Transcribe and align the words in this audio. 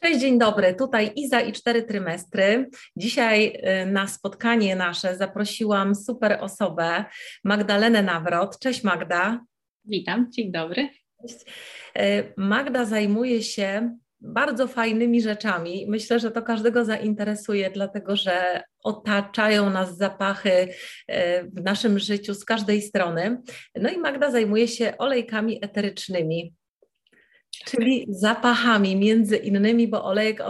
Cześć, 0.00 0.20
dzień 0.20 0.38
dobry. 0.38 0.74
Tutaj 0.74 1.12
Iza 1.16 1.40
i 1.40 1.52
cztery 1.52 1.82
trymestry. 1.82 2.68
Dzisiaj 2.96 3.46
y, 3.82 3.86
na 3.86 4.06
spotkanie 4.06 4.76
nasze 4.76 5.16
zaprosiłam 5.16 5.94
super 5.94 6.38
osobę, 6.40 7.04
Magdalenę 7.44 8.02
Nawrot. 8.02 8.58
Cześć 8.58 8.84
Magda. 8.84 9.44
Witam, 9.84 10.26
dzień 10.32 10.52
dobry. 10.52 10.88
Y, 11.98 12.32
Magda 12.36 12.84
zajmuje 12.84 13.42
się 13.42 13.96
bardzo 14.20 14.68
fajnymi 14.68 15.22
rzeczami. 15.22 15.86
Myślę, 15.88 16.20
że 16.20 16.30
to 16.30 16.42
każdego 16.42 16.84
zainteresuje, 16.84 17.70
dlatego 17.70 18.16
że 18.16 18.62
otaczają 18.82 19.70
nas 19.70 19.96
zapachy 19.96 20.50
y, 20.50 20.68
w 21.52 21.64
naszym 21.64 21.98
życiu 21.98 22.34
z 22.34 22.44
każdej 22.44 22.82
strony. 22.82 23.42
No 23.74 23.90
i 23.90 23.98
Magda 23.98 24.30
zajmuje 24.30 24.68
się 24.68 24.98
olejkami 24.98 25.64
eterycznymi 25.64 26.54
czyli 27.64 28.06
zapachami 28.08 28.96
między 28.96 29.36
innymi, 29.36 29.88
bo 29.88 30.04
olejek 30.04 30.42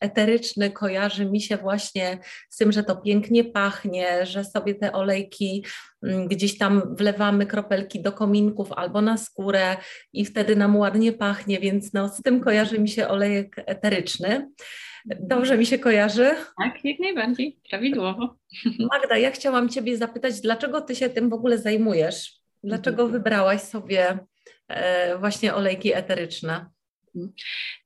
eteryczny 0.00 0.70
kojarzy 0.70 1.26
mi 1.26 1.40
się 1.40 1.56
właśnie 1.56 2.18
z 2.50 2.56
tym, 2.56 2.72
że 2.72 2.82
to 2.82 2.96
pięknie 2.96 3.44
pachnie, 3.44 4.26
że 4.26 4.44
sobie 4.44 4.74
te 4.74 4.92
olejki 4.92 5.64
mm, 6.02 6.28
gdzieś 6.28 6.58
tam 6.58 6.96
wlewamy 6.96 7.46
kropelki 7.46 8.02
do 8.02 8.12
kominków 8.12 8.72
albo 8.72 9.00
na 9.00 9.16
skórę 9.16 9.76
i 10.12 10.24
wtedy 10.24 10.56
nam 10.56 10.76
ładnie 10.76 11.12
pachnie, 11.12 11.60
więc 11.60 11.92
no, 11.92 12.08
z 12.08 12.22
tym 12.22 12.40
kojarzy 12.40 12.78
mi 12.78 12.88
się 12.88 13.08
olejek 13.08 13.56
eteryczny. 13.66 14.50
Dobrze 15.20 15.58
mi 15.58 15.66
się 15.66 15.78
kojarzy? 15.78 16.30
Tak, 16.62 16.84
jak 16.84 16.98
najbardziej, 16.98 17.58
prawidłowo. 17.70 18.36
Magda, 18.92 19.18
ja 19.18 19.30
chciałam 19.30 19.68
Ciebie 19.68 19.96
zapytać, 19.96 20.40
dlaczego 20.40 20.80
Ty 20.80 20.96
się 20.96 21.08
tym 21.08 21.30
w 21.30 21.32
ogóle 21.32 21.58
zajmujesz? 21.58 22.32
Dlaczego 22.64 23.08
wybrałaś 23.08 23.60
sobie 23.60 24.18
właśnie 25.18 25.54
olejki 25.54 25.94
eteryczne. 25.94 26.70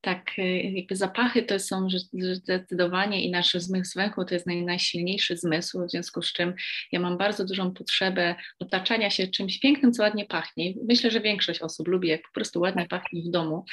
Tak, 0.00 0.30
y, 0.38 0.42
jakby 0.74 0.96
zapachy 0.96 1.42
to 1.42 1.58
są 1.58 1.88
zdecydowanie 2.12 3.24
i 3.24 3.30
nasz 3.30 3.52
zmysł 3.52 3.98
węchu 3.98 4.24
to 4.24 4.34
jest 4.34 4.46
naj, 4.46 4.62
najsilniejszy 4.62 5.36
zmysł, 5.36 5.86
w 5.86 5.90
związku 5.90 6.22
z 6.22 6.32
czym 6.32 6.54
ja 6.92 7.00
mam 7.00 7.18
bardzo 7.18 7.44
dużą 7.44 7.72
potrzebę 7.72 8.34
otaczania 8.58 9.10
się 9.10 9.28
czymś 9.28 9.58
pięknym, 9.58 9.92
co 9.92 10.02
ładnie 10.02 10.24
pachnie. 10.24 10.74
Myślę, 10.88 11.10
że 11.10 11.20
większość 11.20 11.60
osób 11.60 11.88
lubi, 11.88 12.08
jak 12.08 12.22
po 12.22 12.32
prostu 12.34 12.60
ładnie 12.60 12.86
pachnie 12.86 13.22
w 13.22 13.30
domu. 13.30 13.64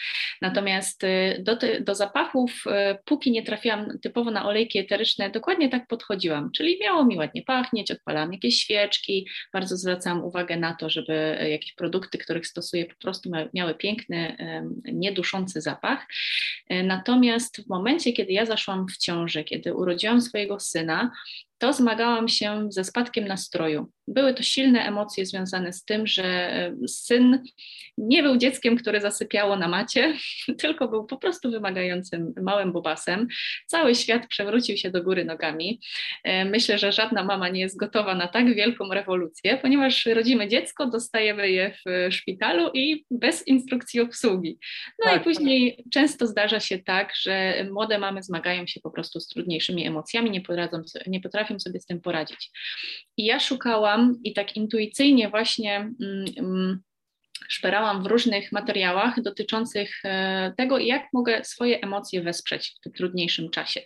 Natomiast 0.42 1.04
y, 1.04 1.44
do, 1.44 1.58
do 1.82 1.95
zapachów, 1.95 2.64
y, 2.67 2.98
póki 3.06 3.32
nie 3.32 3.44
trafiłam 3.44 4.00
typowo 4.00 4.32
na 4.32 4.45
olejki 4.45 4.80
eteryczne, 4.80 5.30
dokładnie 5.30 5.70
tak 5.70 5.88
podchodziłam, 5.88 6.52
czyli 6.52 6.80
miało 6.82 7.06
mi 7.06 7.17
ładnie 7.17 7.42
pachnieć, 7.42 7.92
odpalałam 7.92 8.34
jakieś 8.34 8.58
świeczki, 8.62 9.28
bardzo 9.54 9.78
zwracałam 9.78 10.23
uwagę 10.23 10.58
na 10.58 10.76
to, 10.76 10.89
żeby 10.89 11.48
jakieś 11.50 11.73
produkty, 11.73 12.17
których 12.17 12.48
stosuję, 12.48 12.86
po 12.86 12.95
prostu 13.02 13.32
miały 13.54 13.76
piękny, 13.76 14.38
nieduszący 14.94 15.47
zapach. 15.56 16.08
E, 16.70 16.84
natomiast 16.84 17.62
w 17.62 17.67
momencie, 17.67 18.14
kiedy 18.14 18.34
ja 18.34 18.45
zaszłam 18.45 18.88
w 18.88 18.98
ciążę, 18.98 19.44
kiedy 19.44 19.73
urodziłam 19.73 20.22
swojego 20.22 20.59
syna, 20.59 21.12
to 21.58 21.74
zmagałam 21.74 22.28
się 22.28 22.68
ze 22.70 22.84
spadkiem 22.84 23.28
nastroju. 23.28 23.92
Były 24.08 24.34
to 24.34 24.44
silne 24.44 24.80
emocje 24.80 25.26
związane 25.26 25.74
z 25.74 25.86
tym, 25.86 26.08
że 26.08 26.24
e, 26.24 26.76
syn 26.88 27.44
nie 27.98 28.24
był 28.24 28.38
dzieckiem, 28.38 28.78
które 28.78 29.02
zasypiało 29.02 29.56
na 29.56 29.68
macie, 29.68 30.14
tylko 30.62 30.88
był 30.88 31.06
po 31.06 31.18
prostu 31.18 31.52
wymagającym 31.52 32.34
małym 32.42 32.74
bobasem. 32.74 33.28
Cały 33.68 33.96
świat 33.96 34.28
przewrócił 34.28 34.78
się 34.78 34.92
do 34.92 35.04
góry 35.04 35.26
nogami. 35.26 35.80
E, 36.24 36.46
myślę, 36.46 36.78
że 36.78 36.92
żadna 36.92 37.24
mama 37.24 37.50
nie 37.50 37.60
jest 37.60 37.78
gotowa 37.78 38.16
na 38.16 38.28
tak 38.28 38.56
wielką 38.56 38.90
rewolucję, 38.94 39.58
ponieważ 39.58 40.06
rodzimy 40.06 40.48
dziecko, 40.48 40.86
dostajemy 40.86 41.50
je 41.50 41.74
w 41.86 42.14
szpitalu 42.14 42.72
i 42.74 43.06
bez 43.12 43.48
instrukcji 43.48 44.00
obsługi. 44.00 44.60
No 45.00 45.12
tak. 45.12 45.22
i 45.22 45.24
później 45.24 45.84
często 45.94 46.28
zdarza 46.28 46.60
się 46.60 46.80
tak, 46.80 47.14
że 47.22 47.66
młode 47.72 48.00
mamy 48.00 48.24
zmagają 48.24 48.68
się 48.68 48.80
po 48.80 48.92
prostu 48.92 49.20
z 49.20 49.28
trudniejszymi 49.28 49.88
emocjami, 49.88 50.32
nie, 50.32 50.42
nie 51.08 51.22
potrafią 51.22 51.47
sobie 51.59 51.80
z 51.80 51.86
tym 51.86 52.02
poradzić. 52.02 52.52
I 53.17 53.26
ja 53.26 53.39
szukałam 53.39 54.20
i 54.23 54.33
tak 54.33 54.55
intuicyjnie 54.55 55.30
właśnie. 55.30 55.76
Mm, 55.76 56.26
mm, 56.38 56.80
szperałam 57.48 58.04
w 58.04 58.05
różnych 58.05 58.52
materiałach 58.52 59.22
dotyczących 59.22 59.99
e, 60.05 60.54
tego, 60.58 60.77
jak 60.77 61.04
mogę 61.14 61.44
swoje 61.44 61.82
emocje 61.82 62.22
wesprzeć 62.22 62.76
w 62.77 62.80
tym 62.80 62.94
trudniejszym 62.94 63.49
czasie. 63.49 63.82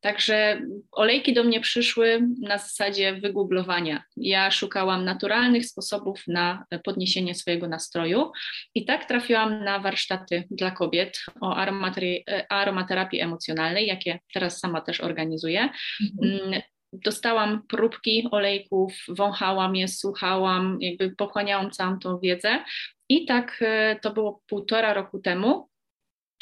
Także 0.00 0.62
olejki 0.92 1.34
do 1.34 1.44
mnie 1.44 1.60
przyszły 1.60 2.28
na 2.40 2.58
zasadzie 2.58 3.14
wygooglowania. 3.14 4.02
Ja 4.16 4.50
szukałam 4.50 5.04
naturalnych 5.04 5.66
sposobów 5.66 6.22
na 6.26 6.64
podniesienie 6.84 7.34
swojego 7.34 7.68
nastroju 7.68 8.32
i 8.74 8.84
tak 8.84 9.04
trafiłam 9.04 9.64
na 9.64 9.78
warsztaty 9.78 10.44
dla 10.50 10.70
kobiet 10.70 11.18
o 11.40 11.56
aromaterapii 12.48 13.20
emocjonalnej, 13.20 13.86
jakie 13.86 14.18
teraz 14.34 14.58
sama 14.58 14.80
też 14.80 15.00
organizuję. 15.00 15.68
Mhm. 16.22 16.62
Dostałam 16.92 17.62
próbki 17.68 18.28
olejków, 18.30 18.92
wąchałam 19.08 19.76
je, 19.76 19.88
słuchałam, 19.88 20.78
jakby 20.80 21.10
pochłaniałam 21.16 21.70
całą 21.70 21.98
tą 21.98 22.18
wiedzę. 22.18 22.64
I 23.08 23.26
tak 23.26 23.58
e, 23.60 23.98
to 24.02 24.12
było 24.12 24.42
półtora 24.46 24.94
roku 24.94 25.18
temu. 25.18 25.68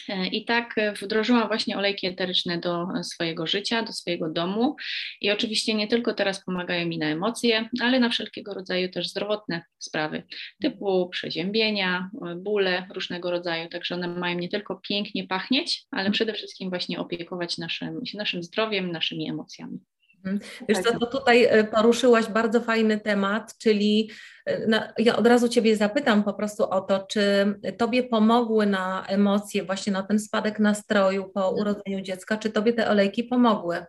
E, 0.09 0.27
I 0.27 0.45
tak 0.45 0.75
wdrożyłam 1.03 1.49
właśnie 1.49 1.79
olejki 1.79 2.07
eteryczne 2.07 2.59
do 2.59 2.87
swojego 3.03 3.47
życia, 3.47 3.83
do 3.83 3.93
swojego 3.93 4.31
domu. 4.31 4.77
I 5.21 5.31
oczywiście 5.31 5.75
nie 5.75 5.89
tylko 5.89 6.15
teraz 6.15 6.45
pomagają 6.45 6.87
mi 6.87 6.99
na 6.99 7.07
emocje, 7.07 7.69
ale 7.81 8.01
na 8.01 8.09
wszelkiego 8.09 8.55
rodzaju 8.55 8.89
też 8.89 9.09
zdrowotne 9.09 9.63
sprawy, 9.79 10.23
typu 10.63 11.09
przeziębienia, 11.09 12.11
bóle 12.37 12.87
różnego 12.95 13.31
rodzaju. 13.31 13.69
Także 13.69 13.95
one 13.95 14.09
mają 14.09 14.39
nie 14.39 14.49
tylko 14.49 14.81
pięknie 14.89 15.27
pachnieć, 15.27 15.85
ale 15.91 16.11
przede 16.11 16.33
wszystkim 16.33 16.71
właśnie 16.71 16.99
opiekować 16.99 17.59
naszym, 17.59 18.01
naszym 18.15 18.43
zdrowiem, 18.43 18.93
naszymi 18.93 19.31
emocjami. 19.31 19.79
Mhm. 20.25 20.41
Wiesz 20.69 20.79
co, 20.79 20.99
to 20.99 21.07
tutaj 21.07 21.45
e, 21.45 21.65
poruszyłaś 21.65 22.27
bardzo 22.27 22.61
fajny 22.61 23.01
temat, 23.01 23.59
czyli 23.59 24.11
e, 24.47 24.93
ja 24.99 25.17
od 25.17 25.27
razu 25.27 25.49
Ciebie 25.49 25.77
zapytam 25.77 26.25
po 26.25 26.35
prostu 26.35 26.71
o 26.71 26.81
to, 26.81 27.07
czy 27.07 27.55
Tobie 27.79 28.03
pomogły 28.03 28.67
na 28.67 29.07
emocje, 29.07 29.65
właśnie 29.65 29.93
na 29.93 30.03
ten 30.03 30.19
spadek 30.19 30.59
nastroju 30.59 31.31
po 31.35 31.49
mhm. 31.49 31.55
urodzeniu 31.61 32.01
dziecka, 32.01 32.37
czy 32.37 32.51
Tobie 32.51 32.73
te 32.73 32.91
olejki 32.91 33.25
pomogły? 33.25 33.85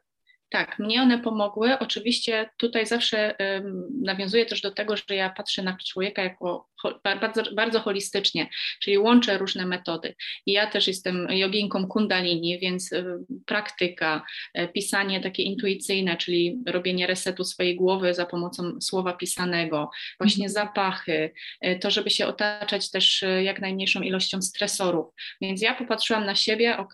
Tak, 0.51 0.79
mnie 0.79 1.01
one 1.01 1.19
pomogły. 1.19 1.79
Oczywiście 1.79 2.49
tutaj 2.57 2.85
zawsze 2.85 3.35
um, 3.39 3.87
nawiązuję 4.01 4.45
też 4.45 4.61
do 4.61 4.71
tego, 4.71 4.97
że 4.97 5.15
ja 5.15 5.29
patrzę 5.29 5.63
na 5.63 5.77
człowieka 5.87 6.23
jako 6.23 6.69
bardzo, 7.03 7.43
bardzo 7.55 7.79
holistycznie, 7.79 8.49
czyli 8.81 8.97
łączę 8.97 9.37
różne 9.37 9.65
metody. 9.65 10.15
I 10.45 10.51
ja 10.51 10.67
też 10.67 10.87
jestem 10.87 11.27
joginką 11.29 11.87
kundalini, 11.87 12.59
więc 12.59 12.91
y, 12.91 13.05
praktyka, 13.45 14.23
y, 14.59 14.67
pisanie 14.67 15.21
takie 15.21 15.43
intuicyjne, 15.43 16.17
czyli 16.17 16.57
robienie 16.67 17.07
resetu 17.07 17.43
swojej 17.43 17.75
głowy 17.75 18.13
za 18.13 18.25
pomocą 18.25 18.81
słowa 18.81 19.13
pisanego, 19.13 19.89
właśnie 20.19 20.45
mhm. 20.45 20.67
zapachy, 20.67 21.31
y, 21.65 21.79
to 21.79 21.91
żeby 21.91 22.09
się 22.09 22.27
otaczać 22.27 22.91
też 22.91 23.23
jak 23.43 23.61
najmniejszą 23.61 24.01
ilością 24.01 24.41
stresorów. 24.41 25.05
Więc 25.41 25.61
ja 25.61 25.75
popatrzyłam 25.75 26.25
na 26.25 26.35
siebie, 26.35 26.77
ok, 26.77 26.93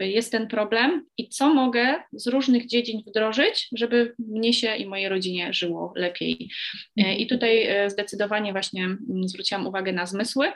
jest 0.00 0.32
ten 0.32 0.48
problem 0.48 1.06
i 1.18 1.28
co 1.28 1.54
mogę 1.54 2.02
z 2.12 2.26
różnych 2.26 2.66
dziedzin 2.66 3.02
wdrożyć, 3.06 3.68
żeby 3.72 4.14
mnie 4.18 4.52
się 4.52 4.76
i 4.76 4.86
mojej 4.86 5.08
rodzinie 5.08 5.52
żyło 5.52 5.92
lepiej. 5.96 6.50
I 6.96 7.26
tutaj 7.26 7.68
zdecydowanie 7.86 8.52
właśnie 8.52 8.88
zwróciłam 9.24 9.66
uwagę 9.66 9.92
na 9.92 10.06
zmysły, 10.06 10.52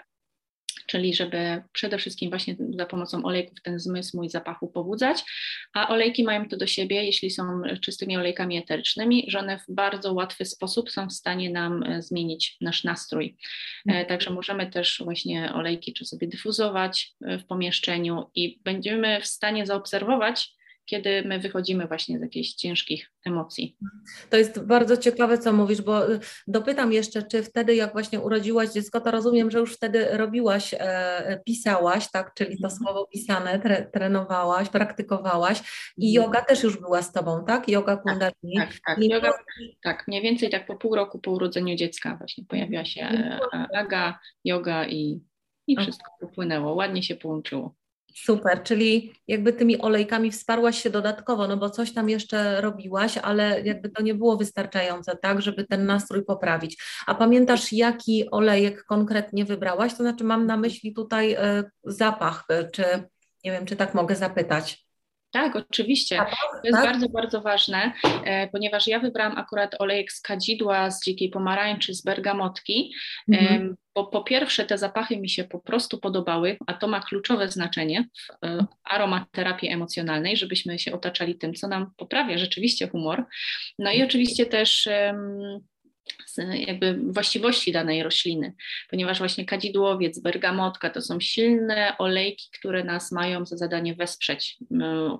czyli 0.88 1.14
żeby 1.14 1.62
przede 1.72 1.98
wszystkim 1.98 2.30
właśnie 2.30 2.56
za 2.78 2.86
pomocą 2.86 3.24
olejków 3.24 3.62
ten 3.62 3.78
zmysł 3.78 4.16
mój 4.16 4.28
zapachu 4.28 4.68
pobudzać, 4.68 5.24
a 5.74 5.88
olejki 5.88 6.24
mają 6.24 6.48
to 6.48 6.56
do 6.56 6.66
siebie, 6.66 7.04
jeśli 7.04 7.30
są 7.30 7.62
czystymi 7.80 8.16
olejkami 8.16 8.56
eterycznymi, 8.56 9.24
że 9.28 9.38
one 9.38 9.58
w 9.58 9.64
bardzo 9.68 10.12
łatwy 10.12 10.44
sposób 10.44 10.90
są 10.90 11.08
w 11.08 11.12
stanie 11.12 11.50
nam 11.50 11.82
e, 11.82 12.02
zmienić 12.02 12.56
nasz 12.60 12.84
nastrój. 12.84 13.36
E, 13.86 13.90
mhm. 13.90 14.06
Także 14.06 14.30
możemy 14.30 14.70
też 14.70 15.02
właśnie 15.04 15.52
olejki 15.54 15.92
czy 15.92 16.04
sobie 16.04 16.28
dyfuzować 16.28 17.12
e, 17.26 17.38
w 17.38 17.46
pomieszczeniu 17.46 18.30
i 18.34 18.60
będziemy 18.64 19.20
w 19.20 19.26
stanie 19.26 19.66
zaobserwować, 19.66 20.57
kiedy 20.88 21.22
my 21.22 21.38
wychodzimy 21.38 21.86
właśnie 21.86 22.18
z 22.18 22.22
jakichś 22.22 22.52
ciężkich 22.52 23.10
emocji. 23.24 23.76
To 24.30 24.36
jest 24.36 24.64
bardzo 24.66 24.96
ciekawe, 24.96 25.38
co 25.38 25.52
mówisz, 25.52 25.82
bo 25.82 26.12
y, 26.12 26.20
dopytam 26.46 26.92
jeszcze, 26.92 27.22
czy 27.22 27.42
wtedy, 27.42 27.74
jak 27.74 27.92
właśnie 27.92 28.20
urodziłaś 28.20 28.72
dziecko, 28.72 29.00
to 29.00 29.10
rozumiem, 29.10 29.50
że 29.50 29.58
już 29.58 29.74
wtedy 29.74 30.08
robiłaś, 30.12 30.74
e, 30.78 31.40
pisałaś, 31.46 32.10
tak, 32.10 32.34
czyli 32.34 32.58
to 32.58 32.68
mhm. 32.68 32.74
słowo 32.78 33.06
pisane, 33.12 33.58
tre, 33.58 33.90
trenowałaś, 33.92 34.68
praktykowałaś 34.68 35.58
i 35.96 36.16
mhm. 36.16 36.24
yoga 36.24 36.44
też 36.44 36.62
już 36.62 36.80
była 36.80 37.02
z 37.02 37.12
Tobą, 37.12 37.44
tak? 37.44 37.68
Yoga 37.68 37.96
tak, 37.96 38.02
kundalini. 38.02 38.56
Tak, 38.56 38.68
tak, 38.68 38.80
tak. 38.86 38.98
Yoga, 39.04 39.32
tak, 39.82 40.08
mniej 40.08 40.22
więcej 40.22 40.50
tak 40.50 40.66
po 40.66 40.76
pół 40.76 40.94
roku 40.94 41.18
po 41.18 41.30
urodzeniu 41.30 41.76
dziecka 41.76 42.16
właśnie 42.16 42.44
pojawiła 42.44 42.84
się 42.84 43.00
e, 43.00 43.40
aga, 43.76 44.18
yoga 44.44 44.86
i, 44.86 45.20
i 45.66 45.76
wszystko 45.76 46.10
popłynęło, 46.20 46.74
ładnie 46.74 47.02
się 47.02 47.16
połączyło. 47.16 47.74
Super, 48.14 48.62
czyli 48.62 49.12
jakby 49.28 49.52
tymi 49.52 49.78
olejkami 49.78 50.30
wsparłaś 50.30 50.82
się 50.82 50.90
dodatkowo, 50.90 51.48
no 51.48 51.56
bo 51.56 51.70
coś 51.70 51.92
tam 51.92 52.08
jeszcze 52.08 52.60
robiłaś, 52.60 53.18
ale 53.18 53.60
jakby 53.60 53.88
to 53.88 54.02
nie 54.02 54.14
było 54.14 54.36
wystarczające, 54.36 55.16
tak, 55.16 55.42
żeby 55.42 55.64
ten 55.64 55.86
nastrój 55.86 56.24
poprawić. 56.24 56.82
A 57.06 57.14
pamiętasz, 57.14 57.72
jaki 57.72 58.30
olejek 58.30 58.84
konkretnie 58.84 59.44
wybrałaś? 59.44 59.92
To 59.92 60.02
znaczy 60.02 60.24
mam 60.24 60.46
na 60.46 60.56
myśli 60.56 60.94
tutaj 60.94 61.34
y, 61.34 61.38
zapach, 61.84 62.44
y, 62.50 62.70
czy 62.72 62.84
Nie 63.44 63.52
wiem, 63.52 63.66
czy 63.66 63.76
tak 63.76 63.94
mogę 63.94 64.16
zapytać. 64.16 64.88
Tak, 65.30 65.56
oczywiście. 65.56 66.16
To 66.16 66.68
jest 66.68 66.78
tak? 66.78 66.84
bardzo, 66.84 67.08
bardzo 67.08 67.40
ważne, 67.40 67.92
e, 68.24 68.48
ponieważ 68.48 68.86
ja 68.86 69.00
wybrałam 69.00 69.38
akurat 69.38 69.76
olejek 69.78 70.12
z 70.12 70.20
kadzidła, 70.20 70.90
z 70.90 71.04
dzikiej 71.04 71.30
pomarańczy, 71.30 71.94
z 71.94 72.02
bergamotki, 72.02 72.92
mhm. 73.28 73.68
bo 73.70 73.76
po 74.04 74.22
pierwsze 74.22 74.64
te 74.64 74.78
zapachy 74.78 75.16
mi 75.16 75.30
się 75.30 75.44
po 75.44 75.58
prostu 75.58 75.98
podobały, 75.98 76.56
a 76.66 76.74
to 76.74 76.88
ma 76.88 77.00
kluczowe 77.00 77.48
znaczenie 77.48 78.08
w 78.12 78.46
e, 78.46 78.66
aromaterapii 78.84 79.70
emocjonalnej, 79.70 80.36
żebyśmy 80.36 80.78
się 80.78 80.92
otaczali 80.92 81.34
tym, 81.34 81.54
co 81.54 81.68
nam 81.68 81.90
poprawia 81.96 82.38
rzeczywiście 82.38 82.88
humor. 82.88 83.24
No 83.78 83.92
i 83.92 84.02
oczywiście 84.02 84.46
też 84.46 84.88
jakby 86.54 86.98
właściwości 87.08 87.72
danej 87.72 88.02
rośliny, 88.02 88.52
ponieważ 88.90 89.18
właśnie 89.18 89.44
kadzidłowiec, 89.44 90.20
bergamotka 90.20 90.90
to 90.90 91.02
są 91.02 91.20
silne 91.20 91.98
olejki, 91.98 92.48
które 92.58 92.84
nas 92.84 93.12
mają 93.12 93.46
za 93.46 93.56
zadanie 93.56 93.94
wesprzeć, 93.94 94.58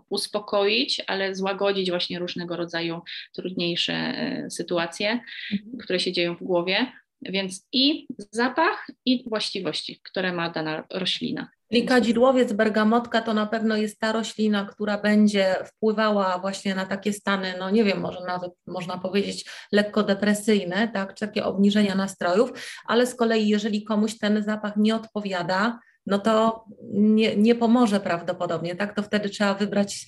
uspokoić, 0.08 1.02
ale 1.06 1.34
złagodzić 1.34 1.90
właśnie 1.90 2.18
różnego 2.18 2.56
rodzaju 2.56 3.02
trudniejsze 3.34 3.94
e, 3.94 4.50
sytuacje, 4.50 5.20
mhm. 5.52 5.78
które 5.78 6.00
się 6.00 6.12
dzieją 6.12 6.36
w 6.36 6.42
głowie. 6.42 6.86
Więc 7.22 7.66
i 7.72 8.06
zapach, 8.30 8.86
i 9.04 9.28
właściwości, 9.28 10.00
które 10.04 10.32
ma 10.32 10.50
dana 10.50 10.84
roślina. 10.92 11.48
Czyli 11.72 11.84
kadzidłowiec, 11.84 12.52
bergamotka 12.52 13.22
to 13.22 13.34
na 13.34 13.46
pewno 13.46 13.76
jest 13.76 14.00
ta 14.00 14.12
roślina, 14.12 14.64
która 14.64 14.98
będzie 14.98 15.56
wpływała 15.64 16.38
właśnie 16.38 16.74
na 16.74 16.86
takie 16.86 17.12
stany, 17.12 17.54
no 17.58 17.70
nie 17.70 17.84
wiem, 17.84 18.00
może 18.00 18.20
nawet 18.26 18.52
można 18.66 18.98
powiedzieć 18.98 19.44
lekko 19.72 20.02
depresyjne, 20.02 20.88
tak, 20.88 21.14
czy 21.14 21.26
takie 21.26 21.44
obniżenia 21.44 21.94
nastrojów, 21.94 22.52
ale 22.86 23.06
z 23.06 23.14
kolei 23.14 23.48
jeżeli 23.48 23.84
komuś 23.84 24.18
ten 24.18 24.42
zapach 24.42 24.76
nie 24.76 24.96
odpowiada, 24.96 25.78
no 26.06 26.18
to 26.18 26.64
nie, 26.92 27.36
nie 27.36 27.54
pomoże 27.54 28.00
prawdopodobnie, 28.00 28.76
tak, 28.76 28.94
to 28.94 29.02
wtedy 29.02 29.28
trzeba 29.28 29.54
wybrać 29.54 30.06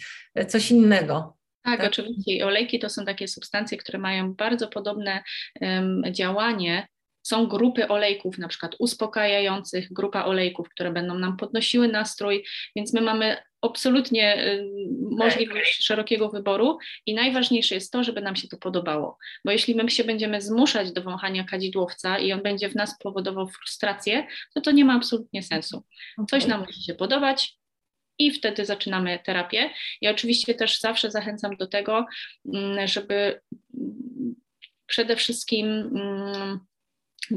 coś 0.48 0.70
innego. 0.70 1.36
Tak, 1.62 1.80
tak, 1.80 1.90
oczywiście. 1.90 2.46
Olejki 2.46 2.78
to 2.78 2.88
są 2.88 3.04
takie 3.04 3.28
substancje, 3.28 3.78
które 3.78 3.98
mają 3.98 4.34
bardzo 4.34 4.68
podobne 4.68 5.22
um, 5.60 6.02
działanie 6.10 6.86
są 7.22 7.46
grupy 7.46 7.88
olejków, 7.88 8.38
na 8.38 8.48
przykład 8.48 8.76
uspokajających, 8.78 9.92
grupa 9.92 10.24
olejków, 10.24 10.68
które 10.68 10.92
będą 10.92 11.18
nam 11.18 11.36
podnosiły 11.36 11.88
nastrój, 11.88 12.44
więc 12.76 12.94
my 12.94 13.00
mamy 13.00 13.36
absolutnie 13.62 14.46
y, 14.46 14.66
możliwość 15.10 15.76
tak. 15.76 15.84
szerokiego 15.84 16.28
wyboru 16.28 16.78
i 17.06 17.14
najważniejsze 17.14 17.74
jest 17.74 17.92
to, 17.92 18.04
żeby 18.04 18.20
nam 18.20 18.36
się 18.36 18.48
to 18.48 18.56
podobało, 18.56 19.18
bo 19.44 19.50
jeśli 19.50 19.74
my 19.74 19.90
się 19.90 20.04
będziemy 20.04 20.40
zmuszać 20.40 20.92
do 20.92 21.02
wąchania 21.02 21.44
kadzidłowca 21.44 22.18
i 22.18 22.32
on 22.32 22.42
będzie 22.42 22.68
w 22.68 22.74
nas 22.74 22.98
powodował 22.98 23.48
frustrację, 23.48 24.26
to 24.54 24.60
to 24.60 24.70
nie 24.70 24.84
ma 24.84 24.94
absolutnie 24.94 25.42
sensu. 25.42 25.84
Coś 26.30 26.46
nam 26.46 26.60
musi 26.60 26.82
się 26.82 26.94
podobać, 26.94 27.60
i 28.20 28.30
wtedy 28.30 28.66
zaczynamy 28.66 29.18
terapię. 29.24 29.70
Ja 30.00 30.10
oczywiście 30.10 30.54
też 30.54 30.80
zawsze 30.80 31.10
zachęcam 31.10 31.56
do 31.56 31.66
tego, 31.66 32.06
mm, 32.54 32.86
żeby 32.88 33.40
przede 34.86 35.16
wszystkim 35.16 35.66
mm, 35.66 36.60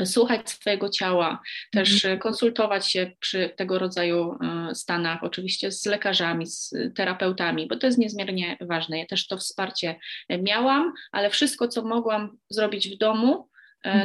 słuchać 0.05 0.49
swojego 0.49 0.89
ciała, 0.89 1.41
też 1.71 1.93
mhm. 1.93 2.19
konsultować 2.19 2.91
się 2.91 3.11
przy 3.19 3.49
tego 3.55 3.79
rodzaju 3.79 4.37
e, 4.41 4.75
stanach, 4.75 5.23
oczywiście 5.23 5.71
z 5.71 5.85
lekarzami, 5.85 6.47
z 6.47 6.73
terapeutami, 6.95 7.67
bo 7.67 7.75
to 7.75 7.87
jest 7.87 7.99
niezmiernie 7.99 8.57
ważne. 8.61 8.99
Ja 8.99 9.05
też 9.05 9.27
to 9.27 9.37
wsparcie 9.37 9.95
miałam, 10.29 10.93
ale 11.11 11.29
wszystko, 11.29 11.67
co 11.67 11.81
mogłam 11.81 12.37
zrobić 12.49 12.89
w 12.89 12.97
domu. 12.97 13.52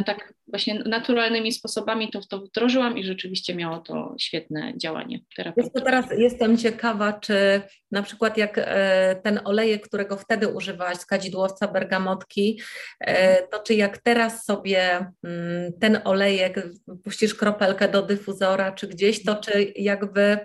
Tak 0.07 0.35
właśnie 0.47 0.83
naturalnymi 0.87 1.53
sposobami 1.53 2.11
to, 2.11 2.21
to 2.31 2.39
wdrożyłam 2.41 2.99
i 2.99 3.05
rzeczywiście 3.05 3.55
miało 3.55 3.79
to 3.79 4.15
świetne 4.19 4.73
działanie 4.77 5.21
terapeutyczne. 5.37 5.81
Teraz 5.81 6.07
jestem 6.19 6.59
ciekawa, 6.59 7.13
czy 7.13 7.61
na 7.91 8.03
przykład 8.03 8.37
jak 8.37 8.59
e, 8.59 9.17
ten 9.23 9.41
olejek, 9.45 9.89
którego 9.89 10.17
wtedy 10.17 10.49
używałaś 10.49 10.97
z 10.97 11.07
kadzidłowca 11.07 11.69
bergamotki, 11.69 12.61
e, 13.01 13.43
to 13.47 13.59
czy 13.59 13.75
jak 13.75 13.99
teraz 13.99 14.45
sobie 14.45 15.07
mm, 15.25 15.73
ten 15.81 16.01
olejek 16.05 16.63
puścisz 17.05 17.35
kropelkę 17.35 17.89
do 17.89 18.03
dyfuzora 18.03 18.73
czy 18.73 18.89
gdzieś, 18.89 19.25
to 19.25 19.37
czy 19.37 19.73
jakby 19.77 20.39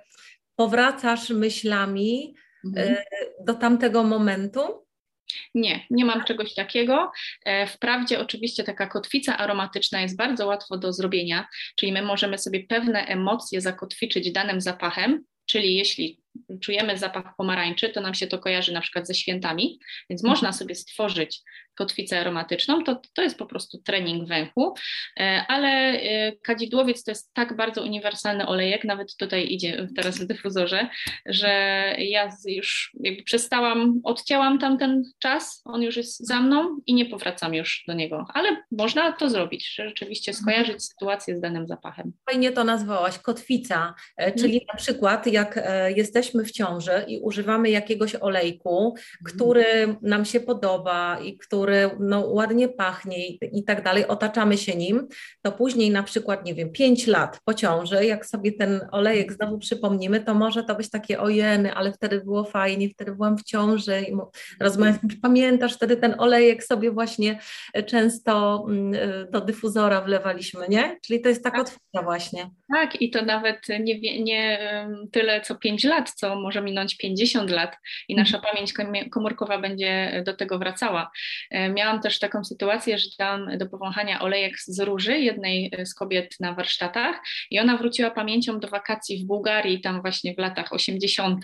powracasz 0.56 1.30
myślami 1.30 2.36
mhm. 2.66 2.96
do 3.46 3.54
tamtego 3.54 4.04
momentu? 4.04 4.84
Nie, 5.56 5.86
nie 5.90 6.06
mam 6.06 6.24
czegoś 6.24 6.54
takiego. 6.54 7.12
E, 7.46 7.68
wprawdzie 7.68 8.20
oczywiście 8.20 8.64
taka 8.64 8.88
kotwica 8.88 9.38
aromatyczna 9.38 10.02
jest 10.02 10.18
bardzo 10.18 10.48
łatwo 10.48 10.78
do 10.78 10.94
zrobienia, 10.94 11.48
czyli 11.76 11.92
my 11.92 12.02
możemy 12.02 12.38
sobie 12.38 12.64
pewne 12.68 13.06
emocje 13.06 13.62
zakotwiczyć 13.62 14.32
danym 14.32 14.62
zapachem, 14.62 15.24
czyli 15.46 15.76
jeśli 15.76 16.24
czujemy 16.62 16.98
zapach 16.98 17.36
pomarańczy, 17.38 17.90
to 17.90 18.02
nam 18.02 18.14
się 18.14 18.28
to 18.28 18.40
kojarzy 18.40 18.74
na 18.74 18.82
przykład 18.82 19.08
ze 19.08 19.14
świętami, 19.14 19.80
więc 20.10 20.24
można 20.24 20.54
sobie 20.54 20.76
stworzyć 20.76 21.42
kotwicę 21.76 22.20
aromatyczną, 22.20 22.84
to, 22.84 23.02
to 23.16 23.22
jest 23.22 23.38
po 23.38 23.46
prostu 23.46 23.78
trening 23.78 24.28
węchu, 24.28 24.74
e, 25.20 25.46
ale 25.48 25.68
e, 25.70 26.32
kadzidłowiec 26.32 27.04
to 27.04 27.12
jest 27.12 27.34
tak 27.34 27.56
bardzo 27.56 27.84
uniwersalny 27.84 28.48
olejek, 28.48 28.84
nawet 28.84 29.16
tutaj 29.16 29.48
idzie 29.54 29.88
teraz 29.96 30.20
w 30.20 30.28
dyfuzorze, 30.28 30.88
że 31.26 31.50
ja 31.98 32.30
już 32.46 32.96
jakby 33.00 33.24
przestałam, 33.24 34.02
odcięłam 34.04 34.60
tamten 34.60 35.04
czas, 35.20 35.62
on 35.66 35.82
już 35.82 35.98
jest 35.98 36.28
za 36.28 36.40
mną 36.40 36.80
i 36.86 36.94
nie 36.94 37.06
powracam 37.06 37.54
już 37.54 37.84
do 37.88 37.94
niego, 37.94 38.26
ale 38.34 38.64
można 38.72 39.12
to 39.12 39.30
zrobić, 39.30 39.76
rzeczywiście 39.76 40.32
mhm. 40.32 40.44
skojarzyć 40.44 40.84
sytuację 40.84 41.38
z 41.38 41.42
danym 41.42 41.68
zapachem. 41.68 42.14
Fajnie 42.32 42.52
to 42.52 42.64
nazwałaś, 42.64 43.20
kotwica, 43.20 43.96
e, 44.18 44.32
czyli 44.32 44.54
mhm. 44.54 44.68
na 44.74 44.78
przykład 44.78 45.28
jak 45.28 45.60
jesteśmy 45.96 46.46
w 46.46 46.52
ciąży 46.52 47.06
i 47.08 47.20
używamy 47.20 47.70
jakiegoś 47.70 48.16
olejku, 48.16 48.96
który 49.26 49.96
nam 50.02 50.26
się 50.26 50.40
podoba 50.40 51.20
i 51.20 51.38
który 51.38 51.63
który 51.64 51.90
no, 52.00 52.20
ładnie 52.20 52.70
pachnie 52.70 53.28
i, 53.28 53.40
i 53.54 53.64
tak 53.64 53.84
dalej, 53.84 54.08
otaczamy 54.08 54.58
się 54.58 54.76
nim, 54.76 55.08
to 55.42 55.52
później 55.52 55.92
na 55.92 56.04
przykład, 56.04 56.46
nie 56.46 56.54
wiem, 56.54 56.72
5 56.72 57.08
lat 57.08 57.40
po 57.46 57.54
ciąży, 57.54 58.06
jak 58.06 58.26
sobie 58.26 58.52
ten 58.52 58.82
olejek 58.92 59.34
znowu 59.34 59.58
przypomnimy, 59.58 60.20
to 60.20 60.34
może 60.34 60.64
to 60.64 60.76
być 60.76 60.90
takie 60.90 61.20
ojeny, 61.20 61.74
ale 61.74 61.94
wtedy 61.94 62.22
było 62.22 62.44
fajnie, 62.44 62.90
wtedy 62.90 63.16
byłam 63.16 63.38
w 63.38 63.44
ciąży 63.44 64.02
i 64.02 64.14
rozmawiam, 64.60 65.00
pamiętasz, 65.22 65.74
wtedy 65.74 65.98
ten 65.98 66.16
olejek 66.18 66.64
sobie 66.64 66.92
właśnie 66.92 67.40
często 67.86 68.66
mm, 68.70 68.94
do 69.32 69.42
dyfuzora 69.42 70.02
wlewaliśmy, 70.02 70.66
nie? 70.70 70.98
Czyli 71.06 71.22
to 71.22 71.30
jest 71.30 71.44
tak 71.44 71.54
otwarta 71.60 72.02
właśnie. 72.04 72.50
Tak 72.74 73.02
i 73.02 73.10
to 73.10 73.26
nawet 73.26 73.68
nie, 73.80 74.24
nie 74.24 74.60
tyle 75.12 75.42
co 75.42 75.56
5 75.56 75.84
lat, 75.84 76.12
co 76.12 76.36
może 76.36 76.62
minąć 76.62 76.98
50 76.98 77.50
lat 77.50 77.78
i 78.08 78.16
nasza 78.16 78.38
mhm. 78.38 78.54
pamięć 78.54 78.74
komórkowa 79.12 79.58
będzie 79.58 80.24
do 80.26 80.34
tego 80.34 80.60
wracała. 80.60 81.12
E, 81.54 81.70
miałam 81.70 82.02
też 82.02 82.20
taką 82.20 82.44
sytuację, 82.44 82.98
że 82.98 83.10
dałam 83.20 83.58
do 83.58 83.70
powąchania 83.70 84.22
olejek 84.22 84.54
z 84.60 84.80
róży 84.80 85.20
jednej 85.20 85.72
e, 85.78 85.86
z 85.86 85.94
kobiet 85.94 86.36
na 86.40 86.54
warsztatach 86.54 87.22
i 87.52 87.60
ona 87.60 87.78
wróciła 87.78 88.12
pamięcią 88.12 88.60
do 88.60 88.68
wakacji 88.68 89.24
w 89.24 89.28
Bułgarii, 89.28 89.82
tam 89.82 90.02
właśnie 90.02 90.34
w 90.36 90.38
latach 90.38 90.74
80. 90.74 91.44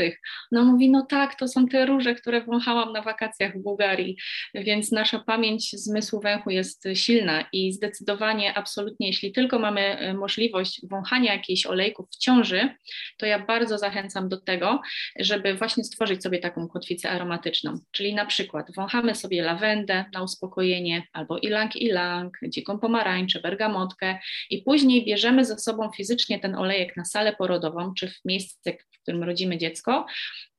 No 0.51 0.63
mówi, 0.63 0.89
no 0.89 1.05
tak, 1.09 1.35
to 1.35 1.47
są 1.47 1.67
te 1.67 1.85
róże, 1.85 2.15
które 2.15 2.41
wąchałam 2.41 2.93
na 2.93 3.01
wakacjach 3.01 3.57
w 3.57 3.61
Bułgarii, 3.61 4.17
więc 4.53 4.91
nasza 4.91 5.19
pamięć 5.19 5.71
zmysłu 5.71 6.21
węchu 6.21 6.49
jest 6.49 6.83
silna 6.93 7.45
i 7.53 7.73
zdecydowanie, 7.73 8.53
absolutnie, 8.53 9.07
jeśli 9.07 9.31
tylko 9.31 9.59
mamy 9.59 9.81
e, 9.81 10.13
możliwość 10.13 10.81
wąchania 10.89 11.33
jakichś 11.33 11.65
olejków 11.65 12.09
w 12.11 12.17
ciąży, 12.17 12.69
to 13.17 13.25
ja 13.25 13.39
bardzo 13.39 13.77
zachęcam 13.77 14.29
do 14.29 14.41
tego, 14.41 14.81
żeby 15.19 15.55
właśnie 15.55 15.83
stworzyć 15.83 16.23
sobie 16.23 16.39
taką 16.39 16.67
kotwicę 16.67 17.09
aromatyczną, 17.09 17.79
czyli 17.91 18.15
na 18.15 18.25
przykład 18.25 18.75
wąchamy 18.75 19.15
sobie 19.15 19.41
lawendę, 19.41 19.98
na 20.13 20.23
uspokojenie, 20.23 21.03
albo 21.13 21.37
ilang-ilang, 21.37 22.29
dziką 22.47 22.79
pomarańczę, 22.79 23.39
bergamotkę 23.39 24.19
i 24.49 24.61
później 24.63 25.05
bierzemy 25.05 25.45
ze 25.45 25.59
sobą 25.59 25.91
fizycznie 25.91 26.39
ten 26.39 26.55
olejek 26.55 26.97
na 26.97 27.05
salę 27.05 27.35
porodową, 27.35 27.93
czy 27.93 28.07
w 28.07 28.19
miejsce, 28.25 28.73
w 28.91 29.01
którym 29.01 29.23
rodzimy 29.23 29.57
dziecko. 29.57 30.05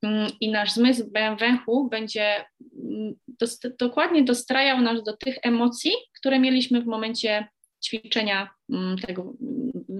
Mm, 0.02 0.32
i 0.40 0.50
nasz 0.50 0.72
zmysł 0.72 1.10
węchu 1.38 1.88
będzie 1.88 2.44
mm, 2.84 3.14
dokładnie 3.78 4.24
dostrajał 4.24 4.80
nas 4.80 5.02
do 5.04 5.16
tych 5.16 5.38
emocji, 5.42 5.92
które 6.18 6.38
mieliśmy 6.38 6.82
w 6.82 6.86
momencie 6.86 7.48
ćwiczenia 7.84 8.50
mm, 8.72 8.98
tego 8.98 9.32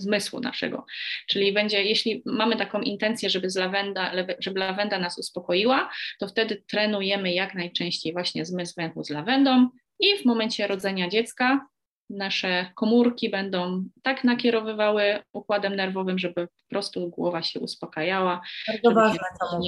zmysłu 0.01 0.41
naszego. 0.41 0.87
Czyli 1.29 1.53
będzie, 1.53 1.85
jeśli 1.85 2.23
mamy 2.27 2.57
taką 2.57 2.81
intencję, 2.81 3.31
żeby, 3.31 3.51
z 3.51 3.57
lawenda, 3.57 4.13
żeby 4.39 4.61
lawenda 4.61 4.99
nas 4.99 5.19
uspokoiła, 5.19 5.91
to 6.21 6.29
wtedy 6.29 6.63
trenujemy 6.71 7.33
jak 7.33 7.55
najczęściej 7.55 8.13
właśnie 8.13 8.45
zmysł 8.45 8.75
węchu 8.77 9.05
z 9.05 9.11
lawendą 9.11 9.69
i 10.01 10.19
w 10.19 10.25
momencie 10.25 10.67
rodzenia 10.67 11.09
dziecka 11.09 11.67
nasze 12.11 12.73
komórki 12.75 13.31
będą 13.31 13.85
tak 14.03 14.25
nakierowywały 14.25 15.19
układem 15.33 15.77
nerwowym, 15.77 16.19
żeby 16.19 16.47
po 16.47 16.69
prostu 16.69 17.09
głowa 17.09 17.43
się 17.43 17.61
uspokajała. 17.61 18.41
Bardzo 18.69 19.01
ważne 19.01 19.27
to 19.41 19.61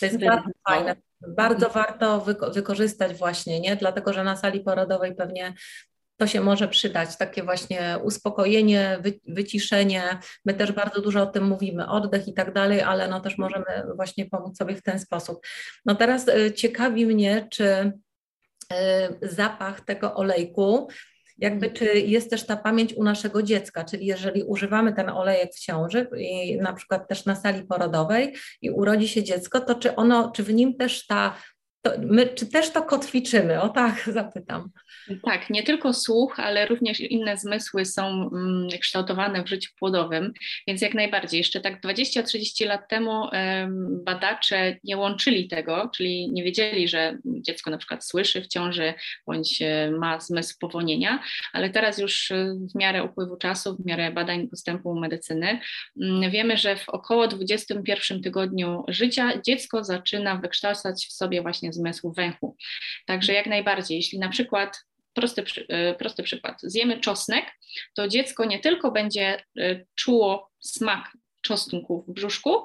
To 0.00 0.06
jest 0.06 0.24
bardzo 0.24 0.50
fajne. 0.68 0.96
Bardzo 1.28 1.70
warto 1.70 2.20
wyko 2.20 2.50
wykorzystać 2.50 3.16
właśnie, 3.16 3.60
nie? 3.60 3.76
Dlatego, 3.76 4.12
że 4.12 4.24
na 4.24 4.36
sali 4.36 4.60
porodowej 4.60 5.14
pewnie 5.14 5.54
to 6.16 6.26
się 6.26 6.40
może 6.40 6.68
przydać, 6.68 7.16
takie 7.16 7.42
właśnie 7.42 7.98
uspokojenie, 8.02 8.98
wy, 9.00 9.20
wyciszenie. 9.28 10.18
My 10.44 10.54
też 10.54 10.72
bardzo 10.72 11.00
dużo 11.00 11.22
o 11.22 11.26
tym 11.26 11.44
mówimy, 11.44 11.88
oddech 11.88 12.28
i 12.28 12.34
tak 12.34 12.52
dalej, 12.52 12.80
ale 12.80 13.08
no 13.08 13.20
też 13.20 13.38
możemy 13.38 13.64
właśnie 13.96 14.26
pomóc 14.26 14.58
sobie 14.58 14.76
w 14.76 14.82
ten 14.82 14.98
sposób. 14.98 15.46
No 15.86 15.94
teraz 15.94 16.28
y, 16.28 16.52
ciekawi 16.52 17.06
mnie, 17.06 17.48
czy 17.50 17.64
y, 17.64 19.28
zapach 19.28 19.80
tego 19.80 20.14
olejku, 20.14 20.88
jakby 21.38 21.70
czy 21.70 21.84
jest 21.84 22.30
też 22.30 22.46
ta 22.46 22.56
pamięć 22.56 22.94
u 22.94 23.04
naszego 23.04 23.42
dziecka, 23.42 23.84
czyli 23.84 24.06
jeżeli 24.06 24.42
używamy 24.42 24.92
ten 24.92 25.08
olejek 25.08 25.52
w 25.52 25.60
ciąży 25.60 26.08
i 26.18 26.56
na 26.56 26.72
przykład 26.72 27.08
też 27.08 27.24
na 27.24 27.36
sali 27.36 27.62
porodowej 27.62 28.34
i 28.62 28.70
urodzi 28.70 29.08
się 29.08 29.22
dziecko, 29.22 29.60
to 29.60 29.74
czy 29.74 29.96
ono, 29.96 30.30
czy 30.30 30.42
w 30.42 30.54
nim 30.54 30.76
też 30.76 31.06
ta 31.06 31.36
to 31.84 31.92
my, 31.98 32.26
czy 32.26 32.46
też 32.46 32.70
to 32.70 32.82
kotwiczymy? 32.82 33.60
O 33.60 33.68
tak, 33.68 34.04
zapytam. 34.12 34.70
Tak, 35.24 35.50
nie 35.50 35.62
tylko 35.62 35.94
słuch, 35.94 36.40
ale 36.40 36.66
również 36.66 37.00
inne 37.00 37.36
zmysły 37.36 37.84
są 37.84 38.30
mm, 38.32 38.68
kształtowane 38.80 39.44
w 39.44 39.48
życiu 39.48 39.70
płodowym, 39.78 40.32
więc 40.66 40.82
jak 40.82 40.94
najbardziej. 40.94 41.38
Jeszcze 41.38 41.60
tak 41.60 41.80
20-30 41.80 42.66
lat 42.66 42.88
temu 42.88 43.28
badacze 44.04 44.76
nie 44.84 44.96
łączyli 44.96 45.48
tego, 45.48 45.90
czyli 45.96 46.30
nie 46.32 46.44
wiedzieli, 46.44 46.88
że 46.88 47.18
dziecko 47.24 47.70
na 47.70 47.78
przykład 47.78 48.04
słyszy 48.04 48.42
w 48.42 48.48
ciąży 48.48 48.94
bądź 49.26 49.62
e, 49.62 49.90
ma 49.90 50.20
zmysł 50.20 50.58
powonienia, 50.60 51.22
ale 51.52 51.70
teraz 51.70 51.98
już 51.98 52.30
e, 52.30 52.54
w 52.72 52.78
miarę 52.78 53.04
upływu 53.04 53.36
czasu, 53.36 53.76
w 53.76 53.86
miarę 53.86 54.12
badań 54.12 54.48
postępu 54.48 54.94
medycyny, 54.94 55.60
mm, 56.02 56.30
wiemy, 56.30 56.56
że 56.56 56.76
w 56.76 56.88
około 56.88 57.28
21 57.28 58.22
tygodniu 58.22 58.84
życia 58.88 59.40
dziecko 59.46 59.84
zaczyna 59.84 60.36
wykształcać 60.36 61.06
w 61.06 61.12
sobie 61.12 61.42
właśnie 61.42 61.73
zmysłu 61.74 62.12
węchu. 62.12 62.56
Także 63.06 63.32
jak 63.32 63.46
najbardziej, 63.46 63.96
jeśli 63.96 64.18
na 64.18 64.28
przykład 64.28 64.84
prosty, 65.14 65.44
e, 65.68 65.94
prosty 65.94 66.22
przykład. 66.22 66.60
Zjemy 66.62 67.00
czosnek, 67.00 67.44
to 67.94 68.08
dziecko 68.08 68.44
nie 68.44 68.58
tylko 68.58 68.90
będzie 68.90 69.44
e, 69.58 69.84
czuło 69.94 70.50
smak 70.60 71.10
czosnku 71.42 72.04
w 72.08 72.12
brzuszku 72.12 72.62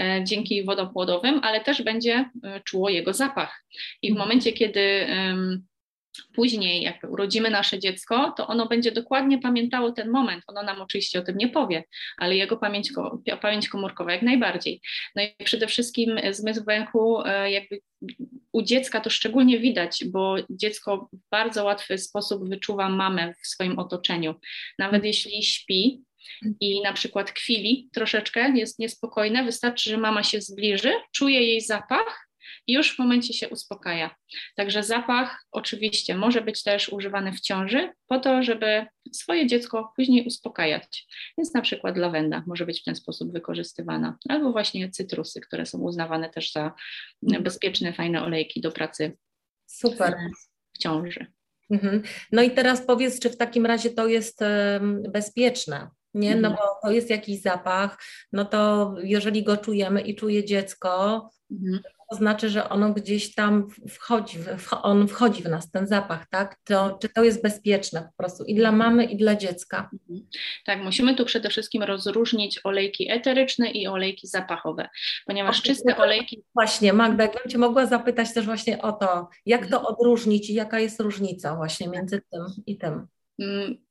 e, 0.00 0.24
dzięki 0.24 0.64
wodom 0.64 0.92
płodowym, 0.92 1.40
ale 1.42 1.60
też 1.60 1.82
będzie 1.82 2.30
czuło 2.64 2.88
jego 2.88 3.12
zapach. 3.12 3.64
I 4.02 4.08
w 4.08 4.10
mhm. 4.10 4.28
momencie, 4.28 4.52
kiedy 4.52 5.06
później, 6.34 6.82
jak 6.82 6.96
urodzimy 7.08 7.50
nasze 7.50 7.78
dziecko, 7.78 8.34
to 8.36 8.46
ono 8.46 8.66
będzie 8.66 8.92
dokładnie 8.92 9.38
pamiętało 9.38 9.92
ten 9.92 10.10
moment. 10.10 10.44
Ono 10.46 10.62
nam 10.62 10.80
oczywiście 10.80 11.18
o 11.18 11.22
tym 11.22 11.36
nie 11.36 11.48
powie, 11.48 11.84
ale 12.16 12.36
jego 12.36 12.56
pamięć, 12.56 12.92
pamięć 13.40 13.68
komórkowa 13.68 14.12
jak 14.12 14.22
najbardziej. 14.22 14.80
No 15.16 15.22
i 15.22 15.44
przede 15.44 15.66
wszystkim 15.66 16.20
zmysł 16.30 16.64
węchu, 16.64 17.22
e, 17.24 17.50
jakby 17.50 17.80
u 18.52 18.62
dziecka 18.62 19.00
to 19.00 19.10
szczególnie 19.10 19.58
widać, 19.58 20.04
bo 20.12 20.36
dziecko 20.50 21.08
w 21.12 21.30
bardzo 21.30 21.64
łatwy 21.64 21.98
sposób 21.98 22.48
wyczuwa 22.48 22.88
mamę 22.88 23.34
w 23.42 23.46
swoim 23.46 23.78
otoczeniu. 23.78 24.34
Nawet 24.78 25.04
jeśli 25.04 25.42
śpi, 25.42 26.02
i 26.60 26.82
na 26.82 26.92
przykład 26.92 27.32
kwili 27.32 27.88
troszeczkę, 27.92 28.52
jest 28.58 28.78
niespokojne, 28.78 29.44
wystarczy, 29.44 29.90
że 29.90 29.96
mama 29.96 30.22
się 30.22 30.40
zbliży, 30.40 30.92
czuje 31.12 31.42
jej 31.42 31.60
zapach 31.60 32.29
i 32.70 32.72
już 32.72 32.94
w 32.94 32.98
momencie 32.98 33.34
się 33.34 33.48
uspokaja. 33.48 34.14
Także 34.56 34.82
zapach 34.82 35.46
oczywiście 35.52 36.14
może 36.14 36.40
być 36.40 36.62
też 36.62 36.88
używany 36.88 37.32
w 37.32 37.40
ciąży 37.40 37.92
po 38.06 38.18
to, 38.18 38.42
żeby 38.42 38.86
swoje 39.12 39.46
dziecko 39.46 39.92
później 39.96 40.26
uspokajać. 40.26 41.06
Więc 41.38 41.54
na 41.54 41.60
przykład 41.60 41.96
lawenda 41.96 42.44
może 42.46 42.66
być 42.66 42.80
w 42.80 42.84
ten 42.84 42.96
sposób 42.96 43.32
wykorzystywana, 43.32 44.18
albo 44.28 44.52
właśnie 44.52 44.90
cytrusy, 44.90 45.40
które 45.40 45.66
są 45.66 45.78
uznawane 45.78 46.30
też 46.30 46.52
za 46.52 46.72
bezpieczne, 47.22 47.92
fajne 47.92 48.22
olejki 48.22 48.60
do 48.60 48.72
pracy 48.72 49.16
Super. 49.66 50.16
w 50.72 50.78
ciąży. 50.78 51.26
Mhm. 51.70 52.02
No 52.32 52.42
i 52.42 52.50
teraz 52.50 52.86
powiedz, 52.86 53.20
czy 53.20 53.30
w 53.30 53.36
takim 53.36 53.66
razie 53.66 53.90
to 53.90 54.08
jest 54.08 54.40
bezpieczne? 55.12 55.90
Nie, 56.14 56.36
no 56.36 56.48
mhm. 56.48 56.56
bo 56.56 56.88
to 56.88 56.94
jest 56.94 57.10
jakiś 57.10 57.42
zapach, 57.42 57.98
no 58.32 58.44
to 58.44 58.94
jeżeli 59.02 59.42
go 59.42 59.56
czujemy 59.56 60.00
i 60.00 60.14
czuje 60.14 60.44
dziecko, 60.44 61.30
mhm 61.50 61.80
to 62.10 62.16
znaczy, 62.16 62.48
że 62.48 62.68
ono 62.68 62.92
gdzieś 62.92 63.34
tam 63.34 63.68
wchodzi, 63.88 64.38
on 64.82 65.08
wchodzi 65.08 65.42
w 65.42 65.48
nas, 65.48 65.70
ten 65.70 65.86
zapach, 65.86 66.28
tak? 66.28 66.56
To, 66.64 66.98
czy 67.02 67.08
to 67.08 67.24
jest 67.24 67.42
bezpieczne 67.42 68.02
po 68.02 68.22
prostu 68.22 68.44
i 68.44 68.54
dla 68.54 68.72
mamy, 68.72 69.04
i 69.04 69.16
dla 69.16 69.36
dziecka? 69.36 69.90
Mhm. 69.92 70.28
Tak, 70.66 70.82
musimy 70.82 71.14
tu 71.14 71.24
przede 71.24 71.48
wszystkim 71.48 71.82
rozróżnić 71.82 72.60
olejki 72.64 73.10
eteryczne 73.10 73.70
i 73.70 73.86
olejki 73.86 74.26
zapachowe, 74.26 74.88
ponieważ 75.26 75.60
o, 75.60 75.62
czyste 75.62 75.96
olejki... 75.96 76.42
Właśnie, 76.54 76.92
Magda, 76.92 77.24
jakbym 77.24 77.50
Cię 77.50 77.58
mogła 77.58 77.86
zapytać 77.86 78.34
też 78.34 78.44
właśnie 78.46 78.82
o 78.82 78.92
to, 78.92 79.28
jak 79.46 79.66
to 79.66 79.88
odróżnić 79.88 80.50
i 80.50 80.54
jaka 80.54 80.80
jest 80.80 81.00
różnica 81.00 81.56
właśnie 81.56 81.88
między 81.88 82.22
tym 82.30 82.42
i 82.66 82.78
tym? 82.78 83.06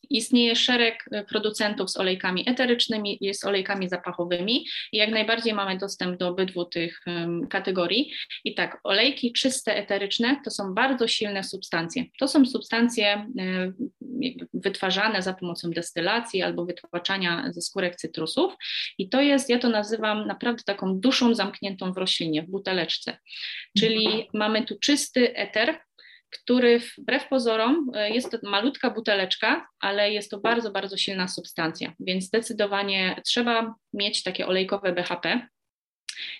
Istnieje 0.10 0.56
szereg 0.56 1.10
producentów 1.30 1.92
z 1.92 1.98
olejkami 1.98 2.50
eterycznymi 2.50 3.26
i 3.26 3.34
z 3.34 3.46
olejkami 3.46 3.90
zapachowymi 3.90 4.66
i 4.92 4.98
jak 4.98 5.10
najbardziej 5.10 5.54
mamy 5.54 5.78
dostęp 5.78 6.18
do 6.18 6.28
obydwu 6.28 6.66
tych 6.66 7.02
kategorii. 7.50 8.12
I 8.44 8.56
tak, 8.56 8.80
olejki 8.84 9.34
czyste 9.34 9.76
eteryczne 9.76 10.42
to 10.46 10.52
są 10.52 10.74
bardzo 10.74 11.08
silne 11.08 11.44
substancje. 11.44 12.06
To 12.20 12.28
są 12.28 12.46
substancje 12.46 13.08
e, 13.08 13.26
wytwarzane 14.54 15.22
za 15.22 15.34
pomocą 15.34 15.72
destylacji 15.72 16.42
albo 16.42 16.66
wytłaczania 16.66 17.52
ze 17.52 17.62
skórek 17.62 17.96
cytrusów 17.96 18.54
i 18.98 19.10
to 19.10 19.22
jest, 19.22 19.50
ja 19.50 19.60
to 19.60 19.70
nazywam 19.70 20.28
naprawdę 20.28 20.64
taką 20.64 21.00
duszą 21.00 21.36
zamkniętą 21.36 21.94
w 21.94 21.98
roślinie, 21.98 22.44
w 22.44 22.50
buteleczce. 22.50 23.18
Czyli 23.78 24.30
mamy 24.34 24.66
tu 24.66 24.80
czysty 24.80 25.36
eter, 25.36 25.80
który 26.30 26.80
wbrew 26.80 27.28
pozorom 27.28 27.92
e, 27.96 28.10
jest 28.10 28.32
to 28.32 28.38
malutka 28.44 28.90
buteleczka, 28.90 29.68
ale 29.80 30.12
jest 30.12 30.32
to 30.32 30.40
bardzo, 30.40 30.72
bardzo 30.72 30.98
silna 30.98 31.28
substancja, 31.28 31.94
więc 32.00 32.26
zdecydowanie 32.26 33.22
trzeba 33.26 33.76
mieć 33.94 34.24
takie 34.24 34.48
olejkowe 34.48 34.94
BHP, 34.94 35.48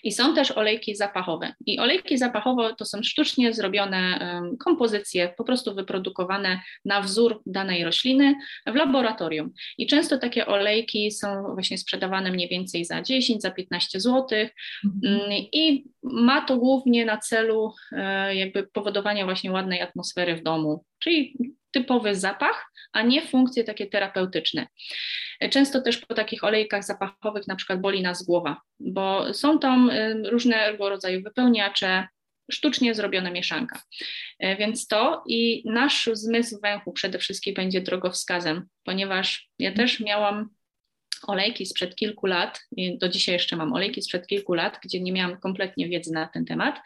i 0.02 0.12
są 0.12 0.34
też 0.34 0.50
olejki 0.50 0.96
zapachowe. 0.96 1.54
I 1.66 1.78
olejki 1.78 2.18
zapachowe 2.18 2.74
to 2.78 2.84
są 2.84 3.02
sztucznie 3.02 3.54
zrobione 3.54 4.00
kompozycje, 4.58 5.34
po 5.36 5.44
prostu 5.44 5.74
wyprodukowane 5.74 6.60
na 6.84 7.00
wzór 7.00 7.42
danej 7.46 7.84
rośliny 7.84 8.34
w 8.66 8.74
laboratorium. 8.74 9.52
I 9.78 9.86
często 9.86 10.18
takie 10.18 10.46
olejki 10.46 11.10
są 11.10 11.42
właśnie 11.54 11.78
sprzedawane 11.78 12.30
mniej 12.30 12.48
więcej 12.48 12.84
za 12.84 13.02
10, 13.02 13.42
za 13.42 13.50
15 13.50 14.00
zł. 14.00 14.26
Mhm. 14.84 15.14
Mm, 15.22 15.30
I 15.52 15.84
ma 16.02 16.40
to 16.40 16.56
głównie 16.56 17.04
na 17.04 17.18
celu 17.18 17.72
e, 17.92 18.36
jakby 18.36 18.62
powodowania 18.62 19.24
właśnie 19.24 19.52
ładnej 19.52 19.80
atmosfery 19.80 20.36
w 20.36 20.42
domu, 20.42 20.84
czyli 21.02 21.36
typowy 21.70 22.14
zapach, 22.14 22.72
a 22.92 23.02
nie 23.02 23.22
funkcje 23.22 23.64
takie 23.64 23.86
terapeutyczne. 23.86 24.66
Często 25.50 25.80
też 25.80 25.98
po 25.98 26.14
takich 26.14 26.44
olejkach 26.44 26.84
zapachowych 26.84 27.46
na 27.46 27.56
przykład 27.56 27.80
boli 27.80 28.02
nas 28.02 28.22
głowa, 28.22 28.60
bo 28.80 29.34
są 29.34 29.58
tam 29.58 29.90
y, 29.90 30.22
różnego 30.30 30.88
rodzaju 30.88 31.22
wypełniacze, 31.22 32.08
sztucznie 32.50 32.94
zrobione 32.94 33.30
mieszanka. 33.30 33.82
Y, 34.44 34.56
więc 34.56 34.86
to 34.86 35.22
i 35.26 35.62
nasz 35.66 36.10
zmysł 36.12 36.60
węchu 36.60 36.92
przede 36.92 37.18
wszystkim 37.18 37.54
będzie 37.54 37.80
drogowskazem, 37.80 38.66
ponieważ 38.84 39.48
ja 39.58 39.72
też 39.72 40.00
miałam 40.00 40.48
olejki 41.26 41.66
sprzed 41.66 41.94
kilku 41.94 42.26
lat, 42.26 42.60
do 42.98 43.08
dzisiaj 43.08 43.32
jeszcze 43.32 43.56
mam 43.56 43.72
olejki 43.72 44.02
sprzed 44.02 44.26
kilku 44.26 44.54
lat, 44.54 44.78
gdzie 44.82 45.00
nie 45.00 45.12
miałam 45.12 45.40
kompletnie 45.40 45.88
wiedzy 45.88 46.12
na 46.12 46.28
ten 46.28 46.44
temat. 46.44 46.80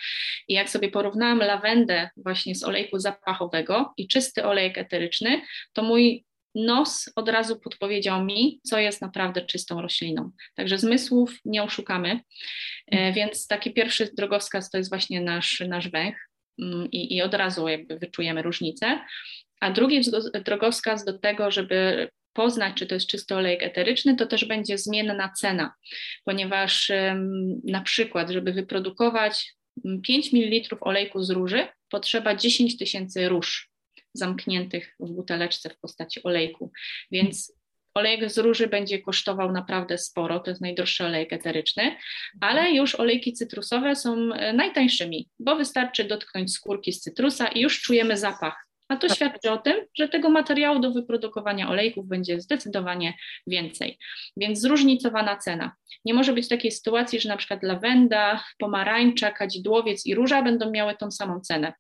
I 0.48 0.54
jak 0.54 0.70
sobie 0.70 0.90
porównałam 0.90 1.38
lawendę 1.38 2.10
właśnie 2.16 2.54
z 2.54 2.64
olejku 2.64 2.98
zapachowego 2.98 3.94
i 3.96 4.08
czysty 4.08 4.44
olejek 4.44 4.78
eteryczny, 4.78 5.42
to 5.72 5.82
mój 5.82 6.24
nos 6.54 7.12
od 7.16 7.28
razu 7.28 7.60
podpowiedział 7.60 8.24
mi, 8.24 8.60
co 8.64 8.78
jest 8.78 9.02
naprawdę 9.02 9.46
czystą 9.46 9.82
rośliną. 9.82 10.30
Także 10.54 10.78
zmysłów 10.78 11.38
nie 11.44 11.62
oszukamy, 11.62 12.20
e, 12.86 13.12
więc 13.12 13.46
taki 13.46 13.72
pierwszy 13.72 14.10
drogowskaz 14.16 14.70
to 14.70 14.78
jest 14.78 14.90
właśnie 14.90 15.20
nasz, 15.20 15.62
nasz 15.68 15.88
węch 15.88 16.30
mm, 16.62 16.90
i, 16.90 17.16
i 17.16 17.22
od 17.22 17.34
razu 17.34 17.68
jakby 17.68 17.98
wyczujemy 17.98 18.42
różnicę. 18.42 19.00
A 19.60 19.70
drugi 19.70 20.00
drogowskaz 20.44 21.04
do 21.04 21.18
tego, 21.18 21.50
żeby 21.50 22.08
poznać, 22.34 22.74
czy 22.76 22.86
to 22.86 22.94
jest 22.94 23.06
czysty 23.06 23.34
olejek 23.34 23.62
eteryczny, 23.62 24.16
to 24.16 24.26
też 24.26 24.44
będzie 24.44 24.78
zmienna 24.78 25.32
cena, 25.40 25.74
ponieważ 26.24 26.92
na 27.64 27.80
przykład, 27.80 28.30
żeby 28.30 28.52
wyprodukować 28.52 29.54
5 30.02 30.32
ml 30.32 30.76
olejku 30.80 31.22
z 31.22 31.30
róży, 31.30 31.66
potrzeba 31.90 32.34
10 32.34 32.78
tysięcy 32.78 33.28
róż 33.28 33.70
zamkniętych 34.14 34.94
w 35.00 35.10
buteleczce 35.10 35.70
w 35.70 35.78
postaci 35.78 36.22
olejku. 36.22 36.72
Więc 37.10 37.52
olejek 37.94 38.30
z 38.30 38.38
róży 38.38 38.66
będzie 38.66 38.98
kosztował 38.98 39.52
naprawdę 39.52 39.98
sporo, 39.98 40.40
to 40.40 40.50
jest 40.50 40.60
najdroższy 40.60 41.04
olejek 41.04 41.32
eteryczny, 41.32 41.96
ale 42.40 42.72
już 42.72 42.94
olejki 42.94 43.32
cytrusowe 43.32 43.96
są 43.96 44.32
e, 44.32 44.52
najtańszymi, 44.52 45.28
bo 45.38 45.56
wystarczy 45.56 46.04
dotknąć 46.04 46.52
skórki 46.52 46.92
z 46.92 47.00
cytrusa 47.00 47.48
i 47.48 47.60
już 47.60 47.80
czujemy 47.82 48.16
zapach. 48.16 48.66
A 48.94 48.96
to 48.96 49.08
tak. 49.08 49.16
świadczy 49.16 49.50
o 49.50 49.58
tym, 49.58 49.74
że 49.94 50.08
tego 50.08 50.30
materiału 50.30 50.78
do 50.78 50.90
wyprodukowania 50.90 51.68
olejków 51.68 52.06
będzie 52.06 52.40
zdecydowanie 52.40 53.14
więcej. 53.46 53.98
Więc 54.36 54.60
zróżnicowana 54.60 55.36
cena. 55.36 55.72
Nie 56.04 56.14
może 56.14 56.32
być 56.32 56.48
takiej 56.48 56.70
sytuacji, 56.70 57.20
że 57.20 57.28
na 57.28 57.36
przykład 57.36 57.62
lawenda, 57.62 58.44
pomarańcza, 58.58 59.30
kadzidłowiec 59.30 60.06
i 60.06 60.14
róża 60.14 60.42
będą 60.42 60.70
miały 60.70 60.94
tą 60.94 61.10
samą 61.10 61.40
cenę 61.40 61.72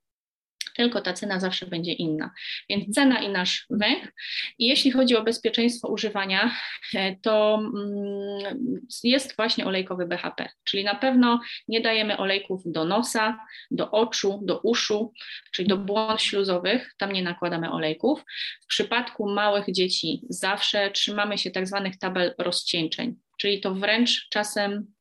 tylko 0.74 1.00
ta 1.00 1.12
cena 1.12 1.40
zawsze 1.40 1.66
będzie 1.66 1.92
inna. 1.92 2.30
Więc 2.68 2.94
cena 2.94 3.20
i 3.20 3.28
nasz 3.28 3.66
węch. 3.70 4.12
I 4.58 4.66
jeśli 4.66 4.90
chodzi 4.90 5.16
o 5.16 5.22
bezpieczeństwo 5.22 5.88
używania, 5.88 6.54
e, 6.94 7.16
to 7.16 7.54
mm, 7.54 8.86
jest 9.04 9.36
właśnie 9.36 9.66
olejkowy 9.66 10.06
BHP, 10.06 10.48
czyli 10.64 10.84
na 10.84 10.94
pewno 10.94 11.40
nie 11.68 11.80
dajemy 11.80 12.16
olejków 12.16 12.62
do 12.66 12.84
nosa, 12.84 13.38
do 13.70 13.90
oczu, 13.90 14.40
do 14.42 14.60
uszu, 14.60 15.12
czyli 15.52 15.68
do 15.68 15.76
błon 15.76 16.18
śluzowych, 16.18 16.94
tam 16.98 17.12
nie 17.12 17.22
nakładamy 17.22 17.70
olejków. 17.70 18.24
W 18.62 18.66
przypadku 18.66 19.30
małych 19.30 19.72
dzieci 19.72 20.20
zawsze 20.28 20.90
trzymamy 20.90 21.38
się 21.38 21.50
tak 21.50 21.66
zwanych 21.66 21.98
tabel 21.98 22.34
rozcieńczeń, 22.38 23.14
czyli 23.38 23.60
to 23.60 23.74
wręcz 23.74 24.28
czasem 24.28 24.92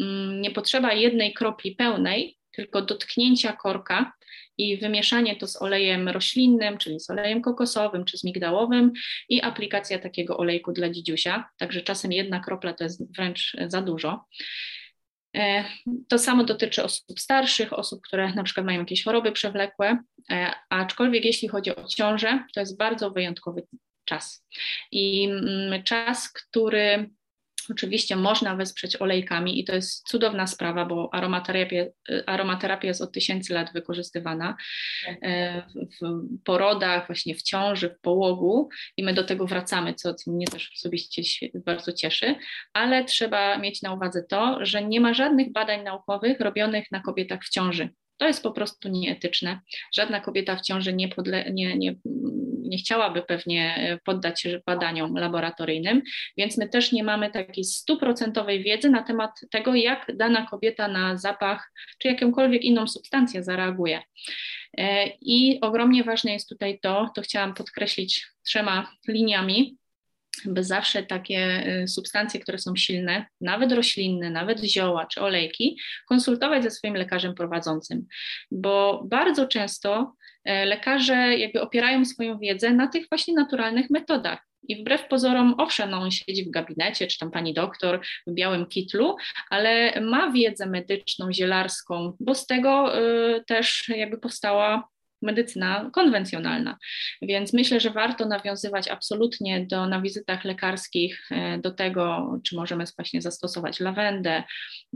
mm, 0.00 0.40
nie 0.40 0.50
potrzeba 0.50 0.92
jednej 0.92 1.34
kropli 1.34 1.76
pełnej, 1.76 2.38
tylko 2.56 2.82
dotknięcia 2.82 3.52
korka 3.52 4.12
i 4.58 4.76
wymieszanie 4.76 5.36
to 5.36 5.46
z 5.46 5.62
olejem 5.62 6.08
roślinnym, 6.08 6.78
czyli 6.78 7.00
z 7.00 7.10
olejem 7.10 7.42
kokosowym 7.42 8.04
czy 8.04 8.18
z 8.18 8.24
migdałowym 8.24 8.92
i 9.28 9.42
aplikacja 9.42 9.98
takiego 9.98 10.36
olejku 10.36 10.72
dla 10.72 10.90
dzidziusia, 10.90 11.48
także 11.58 11.80
czasem 11.80 12.12
jedna 12.12 12.40
kropla 12.40 12.72
to 12.72 12.84
jest 12.84 13.16
wręcz 13.16 13.56
za 13.66 13.82
dużo. 13.82 14.24
E, 15.36 15.64
to 16.08 16.18
samo 16.18 16.44
dotyczy 16.44 16.84
osób 16.84 17.20
starszych, 17.20 17.72
osób, 17.72 18.00
które 18.02 18.34
na 18.34 18.42
przykład 18.42 18.66
mają 18.66 18.78
jakieś 18.78 19.04
choroby 19.04 19.32
przewlekłe, 19.32 19.98
e, 20.30 20.50
aczkolwiek 20.68 21.24
jeśli 21.24 21.48
chodzi 21.48 21.76
o 21.76 21.84
ciążę, 21.84 22.44
to 22.54 22.60
jest 22.60 22.78
bardzo 22.78 23.10
wyjątkowy 23.10 23.62
czas. 24.04 24.46
I 24.92 25.24
mm, 25.24 25.82
czas, 25.82 26.32
który 26.32 27.10
Oczywiście 27.70 28.16
można 28.16 28.56
wesprzeć 28.56 29.00
olejkami 29.00 29.60
i 29.60 29.64
to 29.64 29.74
jest 29.74 30.08
cudowna 30.08 30.46
sprawa, 30.46 30.84
bo 30.84 31.08
aromaterapia, 31.12 31.84
aromaterapia 32.26 32.88
jest 32.88 33.02
od 33.02 33.12
tysięcy 33.12 33.54
lat 33.54 33.72
wykorzystywana 33.72 34.56
tak. 35.06 35.18
e, 35.22 35.62
w 36.02 36.28
porodach, 36.44 37.06
właśnie 37.06 37.34
w 37.34 37.42
ciąży, 37.42 37.88
w 37.90 38.00
połogu 38.00 38.68
i 38.96 39.04
my 39.04 39.14
do 39.14 39.24
tego 39.24 39.46
wracamy, 39.46 39.94
co, 39.94 40.14
co 40.14 40.30
mnie 40.30 40.46
też 40.46 40.72
osobiście 40.76 41.22
bardzo 41.54 41.92
cieszy, 41.92 42.34
ale 42.72 43.04
trzeba 43.04 43.58
mieć 43.58 43.82
na 43.82 43.94
uwadze 43.94 44.22
to, 44.22 44.58
że 44.60 44.84
nie 44.84 45.00
ma 45.00 45.14
żadnych 45.14 45.52
badań 45.52 45.82
naukowych 45.82 46.40
robionych 46.40 46.84
na 46.92 47.00
kobietach 47.00 47.40
w 47.44 47.50
ciąży. 47.50 47.88
To 48.16 48.26
jest 48.26 48.42
po 48.42 48.52
prostu 48.52 48.88
nieetyczne. 48.88 49.60
Żadna 49.94 50.20
kobieta 50.20 50.56
w 50.56 50.60
ciąży 50.60 50.92
nie, 50.92 51.08
podle, 51.08 51.52
nie, 51.52 51.78
nie, 51.78 51.94
nie 52.74 52.78
chciałaby 52.78 53.22
pewnie 53.22 53.98
poddać 54.04 54.40
się 54.40 54.60
badaniom 54.66 55.16
laboratoryjnym, 55.16 56.02
więc 56.36 56.58
my 56.58 56.68
też 56.68 56.92
nie 56.92 57.04
mamy 57.04 57.30
takiej 57.30 57.64
stuprocentowej 57.64 58.62
wiedzy 58.62 58.90
na 58.90 59.02
temat 59.02 59.30
tego, 59.50 59.74
jak 59.74 60.16
dana 60.16 60.46
kobieta 60.46 60.88
na 60.88 61.16
zapach 61.16 61.72
czy 61.98 62.08
jakąkolwiek 62.08 62.62
inną 62.62 62.88
substancję 62.88 63.42
zareaguje. 63.42 64.02
E, 64.78 65.06
I 65.20 65.58
ogromnie 65.60 66.04
ważne 66.04 66.32
jest 66.32 66.48
tutaj 66.48 66.78
to, 66.82 67.10
to 67.14 67.22
chciałam 67.22 67.54
podkreślić 67.54 68.26
trzema 68.42 68.92
liniami, 69.08 69.76
by 70.44 70.64
zawsze 70.64 71.02
takie 71.02 71.66
y, 71.82 71.88
substancje, 71.88 72.40
które 72.40 72.58
są 72.58 72.76
silne, 72.76 73.26
nawet 73.40 73.72
roślinne, 73.72 74.30
nawet 74.30 74.60
zioła 74.60 75.06
czy 75.06 75.20
olejki, 75.20 75.78
konsultować 76.08 76.62
ze 76.62 76.70
swoim 76.70 76.94
lekarzem 76.94 77.34
prowadzącym, 77.34 78.06
bo 78.50 79.04
bardzo 79.06 79.46
często 79.46 80.00
e, 80.00 80.23
lekarze 80.44 81.14
jakby 81.14 81.60
opierają 81.60 82.04
swoją 82.04 82.38
wiedzę 82.38 82.70
na 82.70 82.88
tych 82.88 83.08
właśnie 83.08 83.34
naturalnych 83.34 83.90
metodach. 83.90 84.46
I 84.68 84.76
wbrew 84.76 85.08
pozorom, 85.08 85.54
owszem, 85.58 85.90
no 85.90 85.98
on 85.98 86.10
siedzi 86.10 86.44
w 86.44 86.50
gabinecie, 86.50 87.06
czy 87.06 87.18
tam 87.18 87.30
pani 87.30 87.54
doktor 87.54 88.00
w 88.26 88.34
białym 88.34 88.66
kitlu, 88.66 89.16
ale 89.50 90.00
ma 90.00 90.30
wiedzę 90.30 90.66
medyczną, 90.66 91.32
zielarską, 91.32 92.16
bo 92.20 92.34
z 92.34 92.46
tego 92.46 92.98
y, 92.98 93.44
też 93.46 93.88
jakby 93.88 94.18
powstała 94.18 94.88
medycyna 95.24 95.90
konwencjonalna. 95.92 96.78
Więc 97.22 97.52
myślę, 97.52 97.80
że 97.80 97.90
warto 97.90 98.26
nawiązywać 98.26 98.88
absolutnie 98.88 99.66
do, 99.66 99.86
na 99.86 100.00
wizytach 100.00 100.44
lekarskich 100.44 101.28
e, 101.30 101.58
do 101.58 101.70
tego, 101.70 102.34
czy 102.44 102.56
możemy 102.56 102.84
właśnie 102.96 103.22
zastosować 103.22 103.80
lawendę. 103.80 104.42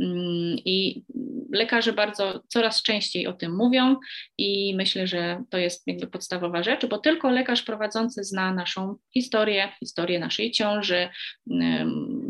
Mm, 0.00 0.56
I 0.64 1.04
lekarze 1.52 1.92
bardzo 1.92 2.42
coraz 2.48 2.82
częściej 2.82 3.26
o 3.26 3.32
tym 3.32 3.56
mówią 3.56 3.96
i 4.38 4.74
myślę, 4.76 5.06
że 5.06 5.42
to 5.50 5.58
jest 5.58 5.86
jakby 5.86 6.06
podstawowa 6.06 6.62
rzecz, 6.62 6.86
bo 6.86 6.98
tylko 6.98 7.30
lekarz 7.30 7.62
prowadzący 7.62 8.24
zna 8.24 8.54
naszą 8.54 8.96
historię, 9.14 9.72
historię 9.80 10.18
naszej 10.18 10.50
ciąży, 10.50 11.08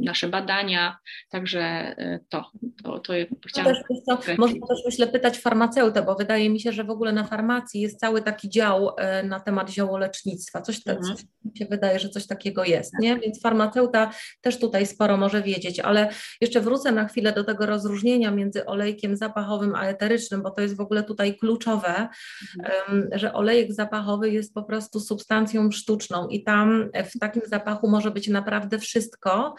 nasze 0.00 0.28
badania, 0.28 0.96
także 1.30 1.60
e, 1.60 2.20
to, 2.28 2.50
to, 2.84 2.98
to 2.98 3.12
chciałam... 3.46 3.74
Też, 3.74 3.84
to, 4.06 4.18
można 4.38 4.66
też 4.66 4.78
myślę 4.86 5.06
pytać 5.06 5.38
farmaceutę, 5.38 6.02
bo 6.02 6.14
wydaje 6.14 6.50
mi 6.50 6.60
się, 6.60 6.72
że 6.72 6.84
w 6.84 6.90
ogóle 6.90 7.12
na 7.12 7.24
farmacji 7.24 7.87
jest 7.88 8.00
cały 8.00 8.22
taki 8.22 8.48
dział 8.48 8.90
e, 8.96 9.22
na 9.22 9.40
temat 9.40 9.70
ziołolecznictwa. 9.70 10.62
Coś, 10.62 10.82
te, 10.82 10.96
mhm. 10.96 11.16
coś 11.16 11.24
mi 11.44 11.58
się 11.58 11.66
wydaje, 11.66 11.98
że 11.98 12.08
coś 12.08 12.26
takiego 12.26 12.64
jest, 12.64 12.92
nie? 13.00 13.18
Więc 13.18 13.42
farmaceuta 13.42 14.10
też 14.40 14.58
tutaj 14.58 14.86
sporo 14.86 15.16
może 15.16 15.42
wiedzieć, 15.42 15.80
ale 15.80 16.08
jeszcze 16.40 16.60
wrócę 16.60 16.92
na 16.92 17.08
chwilę 17.08 17.32
do 17.32 17.44
tego 17.44 17.66
rozróżnienia 17.66 18.30
między 18.30 18.66
olejkiem 18.66 19.16
zapachowym 19.16 19.74
a 19.74 19.84
eterycznym, 19.84 20.42
bo 20.42 20.50
to 20.50 20.60
jest 20.60 20.76
w 20.76 20.80
ogóle 20.80 21.02
tutaj 21.02 21.36
kluczowe, 21.36 22.08
mhm. 22.58 23.08
że 23.12 23.32
olejek 23.32 23.72
zapachowy 23.72 24.30
jest 24.30 24.54
po 24.54 24.62
prostu 24.62 25.00
substancją 25.00 25.70
sztuczną 25.70 26.28
i 26.28 26.44
tam 26.44 26.90
w 27.14 27.18
takim 27.18 27.42
zapachu 27.46 27.88
może 27.88 28.10
być 28.10 28.28
naprawdę 28.28 28.78
wszystko 28.78 29.54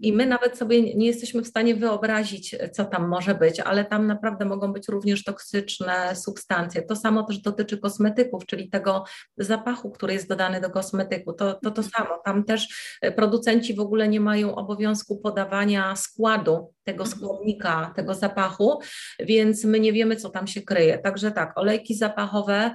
i 0.00 0.12
my 0.12 0.26
nawet 0.26 0.58
sobie 0.58 0.94
nie 0.94 1.06
jesteśmy 1.06 1.42
w 1.42 1.46
stanie 1.46 1.74
wyobrazić, 1.74 2.56
co 2.72 2.84
tam 2.84 3.08
może 3.08 3.34
być, 3.34 3.60
ale 3.60 3.84
tam 3.84 4.06
naprawdę 4.06 4.44
mogą 4.44 4.72
być 4.72 4.88
również 4.88 5.24
toksyczne 5.24 6.16
substancje. 6.16 6.82
To 6.82 6.96
samo 6.96 7.22
też 7.22 7.38
dotyczy 7.38 7.61
kosmetyków, 7.78 8.46
czyli 8.46 8.70
tego 8.70 9.04
zapachu, 9.36 9.90
który 9.90 10.12
jest 10.12 10.28
dodany 10.28 10.60
do 10.60 10.70
kosmetyku. 10.70 11.32
To 11.32 11.52
to, 11.54 11.70
to 11.70 11.82
samo. 11.82 12.18
Tam 12.24 12.44
też 12.44 12.68
e, 13.00 13.12
producenci 13.12 13.74
w 13.74 13.80
ogóle 13.80 14.08
nie 14.08 14.20
mają 14.20 14.54
obowiązku 14.54 15.16
podawania 15.16 15.96
składu 15.96 16.74
tego 16.84 17.04
mhm. 17.04 17.20
składnika, 17.20 17.92
tego 17.96 18.14
zapachu, 18.14 18.78
więc 19.20 19.64
my 19.64 19.80
nie 19.80 19.92
wiemy, 19.92 20.16
co 20.16 20.30
tam 20.30 20.46
się 20.46 20.62
kryje. 20.62 20.98
Także 20.98 21.32
tak, 21.32 21.58
olejki 21.58 21.94
zapachowe 21.94 22.70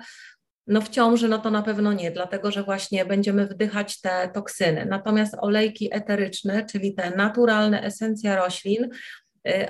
no 0.68 0.82
w 0.82 0.90
ciąży 0.90 1.28
no 1.28 1.38
to 1.38 1.52
na 1.52 1.62
pewno 1.62 1.94
nie, 1.94 2.12
dlatego 2.12 2.52
że 2.52 2.64
właśnie 2.64 3.06
będziemy 3.06 3.48
wdychać 3.48 4.02
te 4.02 4.30
toksyny. 4.34 4.86
Natomiast 4.86 5.36
olejki 5.40 5.90
eteryczne, 5.96 6.66
czyli 6.66 6.96
te 6.96 7.12
naturalne 7.12 7.84
esencja 7.84 8.36
roślin, 8.36 8.90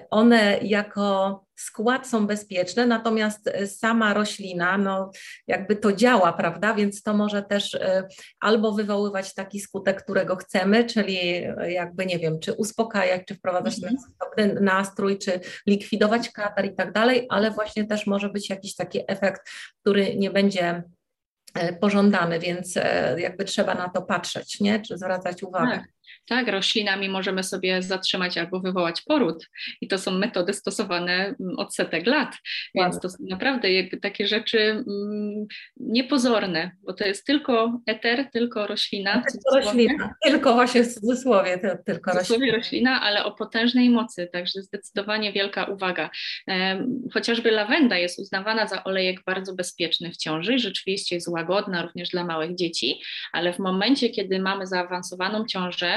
one 0.10 0.58
jako 0.62 1.48
skład 1.58 2.08
są 2.08 2.28
bezpieczne, 2.28 2.88
natomiast 2.88 3.48
y, 3.48 3.68
sama 3.68 4.14
roślina, 4.14 4.78
no 4.78 5.12
jakby 5.48 5.76
to 5.76 5.94
działa, 5.94 6.34
prawda? 6.34 6.74
Więc 6.74 7.04
to 7.04 7.14
może 7.14 7.44
też 7.44 7.74
y, 7.74 8.04
albo 8.40 8.72
wywoływać 8.72 9.34
taki 9.34 9.60
skutek, 9.60 10.04
którego 10.04 10.36
chcemy, 10.36 10.86
czyli 10.86 11.44
jakby 11.68 12.06
nie 12.06 12.20
wiem, 12.20 12.40
czy 12.40 12.54
uspokajać, 12.54 13.22
czy 13.28 13.36
wprowadzać 13.36 13.76
mm 13.84 13.96
-hmm. 14.38 14.62
nastrój, 14.62 15.18
czy 15.18 15.40
likwidować 15.68 16.30
katar 16.30 16.66
i 16.66 16.76
tak 16.76 16.92
dalej, 16.92 17.26
ale 17.30 17.52
właśnie 17.52 17.86
też 17.86 18.08
może 18.08 18.30
być 18.30 18.50
jakiś 18.50 18.76
taki 18.76 19.00
efekt, 19.08 19.50
który 19.82 20.16
nie 20.16 20.32
będzie 20.32 20.84
pożądany, 21.82 22.40
więc 22.40 22.76
jakby 23.18 23.46
trzeba 23.46 23.74
na 23.76 23.90
to 23.90 24.02
patrzeć, 24.02 24.60
nie? 24.60 24.80
Czy 24.80 24.98
zwracać 24.98 25.44
uwagę. 25.44 25.72
Tak. 25.72 25.97
Tak, 26.28 26.48
roślinami 26.48 27.10
możemy 27.10 27.44
sobie 27.44 27.82
zatrzymać 27.82 28.38
albo 28.38 28.60
wywołać 28.60 29.02
poród 29.02 29.50
i 29.82 29.88
to 29.88 29.98
są 29.98 30.12
metody 30.12 30.54
stosowane 30.54 31.14
mm, 31.14 31.36
od 31.58 31.76
setek 31.76 32.06
lat, 32.06 32.36
więc 32.76 33.00
to 33.00 33.10
są 33.10 33.18
naprawdę 33.30 33.68
takie 34.02 34.28
rzeczy 34.28 34.60
mm, 34.60 35.48
niepozorne, 35.78 36.72
bo 36.84 36.94
to 36.94 37.06
jest 37.06 37.26
tylko 37.26 37.80
eter, 37.86 38.32
tylko 38.32 38.68
roślina. 38.68 39.24
Tylko 39.32 39.56
roślina, 39.56 40.14
tylko 40.24 40.54
właśnie 40.54 40.84
w 40.84 40.94
cudzysłowie, 40.94 41.58
to, 41.58 41.68
tylko 41.86 42.12
roślina. 42.12 42.56
roślina, 42.56 43.02
ale 43.02 43.26
o 43.26 43.32
potężnej 43.32 43.90
mocy, 43.90 44.30
także 44.34 44.62
zdecydowanie 44.62 45.34
wielka 45.34 45.66
uwaga. 45.66 46.10
Chociażby 47.14 47.52
lawenda 47.52 47.98
jest 47.98 48.20
uznawana 48.20 48.68
za 48.68 48.84
olejek 48.84 49.24
bardzo 49.26 49.56
bezpieczny 49.56 50.12
w 50.12 50.18
ciąży 50.18 50.54
i 50.54 50.60
rzeczywiście 50.60 51.16
jest 51.16 51.28
łagodna 51.28 51.82
również 51.82 52.10
dla 52.10 52.24
małych 52.24 52.56
dzieci, 52.56 53.02
ale 53.34 53.54
w 53.54 53.60
momencie, 53.60 54.10
kiedy 54.10 54.40
mamy 54.40 54.68
zaawansowaną 54.68 55.46
ciążę, 55.46 55.97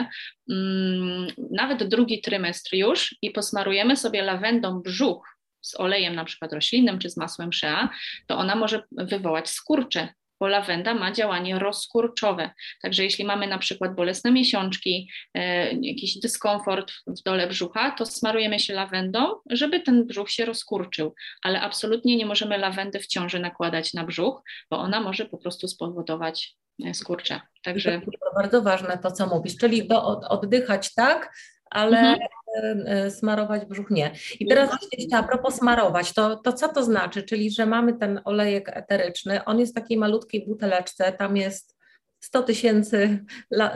Mm, 0.50 1.26
nawet 1.50 1.88
drugi 1.88 2.20
trymestr 2.20 2.74
już 2.74 3.14
i 3.22 3.30
posmarujemy 3.30 3.96
sobie 3.96 4.22
lawendą 4.22 4.80
brzuch 4.80 5.40
z 5.60 5.80
olejem 5.80 6.14
na 6.14 6.24
przykład 6.24 6.52
roślinnym 6.52 6.98
czy 6.98 7.10
z 7.10 7.16
masłem 7.16 7.52
shea, 7.52 7.88
to 8.26 8.38
ona 8.38 8.54
może 8.54 8.82
wywołać 8.92 9.50
skurcze, 9.50 10.08
bo 10.40 10.48
lawenda 10.48 10.94
ma 10.94 11.12
działanie 11.12 11.58
rozkurczowe. 11.58 12.50
Także 12.82 13.04
jeśli 13.04 13.24
mamy 13.24 13.46
na 13.46 13.58
przykład 13.58 13.94
bolesne 13.94 14.30
miesiączki, 14.30 15.10
e, 15.34 15.72
jakiś 15.72 16.18
dyskomfort 16.18 16.92
w 17.06 17.22
dole 17.22 17.46
brzucha, 17.46 17.90
to 17.90 18.06
smarujemy 18.06 18.58
się 18.58 18.74
lawendą, 18.74 19.34
żeby 19.50 19.80
ten 19.80 20.06
brzuch 20.06 20.30
się 20.30 20.44
rozkurczył, 20.44 21.14
ale 21.42 21.60
absolutnie 21.60 22.16
nie 22.16 22.26
możemy 22.26 22.58
lawendy 22.58 22.98
w 23.00 23.06
ciąży 23.06 23.38
nakładać 23.38 23.94
na 23.94 24.04
brzuch, 24.04 24.42
bo 24.70 24.78
ona 24.78 25.00
może 25.00 25.26
po 25.26 25.38
prostu 25.38 25.68
spowodować 25.68 26.54
skurcze. 26.92 27.40
Także... 27.64 28.00
To 28.00 28.34
bardzo 28.34 28.62
ważne 28.62 28.98
to, 28.98 29.10
co 29.10 29.26
mówisz, 29.26 29.56
czyli 29.56 29.88
do, 29.88 30.20
oddychać 30.20 30.94
tak, 30.94 31.34
ale 31.70 32.16
mhm. 32.54 33.10
smarować 33.10 33.64
brzuch 33.64 33.90
nie. 33.90 34.10
I 34.40 34.46
teraz 34.46 34.68
właśnie 34.68 35.18
a 35.18 35.22
propos 35.22 35.54
smarować, 35.54 36.12
to, 36.12 36.36
to 36.36 36.52
co 36.52 36.68
to 36.68 36.84
znaczy? 36.84 37.22
Czyli, 37.22 37.50
że 37.50 37.66
mamy 37.66 37.94
ten 37.98 38.20
olejek 38.24 38.68
eteryczny, 38.76 39.44
on 39.44 39.60
jest 39.60 39.72
w 39.72 39.74
takiej 39.74 39.98
malutkiej 39.98 40.46
buteleczce, 40.46 41.12
tam 41.12 41.36
jest 41.36 41.76
100 42.20 42.42
tysięcy 42.42 43.24
la, 43.50 43.74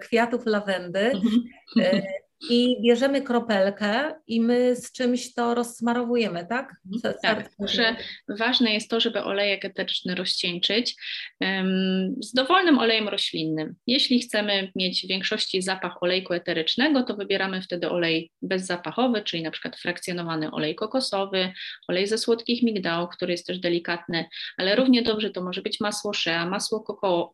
kwiatów 0.00 0.46
lawendy. 0.46 1.00
Mhm 1.00 1.42
i 2.50 2.76
bierzemy 2.82 3.22
kropelkę 3.22 4.14
i 4.26 4.40
my 4.40 4.76
z 4.76 4.92
czymś 4.92 5.34
to 5.34 5.54
rozsmarowujemy, 5.54 6.46
tak? 6.46 6.76
Mhm. 6.94 7.14
tak, 7.22 7.50
że 7.64 7.96
ważne 8.28 8.74
jest 8.74 8.90
to, 8.90 9.00
żeby 9.00 9.22
olejek 9.22 9.64
eteryczny 9.64 10.14
rozcieńczyć 10.14 10.94
um, 11.40 12.14
z 12.20 12.32
dowolnym 12.32 12.78
olejem 12.78 13.08
roślinnym. 13.08 13.74
Jeśli 13.86 14.20
chcemy 14.20 14.72
mieć 14.76 15.04
w 15.04 15.08
większości 15.08 15.62
zapach 15.62 16.02
olejku 16.02 16.34
eterycznego, 16.34 17.02
to 17.02 17.16
wybieramy 17.16 17.62
wtedy 17.62 17.90
olej 17.90 18.30
bezzapachowy, 18.42 19.22
czyli 19.22 19.42
na 19.42 19.50
przykład 19.50 19.76
frakcjonowany 19.76 20.50
olej 20.50 20.74
kokosowy, 20.74 21.52
olej 21.88 22.06
ze 22.06 22.18
słodkich 22.18 22.62
migdałów, 22.62 23.10
który 23.10 23.32
jest 23.32 23.46
też 23.46 23.58
delikatny, 23.58 24.24
ale 24.56 24.76
równie 24.76 25.02
dobrze 25.02 25.30
to 25.30 25.42
może 25.42 25.62
być 25.62 25.80
masło 25.80 26.14
shea, 26.14 26.46
masło 26.46 26.84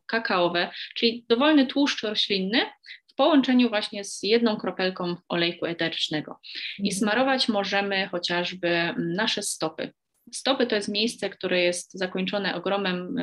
kakaowe, 0.05 0.69
czyli 0.95 1.25
dowolny 1.29 1.65
tłuszcz 1.65 2.03
roślinny, 2.03 2.59
połączeniu 3.19 3.69
właśnie 3.69 4.03
z 4.03 4.23
jedną 4.23 4.57
kropelką 4.57 5.15
olejku 5.29 5.65
eterycznego. 5.65 6.39
I 6.77 6.89
mhm. 6.89 6.99
smarować 6.99 7.49
możemy 7.49 8.07
chociażby 8.07 8.93
nasze 8.97 9.41
stopy. 9.41 9.93
Stopy 10.33 10.67
to 10.67 10.75
jest 10.75 10.89
miejsce, 10.89 11.29
które 11.29 11.61
jest 11.61 11.91
zakończone 11.93 12.55
ogromem 12.55 13.15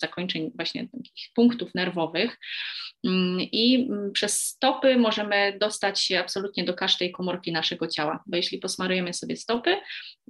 zakończeń 0.00 0.50
właśnie 0.54 0.88
takich 0.88 1.28
punktów 1.34 1.74
nerwowych 1.74 2.38
mm, 3.04 3.40
i 3.40 3.88
przez 4.12 4.38
stopy 4.38 4.96
możemy 4.96 5.58
dostać 5.60 6.02
się 6.02 6.20
absolutnie 6.20 6.64
do 6.64 6.74
każdej 6.74 7.12
komórki 7.12 7.52
naszego 7.52 7.88
ciała, 7.88 8.22
bo 8.26 8.36
jeśli 8.36 8.58
posmarujemy 8.58 9.12
sobie 9.12 9.36
stopy, 9.36 9.76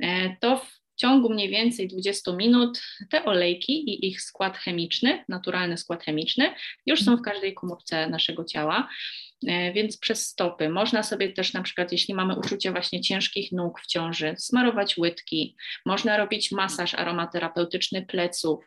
e, 0.03 0.37
to 0.41 0.67
ciągu 1.03 1.31
mniej 1.31 1.49
więcej 1.49 1.89
20 1.89 2.33
minut 2.33 2.83
te 3.11 3.25
olejki 3.25 3.73
i 3.73 4.07
ich 4.07 4.23
skład 4.23 4.57
chemiczny, 4.57 5.25
naturalny 5.29 5.77
skład 5.79 6.05
chemiczny, 6.05 6.55
już 6.87 7.05
są 7.05 7.17
w 7.17 7.23
każdej 7.23 7.55
komórce 7.55 8.09
naszego 8.09 8.45
ciała. 8.45 8.89
E, 9.47 9.73
więc 9.73 9.99
przez 9.99 10.27
stopy. 10.27 10.69
Można 10.69 11.03
sobie 11.03 11.33
też, 11.33 11.53
na 11.53 11.63
przykład, 11.63 11.93
jeśli 11.93 12.15
mamy 12.15 12.39
uczucie 12.39 12.73
właśnie 12.73 13.01
ciężkich 13.01 13.53
nóg 13.53 13.81
w 13.81 13.87
ciąży, 13.87 14.35
smarować 14.39 14.99
łydki, 14.99 15.57
można 15.87 16.17
robić 16.17 16.53
masaż 16.53 16.95
aromaterapeutyczny 16.95 18.07
pleców, 18.07 18.65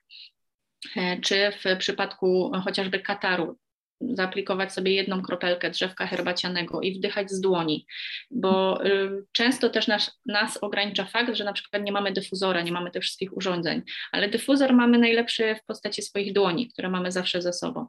e, 0.96 1.20
czy 1.22 1.52
w 1.52 1.78
przypadku 1.78 2.52
chociażby 2.64 3.00
kataru, 3.00 3.58
zaaplikować 4.02 4.74
sobie 4.74 4.92
jedną 4.92 5.22
kropelkę 5.22 5.70
drzewka 5.70 6.08
herbacianego 6.08 6.82
i 6.82 6.94
wdychać 6.94 7.32
z 7.32 7.42
dłoni, 7.42 7.86
bo 8.32 8.86
y, 8.86 9.24
często 9.32 9.70
też 9.70 9.88
nas, 9.88 10.20
nas 10.26 10.58
ogranicza 10.58 11.06
fakt, 11.06 11.36
że 11.36 11.44
na 11.44 11.54
przykład 11.54 11.84
nie 11.84 11.92
mamy 11.92 12.12
dyfuzora, 12.12 12.62
nie 12.62 12.72
mamy 12.72 12.92
tych 12.92 13.04
wszystkich 13.04 13.38
urządzeń, 13.38 13.82
ale 14.12 14.30
dyfuzor 14.30 14.74
mamy 14.74 14.98
najlepszy 14.98 15.56
w 15.56 15.66
postaci 15.66 16.02
swoich 16.02 16.34
dłoni, 16.34 16.68
które 16.68 16.90
mamy 16.90 17.12
zawsze 17.12 17.42
ze 17.42 17.54
sobą. 17.54 17.88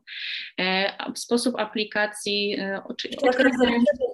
E, 0.60 0.92
sposób 1.14 1.54
aplikacji... 1.58 2.56
E, 2.58 2.82
Jak 3.22 3.42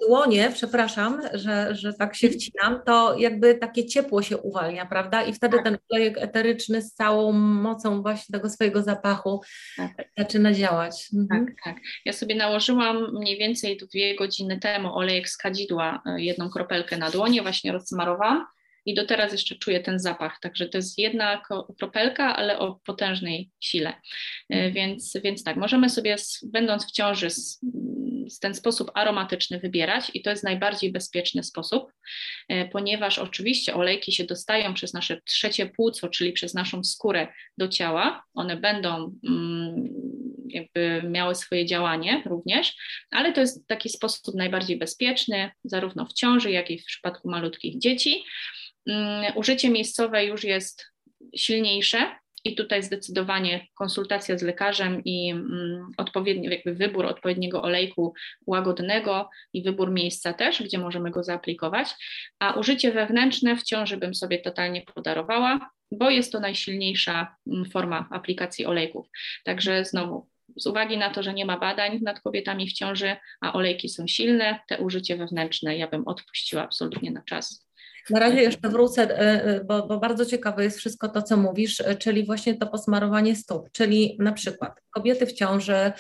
dłonie, 0.09 0.51
przepraszam, 0.55 1.21
że, 1.33 1.75
że 1.75 1.93
tak 1.95 2.17
się 2.17 2.31
wcinam, 2.31 2.81
to 2.87 3.19
jakby 3.19 3.55
takie 3.55 3.87
ciepło 3.87 4.23
się 4.23 4.39
uwalnia, 4.39 4.87
prawda? 4.87 5.23
I 5.23 5.33
wtedy 5.33 5.57
tak. 5.57 5.65
ten 5.65 5.79
olejek 5.91 6.19
eteryczny 6.19 6.83
z 6.83 6.95
całą 6.95 7.33
mocą 7.33 8.03
właśnie 8.03 8.33
tego 8.33 8.51
swojego 8.51 8.83
zapachu 8.83 9.41
tak. 9.77 9.91
zaczyna 10.19 10.53
działać. 10.53 11.11
Mhm. 11.15 11.47
Tak, 11.47 11.55
tak. 11.65 11.82
Ja 12.05 12.13
sobie 12.13 12.35
nałożyłam 12.35 13.15
mniej 13.15 13.39
więcej 13.39 13.77
dwie 13.77 14.17
godziny 14.17 14.59
temu 14.59 14.97
olejek 14.97 15.29
z 15.29 15.37
kadzidła, 15.37 16.03
e, 16.07 16.23
jedną 16.23 16.51
kropelkę 16.51 16.97
na 16.97 17.11
dłonie, 17.11 17.43
właśnie 17.43 17.73
rozsmarowałam 17.73 18.47
i 18.87 18.95
do 18.95 19.07
teraz 19.07 19.33
jeszcze 19.33 19.55
czuję 19.55 19.81
ten 19.81 19.99
zapach. 19.99 20.39
Także 20.41 20.69
to 20.69 20.79
jest 20.79 20.99
jedna 20.99 21.43
kropelka, 21.79 22.37
ale 22.37 22.59
o 22.59 22.81
potężnej 22.87 23.51
sile. 23.61 23.93
E, 24.49 24.71
więc, 24.71 25.17
więc 25.25 25.45
tak, 25.45 25.57
możemy 25.57 25.91
sobie, 25.91 26.17
będąc 26.43 26.87
w 26.87 26.91
ciąży, 26.91 27.29
w 28.37 28.39
ten 28.39 28.55
sposób 28.55 28.91
aromatyczny 28.95 29.59
wybierać 29.59 30.11
i 30.15 30.23
to 30.23 30.31
jest 30.31 30.45
najbardziej 30.45 30.93
bezpieczny 30.93 31.43
sposób, 31.45 31.93
e, 32.49 32.69
ponieważ 32.69 33.19
oczywiście 33.19 33.75
olejki 33.75 34.13
się 34.13 34.25
dostają 34.25 34.75
przez 34.75 34.95
nasze 34.95 35.21
trzecie 35.21 35.67
płuco, 35.67 36.09
czyli 36.09 36.33
przez 36.33 36.55
naszą 36.55 36.85
skórę 36.85 37.29
do 37.59 37.69
ciała. 37.69 38.25
One 38.35 38.57
będą 38.57 39.19
mm, 39.29 39.89
jakby 40.53 41.03
miały 41.11 41.35
swoje 41.35 41.67
działanie 41.67 42.23
również, 42.27 42.75
ale 43.11 43.33
to 43.33 43.41
jest 43.41 43.67
taki 43.67 43.89
sposób 43.89 44.35
najbardziej 44.35 44.79
bezpieczny, 44.79 45.51
zarówno 45.65 46.07
w 46.07 46.13
ciąży, 46.13 46.51
jak 46.51 46.71
i 46.71 46.79
w 46.79 46.85
przypadku 46.85 47.31
malutkich 47.31 47.79
dzieci. 47.79 48.25
Mm, 48.87 49.33
użycie 49.37 49.71
miejscowe 49.71 50.25
już 50.25 50.45
jest 50.45 50.87
silniejsze, 51.37 52.23
i 52.45 52.55
tutaj 52.55 52.83
zdecydowanie 52.83 53.67
konsultacja 53.75 54.39
z 54.39 54.43
lekarzem 54.43 55.03
i 55.05 55.31
mm, 55.31 55.91
odpowiedni, 55.97 56.49
jakby 56.49 56.75
wybór 56.75 57.07
odpowiedniego 57.07 57.63
olejku 57.63 58.15
łagodnego 58.47 59.31
i 59.53 59.63
wybór 59.63 59.91
miejsca 59.91 60.33
też, 60.33 60.63
gdzie 60.63 60.79
możemy 60.79 61.11
go 61.11 61.23
zaaplikować. 61.23 61.89
A 62.39 62.53
użycie 62.53 62.93
wewnętrzne 62.93 63.57
w 63.57 63.63
ciąży 63.63 63.97
bym 63.97 64.15
sobie 64.15 64.39
totalnie 64.39 64.83
podarowała, 64.95 65.71
bo 65.93 66.11
jest 66.11 66.33
to 66.33 66.41
najsilniejsza 66.41 67.37
mm, 67.47 67.71
forma 67.71 68.09
aplikacji 68.11 68.67
olejków. 68.67 69.07
Także 69.45 69.85
znowu 69.85 70.32
z 70.57 70.67
uwagi 70.67 70.99
na 70.99 71.11
to, 71.11 71.23
że 71.23 71.35
nie 71.35 71.45
ma 71.45 71.59
badań 71.59 71.99
nad 72.03 72.21
kobietami 72.21 72.69
w 72.69 72.73
ciąży, 72.73 73.17
a 73.41 73.53
olejki 73.53 73.89
są 73.89 74.07
silne, 74.07 74.59
te 74.69 74.79
użycie 74.79 75.17
wewnętrzne 75.17 75.77
ja 75.77 75.89
bym 75.89 76.09
odpuściła 76.09 76.63
absolutnie 76.63 77.11
na 77.11 77.23
czas. 77.23 77.67
Na 78.11 78.21
razie 78.21 78.43
jeszcze 78.43 78.69
wrócę, 78.69 79.03
e, 79.03 79.45
e, 79.45 79.65
bo, 79.65 79.87
bo, 79.87 79.99
bardzo 79.99 80.27
ciekawe 80.27 80.65
jest 80.65 80.79
wszystko 80.79 81.09
to, 81.09 81.23
co 81.23 81.37
mówisz, 81.37 81.81
e, 81.81 81.97
czyli 81.97 82.27
właśnie 82.27 82.55
to 82.55 82.67
posmarowanie 82.67 83.37
stóp, 83.37 83.71
czyli 83.73 84.17
na 84.21 84.33
przykład 84.33 84.81
kobiety 84.91 85.27
w 85.27 85.33
ciąży. 85.33 85.93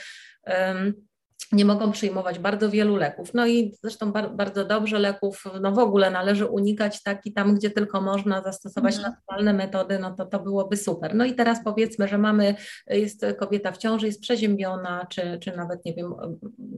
Nie 1.53 1.65
mogą 1.65 1.93
przyjmować 1.93 2.39
bardzo 2.39 2.71
wielu 2.71 2.97
leków. 2.97 3.35
No 3.35 3.47
i 3.47 3.75
zresztą 3.83 4.13
bar 4.13 4.37
bardzo 4.37 4.65
dobrze 4.65 4.99
leków 4.99 5.45
no 5.61 5.73
w 5.73 5.79
ogóle 5.79 6.11
należy 6.11 6.47
unikać 6.47 7.03
tak 7.03 7.27
i 7.27 7.33
tam, 7.33 7.55
gdzie 7.55 7.71
tylko 7.71 8.01
można 8.01 8.43
zastosować 8.43 8.97
mm. 8.97 9.11
naturalne 9.11 9.53
metody, 9.53 9.99
no 9.99 10.15
to 10.15 10.27
to 10.27 10.41
byłoby 10.41 10.77
super. 10.77 11.15
No 11.15 11.25
i 11.25 11.35
teraz 11.35 11.65
powiedzmy, 11.65 12.09
że 12.09 12.19
mamy, 12.19 12.55
jest 12.87 13.27
kobieta 13.39 13.73
w 13.73 13.79
ciąży, 13.79 14.07
jest 14.07 14.21
przeziębiona, 14.21 15.07
czy, 15.11 15.39
czy 15.43 15.57
nawet 15.57 15.85
nie 15.85 15.95
wiem, 15.95 16.15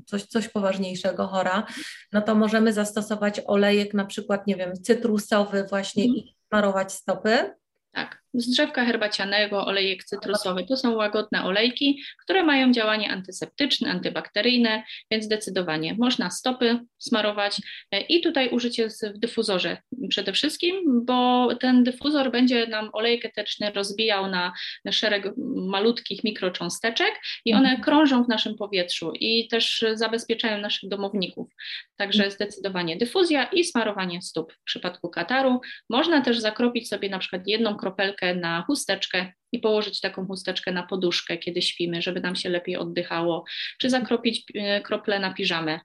coś, 0.06 0.26
coś 0.26 0.48
poważniejszego, 0.48 1.26
chora, 1.26 1.66
no 2.12 2.22
to 2.22 2.34
możemy 2.34 2.72
zastosować 2.72 3.40
olejek 3.46 3.94
na 3.94 4.04
przykład, 4.04 4.46
nie 4.46 4.56
wiem, 4.56 4.72
cytrusowy 4.82 5.64
właśnie 5.64 6.04
mm. 6.04 6.16
i 6.16 6.36
smarować 6.48 6.92
stopy. 6.92 7.54
Tak 7.92 8.23
z 8.34 8.50
drzewka 8.50 8.84
herbacianego, 8.84 9.66
olejek 9.66 10.04
cytrusowy. 10.04 10.64
To 10.66 10.76
są 10.76 10.94
łagodne 10.94 11.44
olejki, 11.44 12.02
które 12.22 12.42
mają 12.42 12.72
działanie 12.72 13.10
antyseptyczne, 13.10 13.90
antybakteryjne, 13.90 14.82
więc 15.10 15.24
zdecydowanie 15.24 15.94
można 15.98 16.30
stopy 16.30 16.78
smarować 16.98 17.60
e, 17.90 18.00
i 18.00 18.20
tutaj 18.20 18.48
użycie 18.48 18.88
w 18.88 19.18
dyfuzorze 19.18 19.76
przede 20.08 20.32
wszystkim, 20.32 21.04
bo 21.04 21.48
ten 21.60 21.84
dyfuzor 21.84 22.30
będzie 22.30 22.66
nam 22.66 22.90
olejek 22.92 23.24
eteryczny 23.24 23.70
rozbijał 23.70 24.30
na 24.30 24.52
szereg 24.90 25.32
malutkich 25.56 26.24
mikrocząsteczek 26.24 27.14
i 27.44 27.54
one 27.54 27.68
mhm. 27.68 27.82
krążą 27.82 28.24
w 28.24 28.28
naszym 28.28 28.56
powietrzu 28.56 29.12
i 29.20 29.48
też 29.48 29.84
zabezpieczają 29.94 30.60
naszych 30.60 30.88
domowników. 30.90 31.48
Także 31.96 32.24
mhm. 32.24 32.30
zdecydowanie 32.30 32.96
dyfuzja 32.96 33.44
i 33.44 33.64
smarowanie 33.64 34.22
stóp 34.22 34.52
w 34.52 34.64
przypadku 34.64 35.08
kataru. 35.08 35.60
Można 35.90 36.20
też 36.20 36.38
zakropić 36.38 36.88
sobie 36.88 37.08
na 37.08 37.18
przykład 37.18 37.42
jedną 37.46 37.76
kropelkę 37.76 38.23
na 38.34 38.62
chusteczkę 38.62 39.32
i 39.52 39.58
położyć 39.58 40.00
taką 40.00 40.26
chusteczkę 40.26 40.72
na 40.72 40.82
poduszkę, 40.82 41.38
kiedy 41.38 41.62
śpimy, 41.62 42.02
żeby 42.02 42.20
nam 42.20 42.36
się 42.36 42.48
lepiej 42.48 42.76
oddychało, 42.76 43.44
czy 43.78 43.90
zakropić 43.90 44.44
e, 44.54 44.80
krople 44.80 45.18
na 45.18 45.34
piżamę. 45.34 45.80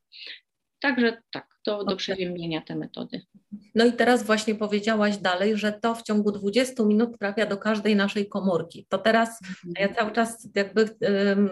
Także 0.80 1.22
tak, 1.32 1.59
do, 1.66 1.84
do 1.84 1.96
przeziębienia 1.96 2.62
te 2.62 2.76
metody. 2.76 3.22
No 3.76 3.86
i 3.86 3.94
teraz 3.94 4.24
właśnie 4.24 4.56
powiedziałaś 4.56 5.18
dalej, 5.18 5.58
że 5.58 5.74
to 5.74 5.96
w 5.96 6.04
ciągu 6.04 6.32
20 6.32 6.84
minut 6.84 7.20
trafia 7.20 7.46
do 7.46 7.58
każdej 7.58 7.96
naszej 7.96 8.30
komórki. 8.30 8.86
To 8.90 8.98
teraz 8.98 9.30
mhm. 9.42 9.90
ja 9.90 9.96
cały 9.96 10.12
czas 10.12 10.50
jakby 10.56 10.82
um, 10.82 11.50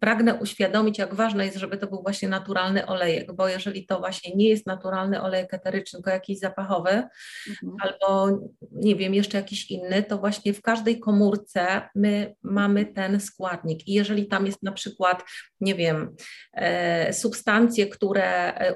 pragnę 0.00 0.34
uświadomić, 0.34 0.98
jak 0.98 1.14
ważne 1.14 1.46
jest, 1.46 1.58
żeby 1.58 1.76
to 1.76 1.86
był 1.86 2.02
właśnie 2.02 2.28
naturalny 2.28 2.86
olejek, 2.86 3.32
bo 3.32 3.48
jeżeli 3.48 3.86
to 3.86 3.98
właśnie 3.98 4.34
nie 4.34 4.48
jest 4.48 4.66
naturalny 4.66 5.22
olejek 5.22 5.54
eteryczny, 5.54 5.96
tylko 5.96 6.10
jakiś 6.10 6.38
zapachowy 6.38 6.90
mhm. 6.90 7.76
albo 7.80 8.38
nie 8.72 8.96
wiem, 8.96 9.14
jeszcze 9.14 9.38
jakiś 9.38 9.70
inny, 9.70 10.02
to 10.02 10.18
właśnie 10.18 10.52
w 10.54 10.62
każdej 10.62 11.00
komórce 11.00 11.88
my 11.94 12.34
mamy 12.42 12.86
ten 12.86 13.20
składnik 13.20 13.88
i 13.88 13.92
jeżeli 13.92 14.26
tam 14.26 14.46
jest 14.46 14.62
na 14.62 14.72
przykład, 14.72 15.24
nie 15.60 15.74
wiem, 15.74 16.16
e, 16.52 17.12
substancje, 17.12 17.86
które 17.86 18.54
e, 18.54 18.74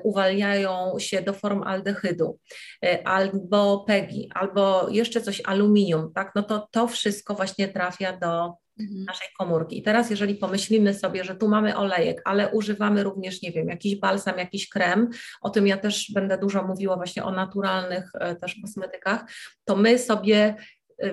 uwalniają 0.60 0.98
się 0.98 1.22
do 1.22 1.32
form 1.32 1.62
aldehydu, 1.62 2.38
E, 2.84 3.06
albo 3.06 3.84
PEGI, 3.86 4.28
albo 4.34 4.88
jeszcze 4.90 5.20
coś 5.20 5.42
aluminium, 5.44 6.12
tak, 6.14 6.32
no 6.34 6.42
to 6.42 6.68
to 6.70 6.88
wszystko 6.88 7.34
właśnie 7.34 7.68
trafia 7.68 8.16
do, 8.16 8.54
mhm. 8.80 9.04
naszej 9.04 9.28
komórki. 9.38 9.78
I 9.78 9.82
teraz, 9.82 10.10
jeżeli 10.10 10.34
pomyślimy 10.34 10.94
sobie, 10.94 11.24
że 11.24 11.34
tu 11.34 11.48
mamy 11.48 11.76
olejek, 11.76 12.22
ale 12.24 12.48
używamy 12.48 13.02
również, 13.02 13.42
nie 13.42 13.52
wiem, 13.52 13.68
jakiś 13.68 13.96
balsam, 13.96 14.38
jakiś 14.38 14.68
krem, 14.68 15.08
o 15.40 15.50
tym 15.50 15.66
ja 15.66 15.76
też 15.76 16.12
będę 16.14 16.38
dużo 16.38 16.62
mówiła 16.62 16.96
właśnie 16.96 17.24
o 17.24 17.30
naturalnych 17.30 18.10
e, 18.14 18.36
też 18.36 18.56
kosmetykach, 18.62 19.24
to 19.64 19.76
my 19.76 19.98
sobie 19.98 20.54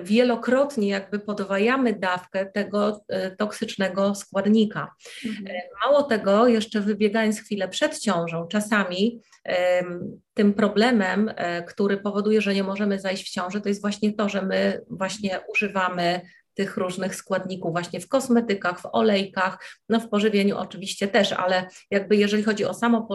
wielokrotnie 0.02 0.88
jakby 0.88 1.18
podwajamy 1.18 1.92
dawkę 1.92 2.46
tego 2.46 3.04
e, 3.08 3.30
toksycznego 3.36 4.14
składnika. 4.14 4.94
Mhm. 5.26 5.46
E, 5.46 5.60
mało 5.84 6.02
tego, 6.02 6.48
jeszcze 6.48 6.80
wybiegając 6.80 7.40
chwilę 7.40 7.68
przed 7.68 7.98
ciążą, 7.98 8.46
czasami 8.48 9.20
tym 10.34 10.54
problemem, 10.54 11.32
e, 11.36 11.62
który 11.62 11.96
powoduje, 11.96 12.40
że 12.40 12.54
nie 12.54 12.64
możemy 12.64 13.00
zajść 13.00 13.26
w 13.26 13.30
ciąży, 13.30 13.60
to 13.60 13.68
jest 13.68 13.80
właśnie 13.80 14.12
to, 14.12 14.28
że 14.28 14.42
my 14.42 14.80
właśnie 14.90 15.40
używamy 15.48 16.20
tych 16.54 16.76
różnych 16.76 17.14
składników 17.14 17.72
właśnie 17.72 18.00
w 18.00 18.08
kosmetykach, 18.08 18.80
w 18.80 18.86
olejkach, 18.92 19.58
no 19.88 20.00
w 20.00 20.08
pożywieniu 20.08 20.58
oczywiście 20.58 21.08
też, 21.08 21.32
ale 21.32 21.66
jakby 21.90 22.16
jeżeli 22.16 22.42
chodzi 22.42 22.64
o 22.64 22.74
samo 22.74 23.08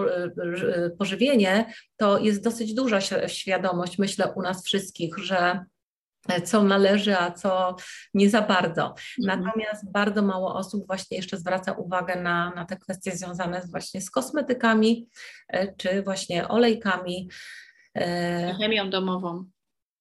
pożywienie, 1.00 1.74
to 1.98 2.20
jest 2.20 2.44
dosyć 2.44 2.74
duża 2.74 3.00
świadomość, 3.28 3.98
myślę, 3.98 4.34
u 4.36 4.42
nas 4.42 4.66
wszystkich, 4.66 5.18
że 5.18 5.66
co 6.46 6.64
należy, 6.64 7.18
a 7.18 7.32
co 7.32 7.76
nie 8.14 8.30
za 8.30 8.42
bardzo. 8.42 8.96
Mhm. 9.20 9.44
Natomiast 9.46 9.92
bardzo 9.92 10.22
mało 10.22 10.56
osób 10.56 10.88
właśnie 10.88 11.18
jeszcze 11.18 11.38
zwraca 11.38 11.72
uwagę 11.72 12.16
na, 12.16 12.50
na 12.56 12.66
te 12.66 12.78
kwestie 12.78 13.12
związane 13.12 13.62
z, 13.62 13.72
właśnie 13.72 14.02
z 14.02 14.12
kosmetykami, 14.12 15.08
e, 15.48 15.76
czy 15.76 16.02
właśnie 16.02 16.48
olejkami. 16.48 17.30
E, 17.96 18.56
chemią 18.60 18.90
domową 18.90 19.46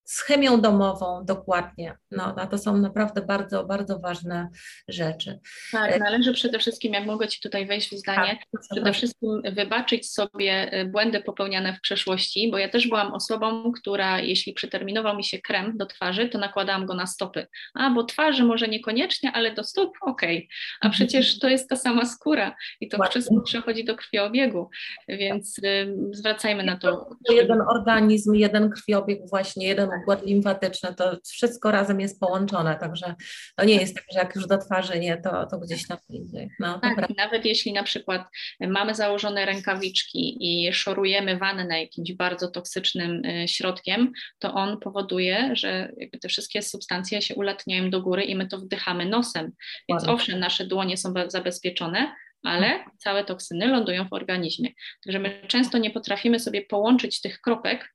z 0.05 0.21
chemią 0.21 0.61
domową 0.61 1.25
dokładnie. 1.25 1.97
No, 2.11 2.35
a 2.39 2.47
to 2.47 2.59
są 2.59 2.77
naprawdę 2.77 3.23
bardzo, 3.23 3.65
bardzo 3.65 3.99
ważne 3.99 4.49
rzeczy. 4.89 5.39
Tak, 5.73 6.01
należy 6.01 6.33
przede 6.33 6.59
wszystkim, 6.59 6.93
jak 6.93 7.07
mogę 7.07 7.29
Ci 7.29 7.41
tutaj 7.41 7.67
wejść 7.67 7.91
w 7.91 7.99
zdanie, 7.99 8.39
tak, 8.53 8.63
przede 8.71 8.93
wszystkim 8.93 9.43
wybaczyć 9.53 10.11
sobie 10.11 10.81
y, 10.81 10.85
błędy 10.85 11.23
popełniane 11.23 11.73
w 11.73 11.81
przeszłości, 11.81 12.51
bo 12.51 12.59
ja 12.59 12.69
też 12.69 12.89
byłam 12.89 13.15
osobą, 13.15 13.73
która 13.73 14.21
jeśli 14.21 14.53
przeterminował 14.53 15.17
mi 15.17 15.25
się 15.25 15.39
krem 15.39 15.77
do 15.77 15.87
twarzy, 15.87 16.29
to 16.29 16.39
nakładałam 16.39 16.87
go 16.87 16.95
na 16.95 17.07
stopy. 17.07 17.47
A, 17.75 17.91
bo 17.91 18.05
twarzy 18.05 18.45
może 18.45 18.69
niekoniecznie, 18.69 19.33
ale 19.33 19.55
do 19.55 19.65
stóp 19.65 19.97
okej. 20.01 20.37
Okay. 20.37 20.49
A 20.81 20.87
mhm. 20.87 20.93
przecież 20.93 21.39
to 21.39 21.49
jest 21.49 21.69
ta 21.69 21.77
sama 21.77 22.07
skóra 22.07 22.57
i 22.81 22.89
to 22.89 22.97
Właśnie. 22.97 23.11
wszystko 23.11 23.43
przechodzi 23.45 23.85
do 23.85 23.97
krwiobiegu, 23.97 24.71
więc 25.09 25.59
y, 25.59 25.97
zwracajmy 26.11 26.63
na 26.63 26.77
to. 26.77 27.11
Jeden 27.31 27.61
organizm, 27.61 28.35
jeden 28.35 28.71
krwiobieg 28.71 29.21
właśnie, 29.31 29.67
jeden 29.67 29.92
układ 30.01 30.27
limfatyczny, 30.27 30.95
to 30.95 31.17
wszystko 31.25 31.71
razem 31.71 32.01
jest 32.01 32.21
połączone, 32.21 32.77
także 32.81 33.15
to 33.57 33.65
nie 33.65 33.75
jest 33.75 33.95
tak, 33.95 34.05
że 34.13 34.19
jak 34.19 34.37
już 34.37 34.47
do 34.47 34.59
twarzy 34.59 35.01
nie, 35.01 35.17
to, 35.17 35.47
to 35.47 35.59
gdzieś 35.59 35.87
tam 35.87 35.99
indziej. 36.09 36.49
No, 36.61 36.81
tak, 36.81 37.17
nawet 37.17 37.45
jeśli 37.45 37.73
na 37.73 37.83
przykład 37.83 38.23
mamy 38.61 38.95
założone 38.95 39.47
rękawiczki 39.47 40.37
i 40.41 40.73
szorujemy 40.73 41.39
wannę 41.39 41.81
jakimś 41.81 42.13
bardzo 42.13 42.49
toksycznym 42.49 43.25
y, 43.25 43.49
środkiem, 43.49 44.13
to 44.39 44.55
on 44.55 44.81
powoduje, 44.81 45.51
że 45.57 45.93
te 46.21 46.29
wszystkie 46.29 46.63
substancje 46.63 47.23
się 47.23 47.35
ulatniają 47.35 47.91
do 47.91 48.03
góry 48.03 48.25
i 48.25 48.35
my 48.35 48.49
to 48.49 48.59
wdychamy 48.59 49.07
nosem. 49.07 49.53
Więc 49.89 50.03
Ładnie. 50.03 50.15
owszem, 50.15 50.39
nasze 50.39 50.67
dłonie 50.67 50.97
są 50.97 51.15
zabezpieczone, 51.27 52.15
ale 52.43 52.67
mhm. 52.67 52.91
całe 52.99 53.25
toksyny 53.25 53.67
lądują 53.67 54.09
w 54.09 54.13
organizmie. 54.13 54.71
Także 55.05 55.19
my 55.19 55.43
często 55.49 55.79
nie 55.79 55.91
potrafimy 55.91 56.41
sobie 56.41 56.63
połączyć 56.63 57.21
tych 57.21 57.41
kropek, 57.41 57.93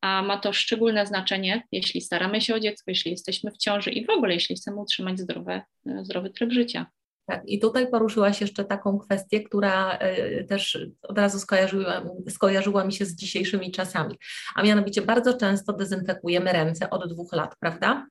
a 0.00 0.22
ma 0.22 0.38
to 0.38 0.52
szczególne 0.52 1.06
znaczenie, 1.06 1.62
jeśli 1.72 2.00
staramy 2.00 2.40
się 2.40 2.54
o 2.54 2.60
dziecko, 2.60 2.84
jeśli 2.86 3.10
jesteśmy 3.10 3.50
w 3.50 3.56
ciąży 3.56 3.90
i 3.90 4.06
w 4.06 4.10
ogóle, 4.10 4.34
jeśli 4.34 4.56
chcemy 4.56 4.76
utrzymać 4.76 5.18
zdrowe, 5.18 5.62
e, 5.86 6.04
zdrowy 6.04 6.30
tryb 6.30 6.52
życia. 6.52 6.86
Tak, 7.26 7.42
i 7.46 7.60
tutaj 7.60 7.90
poruszyłaś 7.90 8.40
jeszcze 8.40 8.64
taką 8.64 8.98
kwestię, 8.98 9.42
która 9.42 9.92
e, 9.92 10.44
też 10.44 10.78
od 11.02 11.18
razu 11.18 11.38
skojarzyła, 11.38 12.02
skojarzyła 12.28 12.84
mi 12.84 12.92
się 12.92 13.04
z 13.04 13.14
dzisiejszymi 13.14 13.72
czasami. 13.72 14.18
A 14.54 14.62
mianowicie 14.62 15.02
bardzo 15.02 15.34
często 15.34 15.72
dezynfekujemy 15.72 16.52
ręce 16.52 16.90
od 16.90 17.12
dwóch 17.12 17.32
lat, 17.32 17.54
prawda? 17.60 18.06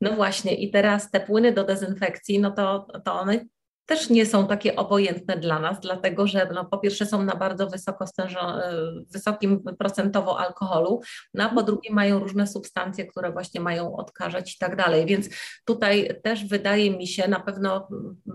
No 0.00 0.12
właśnie, 0.12 0.54
i 0.54 0.70
teraz 0.70 1.10
te 1.10 1.20
płyny 1.20 1.52
do 1.52 1.64
dezynfekcji, 1.64 2.38
no 2.40 2.50
to, 2.50 2.86
to 3.04 3.12
one 3.12 3.44
też 3.88 4.10
nie 4.10 4.26
są 4.26 4.46
takie 4.46 4.76
obojętne 4.76 5.36
dla 5.36 5.58
nas, 5.58 5.80
dlatego 5.80 6.26
że 6.26 6.48
no, 6.54 6.64
po 6.64 6.78
pierwsze 6.78 7.06
są 7.06 7.24
na 7.24 7.36
bardzo 7.36 7.66
wysoko 7.66 8.04
e, 8.04 8.70
wysokim 9.12 9.62
procentowo 9.78 10.40
alkoholu, 10.40 11.00
no 11.34 11.44
a 11.44 11.54
po 11.54 11.62
drugie 11.62 11.92
mają 11.92 12.18
różne 12.18 12.46
substancje, 12.46 13.06
które 13.06 13.32
właśnie 13.32 13.60
mają 13.60 13.96
odkażać 13.96 14.54
i 14.54 14.58
tak 14.58 14.76
dalej. 14.76 15.06
Więc 15.06 15.28
tutaj 15.64 16.20
też 16.22 16.44
wydaje 16.44 16.96
mi 16.96 17.06
się, 17.06 17.28
na 17.28 17.40
pewno 17.40 17.88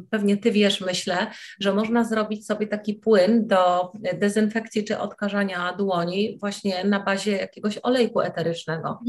pewnie 0.10 0.38
Ty 0.38 0.52
wiesz, 0.52 0.82
myślę, 0.82 1.28
że 1.60 1.74
można 1.74 2.04
zrobić 2.04 2.46
sobie 2.46 2.68
taki 2.68 2.94
płyn 2.94 3.48
do 3.48 3.92
dezynfekcji 4.13 4.84
czy 4.84 5.00
odkażania 5.00 5.74
dłoni 5.74 6.38
właśnie 6.39 6.84
na 6.84 7.00
bazie 7.00 7.32
jakiegoś 7.32 7.80
olejku 7.84 8.22
eterycznego. 8.22 9.00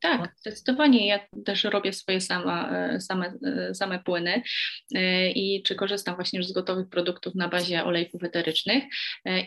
Tak, 0.00 0.34
zdecydowanie. 0.36 1.06
Ja 1.06 1.20
też 1.44 1.64
robię 1.64 1.92
swoje 1.92 2.20
sama, 2.20 2.70
e, 2.70 3.00
same, 3.00 3.32
e, 3.44 3.74
same 3.74 3.98
płyny 3.98 4.42
e, 4.94 5.30
i 5.30 5.62
czy 5.62 5.74
korzystam 5.74 6.14
właśnie 6.14 6.38
już 6.38 6.48
z 6.48 6.52
gotowych 6.52 6.88
produktów 6.88 7.34
na 7.34 7.48
bazie 7.48 7.84
olejków 7.84 8.24
eterycznych. 8.24 8.84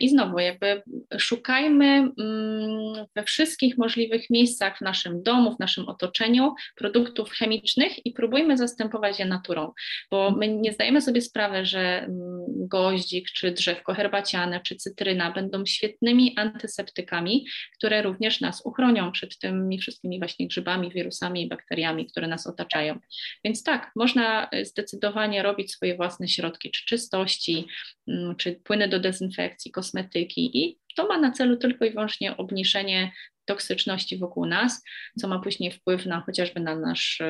I 0.00 0.08
znowu, 0.08 0.38
jakby 0.38 0.82
szukajmy 1.18 1.86
mm, 1.86 3.06
we 3.16 3.22
wszystkich 3.22 3.78
możliwych 3.78 4.30
miejscach 4.30 4.78
w 4.78 4.80
naszym 4.80 5.22
domu, 5.22 5.56
w 5.56 5.58
naszym 5.58 5.88
otoczeniu 5.88 6.54
produktów 6.76 7.30
chemicznych 7.30 8.06
i 8.06 8.12
próbujmy 8.12 8.58
zastępować 8.58 9.18
je 9.18 9.24
naturą, 9.24 9.72
bo 10.10 10.30
my 10.30 10.48
nie 10.48 10.72
zdajemy 10.72 11.00
sobie 11.00 11.20
sprawy, 11.20 11.66
że 11.66 11.80
mm, 11.80 12.44
goździk, 12.68 13.30
czy 13.30 13.50
drzewko 13.50 13.94
herbaciane, 13.94 14.60
czy 14.60 14.76
cytryna 14.76 15.30
będą 15.30 15.66
świetnymi 15.66 16.34
antyseptykami, 16.36 17.46
które 17.76 18.02
również 18.02 18.40
nas 18.40 18.62
uchronią 18.66 19.12
przed 19.12 19.38
tymi 19.38 19.78
wszystkimi 19.78 20.18
właśnie 20.18 20.41
właśnie 20.42 20.48
grzybami, 20.48 20.90
wirusami 20.90 21.42
i 21.42 21.48
bakteriami, 21.48 22.06
które 22.06 22.26
nas 22.26 22.46
otaczają. 22.46 22.98
Więc 23.44 23.62
tak, 23.62 23.92
można 23.96 24.48
e, 24.50 24.64
zdecydowanie 24.64 25.42
robić 25.42 25.72
swoje 25.72 25.96
własne 25.96 26.28
środki, 26.28 26.70
czy 26.70 26.86
czystości, 26.86 27.66
mm, 28.08 28.36
czy 28.36 28.52
płyny 28.52 28.88
do 28.88 29.00
dezynfekcji, 29.00 29.70
kosmetyki 29.70 30.50
i 30.58 30.78
to 30.96 31.06
ma 31.06 31.18
na 31.18 31.32
celu 31.32 31.56
tylko 31.56 31.84
i 31.84 31.90
wyłącznie 31.90 32.36
obniżenie 32.36 33.12
toksyczności 33.44 34.18
wokół 34.18 34.46
nas, 34.46 34.82
co 35.18 35.28
ma 35.28 35.38
później 35.38 35.72
wpływ 35.72 36.06
na 36.06 36.20
chociażby 36.20 36.60
na 36.60 36.76
nasz 36.76 37.22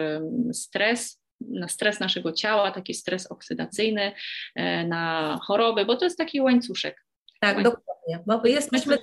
stres, 0.53 1.22
na 1.40 1.68
stres 1.68 2.01
naszego 2.01 2.33
ciała, 2.33 2.70
taki 2.70 2.94
stres 2.94 3.27
oksydacyjny, 3.27 4.12
e, 4.55 4.87
na 4.87 5.38
choroby, 5.42 5.85
bo 5.85 5.96
to 5.96 6.05
jest 6.05 6.18
taki 6.18 6.40
łańcuszek. 6.40 7.05
Tak, 7.40 7.57
łańcuszek. 7.57 7.79
dokładnie, 7.79 8.25
bo 8.27 8.46
jesteśmy 8.46 8.98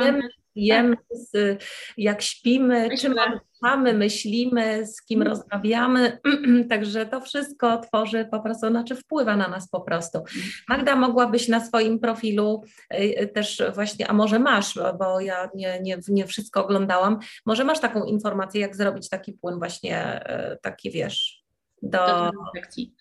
jemy, 0.00 0.28
jemy, 0.56 0.96
tak. 0.96 1.66
jak 1.96 2.22
śpimy, 2.22 2.88
czym 2.98 3.14
mamy, 3.62 3.94
myślimy, 3.94 4.86
z 4.86 5.02
kim 5.02 5.22
mhm. 5.22 5.36
rozmawiamy, 5.36 6.18
także 6.70 7.06
to 7.06 7.20
wszystko 7.20 7.78
tworzy 7.78 8.28
po 8.30 8.40
prostu, 8.40 8.68
znaczy 8.68 8.96
wpływa 8.96 9.36
na 9.36 9.48
nas 9.48 9.68
po 9.68 9.80
prostu. 9.80 10.18
Mhm. 10.18 10.42
Magda, 10.68 10.96
mogłabyś 10.96 11.48
na 11.48 11.60
swoim 11.60 11.98
profilu 11.98 12.62
y, 12.94 12.96
y, 12.96 13.28
też 13.28 13.62
właśnie, 13.74 14.08
a 14.08 14.12
może 14.12 14.38
masz, 14.38 14.78
bo 14.98 15.20
ja 15.20 15.50
nie, 15.54 15.80
nie, 15.80 15.98
nie 16.08 16.26
wszystko 16.26 16.64
oglądałam, 16.64 17.18
może 17.46 17.64
masz 17.64 17.80
taką 17.80 18.04
informację, 18.04 18.60
jak 18.60 18.76
zrobić 18.76 19.08
taki 19.08 19.32
płyn 19.32 19.58
właśnie, 19.58 20.24
y, 20.52 20.58
taki 20.62 20.90
wiesz, 20.90 21.44
do, 21.82 21.98
do. 21.98 22.30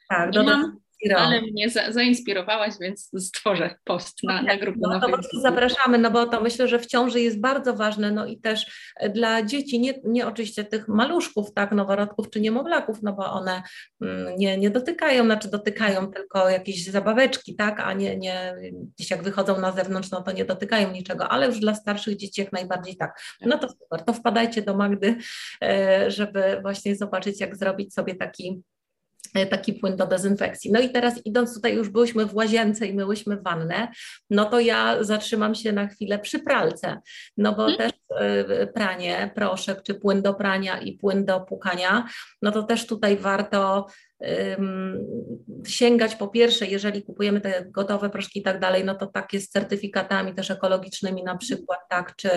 Tak, 0.10 0.32
do, 0.32 0.44
mam, 0.44 0.78
ale 1.12 1.42
mnie 1.42 1.70
za, 1.70 1.92
zainspirowałaś, 1.92 2.74
więc 2.82 3.12
stworzę 3.20 3.76
post 3.84 4.24
na, 4.24 4.42
na 4.42 4.58
grupę. 4.58 4.80
No, 4.82 5.00
to 5.00 5.40
zapraszamy, 5.42 5.98
no 5.98 6.12
bo 6.12 6.26
to 6.26 6.42
myślę, 6.42 6.68
że 6.68 6.80
w 6.80 6.86
ciąży 6.86 7.22
jest 7.22 7.40
bardzo 7.40 7.74
ważne, 7.74 8.12
no 8.12 8.26
i 8.26 8.38
też 8.38 8.92
dla 9.14 9.44
dzieci, 9.44 9.80
nie, 9.80 9.94
nie 10.04 10.28
oczywiście 10.28 10.64
tych 10.64 10.88
maluszków, 10.88 11.54
tak, 11.54 11.72
noworodków 11.72 12.30
czy 12.30 12.42
niemowlaków, 12.42 12.98
no 13.04 13.14
bo 13.14 13.32
one 13.32 13.64
mm, 14.02 14.36
nie, 14.38 14.58
nie 14.58 14.70
dotykają, 14.70 15.26
znaczy 15.26 15.52
dotykają 15.52 16.12
tylko 16.12 16.50
jakieś 16.50 16.86
zabaweczki, 16.86 17.56
tak, 17.56 17.80
a 17.80 17.94
nie, 17.94 18.18
nie 18.18 18.56
gdzieś 18.96 19.12
jak 19.12 19.24
wychodzą 19.24 19.60
na 19.60 19.72
zewnątrz, 19.72 20.12
no 20.12 20.22
to 20.22 20.32
nie 20.32 20.46
dotykają 20.46 20.92
niczego, 20.92 21.30
ale 21.30 21.48
już 21.48 21.60
dla 21.60 21.76
starszych 21.76 22.18
dzieci 22.18 22.42
jak 22.42 22.52
najbardziej 22.52 22.98
tak. 22.98 23.22
No 23.42 23.58
to 23.58 23.70
super, 23.70 24.04
to 24.06 24.14
wpadajcie 24.14 24.62
do 24.62 24.78
Magdy, 24.78 25.16
e, 25.64 26.12
żeby 26.12 26.60
właśnie 26.62 26.96
zobaczyć, 26.96 27.42
jak 27.42 27.56
zrobić 27.56 27.94
sobie 27.94 28.16
taki 28.16 28.44
E, 28.44 28.73
taki 29.50 29.74
płyn 29.74 29.96
do 29.96 30.08
dezynfekcji. 30.08 30.72
No 30.72 30.80
i 30.80 30.90
teraz 30.90 31.26
idąc 31.26 31.54
tutaj, 31.56 31.76
już 31.76 31.90
byłyśmy 31.90 32.26
w 32.26 32.36
łazience 32.36 32.88
i 32.88 32.94
myłyśmy 32.94 33.42
wannę, 33.42 33.88
no 34.30 34.46
to 34.46 34.60
ja 34.60 35.04
zatrzymam 35.04 35.56
się 35.56 35.72
na 35.72 35.88
chwilę 35.88 36.20
przy 36.20 36.40
pralce, 36.40 37.02
no 37.38 37.56
bo 37.56 37.66
hmm. 37.66 37.78
też 37.78 37.92
y, 38.62 38.68
pranie, 38.68 39.32
proszek, 39.36 39.84
czy 39.84 39.96
płyn 39.96 40.22
do 40.22 40.34
prania 40.34 40.78
i 40.78 40.94
płyn 40.94 41.26
do 41.26 41.42
płukania, 41.42 42.08
no 42.42 42.52
to 42.52 42.64
też 42.64 42.88
tutaj 42.88 43.18
warto 43.18 43.88
sięgać 45.68 46.16
po 46.16 46.28
pierwsze, 46.28 46.66
jeżeli 46.66 47.04
kupujemy 47.04 47.42
te 47.42 47.66
gotowe 47.66 48.10
proszki 48.10 48.40
i 48.40 48.44
tak 48.44 48.60
dalej, 48.60 48.84
no 48.86 48.96
to 48.96 49.08
takie 49.08 49.40
z 49.40 49.50
certyfikatami 49.50 50.34
też 50.34 50.52
ekologicznymi 50.52 51.24
na 51.24 51.38
przykład, 51.38 51.80
tak, 51.90 52.16
czy 52.16 52.30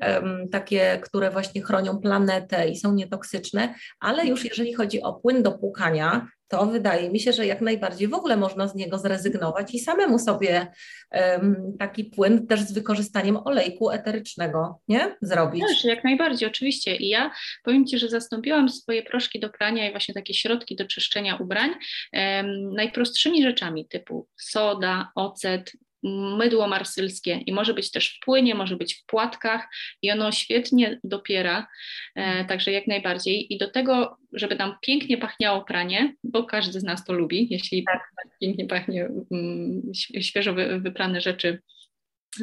um, 0.00 0.48
takie, 0.52 0.98
które 1.02 1.30
właśnie 1.30 1.62
chronią 1.62 1.98
planetę 1.98 2.68
i 2.68 2.76
są 2.76 2.94
nietoksyczne, 2.94 3.74
ale 4.00 4.26
już 4.26 4.44
jeżeli 4.44 4.74
chodzi 4.74 5.02
o 5.02 5.12
płyn 5.12 5.42
do 5.42 5.52
płukania, 5.52 6.28
to 6.48 6.66
wydaje 6.66 7.10
mi 7.10 7.20
się, 7.20 7.32
że 7.32 7.46
jak 7.46 7.60
najbardziej 7.60 8.08
w 8.08 8.14
ogóle 8.14 8.36
można 8.36 8.68
z 8.68 8.74
niego 8.74 8.98
zrezygnować 8.98 9.74
i 9.74 9.78
samemu 9.78 10.18
sobie 10.18 10.66
um, 11.12 11.76
taki 11.78 12.04
płyn 12.04 12.46
też 12.46 12.60
z 12.60 12.72
wykorzystaniem 12.72 13.36
olejku 13.36 13.90
eterycznego, 13.90 14.80
nie? 14.88 15.16
Zrobić. 15.22 15.62
Też, 15.62 15.84
jak 15.84 16.04
najbardziej, 16.04 16.48
oczywiście. 16.48 16.96
I 16.96 17.08
ja 17.08 17.30
powiem 17.64 17.86
Ci, 17.86 17.98
że 17.98 18.08
zastąpiłam 18.08 18.68
swoje 18.68 19.02
proszki 19.02 19.40
do 19.40 19.50
prania 19.50 19.88
i 19.88 19.90
właśnie 19.90 20.14
takie 20.14 20.34
środki 20.34 20.76
do 20.76 20.86
czyszczenia 20.86 21.36
ubrań 21.36 21.70
um, 22.12 22.74
najprostszymi 22.74 23.42
rzeczami 23.42 23.88
typu 23.88 24.28
soda, 24.36 25.10
ocet, 25.14 25.72
mydło 26.02 26.68
marsylskie 26.68 27.40
i 27.46 27.52
może 27.52 27.74
być 27.74 27.90
też 27.90 28.16
w 28.16 28.24
płynie, 28.24 28.54
może 28.54 28.76
być 28.76 28.94
w 28.94 29.06
płatkach 29.06 29.68
i 30.02 30.10
ono 30.10 30.32
świetnie 30.32 31.00
dopiera, 31.04 31.66
e, 32.14 32.44
także 32.44 32.72
jak 32.72 32.86
najbardziej. 32.86 33.54
I 33.54 33.58
do 33.58 33.70
tego, 33.70 34.16
żeby 34.32 34.54
nam 34.54 34.74
pięknie 34.82 35.18
pachniało 35.18 35.64
pranie, 35.64 36.14
bo 36.24 36.44
każdy 36.44 36.80
z 36.80 36.84
nas 36.84 37.04
to 37.04 37.12
lubi, 37.12 37.48
jeśli 37.50 37.84
tak. 37.84 38.02
pięknie 38.40 38.66
pachnie 38.66 39.08
mm, 39.32 39.82
świeżo 40.20 40.54
wyprane 40.80 41.20
rzeczy 41.20 41.62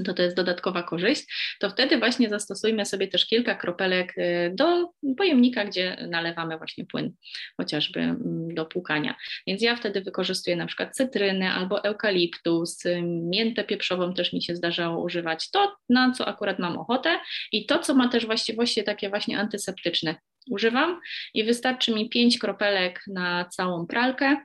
to 0.06 0.14
to 0.14 0.24
jest 0.24 0.36
dodatkowa 0.36 0.84
korzyść, 0.84 1.26
to 1.60 1.70
wtedy 1.70 1.98
właśnie 1.98 2.30
zastosujmy 2.30 2.86
sobie 2.86 3.08
też 3.08 3.26
kilka 3.26 3.56
kropelek 3.56 4.18
y, 4.18 4.52
do 4.56 4.90
pojemnika, 5.18 5.66
gdzie 5.66 6.08
nalewamy 6.10 6.58
właśnie 6.58 6.86
płyn, 6.86 7.14
chociażby 7.58 8.00
mm, 8.00 8.56
do 8.56 8.66
płukania. 8.66 9.16
Więc 9.48 9.62
ja 9.62 9.76
wtedy 9.76 10.02
wykorzystuję 10.02 10.56
na 10.56 10.66
przykład 10.66 10.96
cytrynę 10.96 11.52
albo 11.52 11.84
eukaliptus, 11.84 12.86
y, 12.86 13.02
miętę 13.04 13.64
pieprzową 13.64 14.14
też 14.14 14.34
mi 14.34 14.44
się 14.44 14.56
zdarzało 14.56 15.04
używać, 15.04 15.52
to 15.52 15.76
na 15.90 16.12
co 16.12 16.28
akurat 16.28 16.60
mam 16.60 16.78
ochotę 16.78 17.20
i 17.52 17.66
to, 17.66 17.80
co 17.80 17.96
ma 17.96 18.10
też 18.10 18.26
właściwości 18.26 18.84
takie 18.84 19.10
właśnie 19.10 19.40
antyseptyczne, 19.40 20.16
używam 20.50 21.02
i 21.34 21.44
wystarczy 21.44 21.94
mi 21.94 22.10
5 22.10 22.40
kropelek 22.40 23.04
na 23.08 23.46
całą 23.46 23.88
pralkę, 23.88 24.38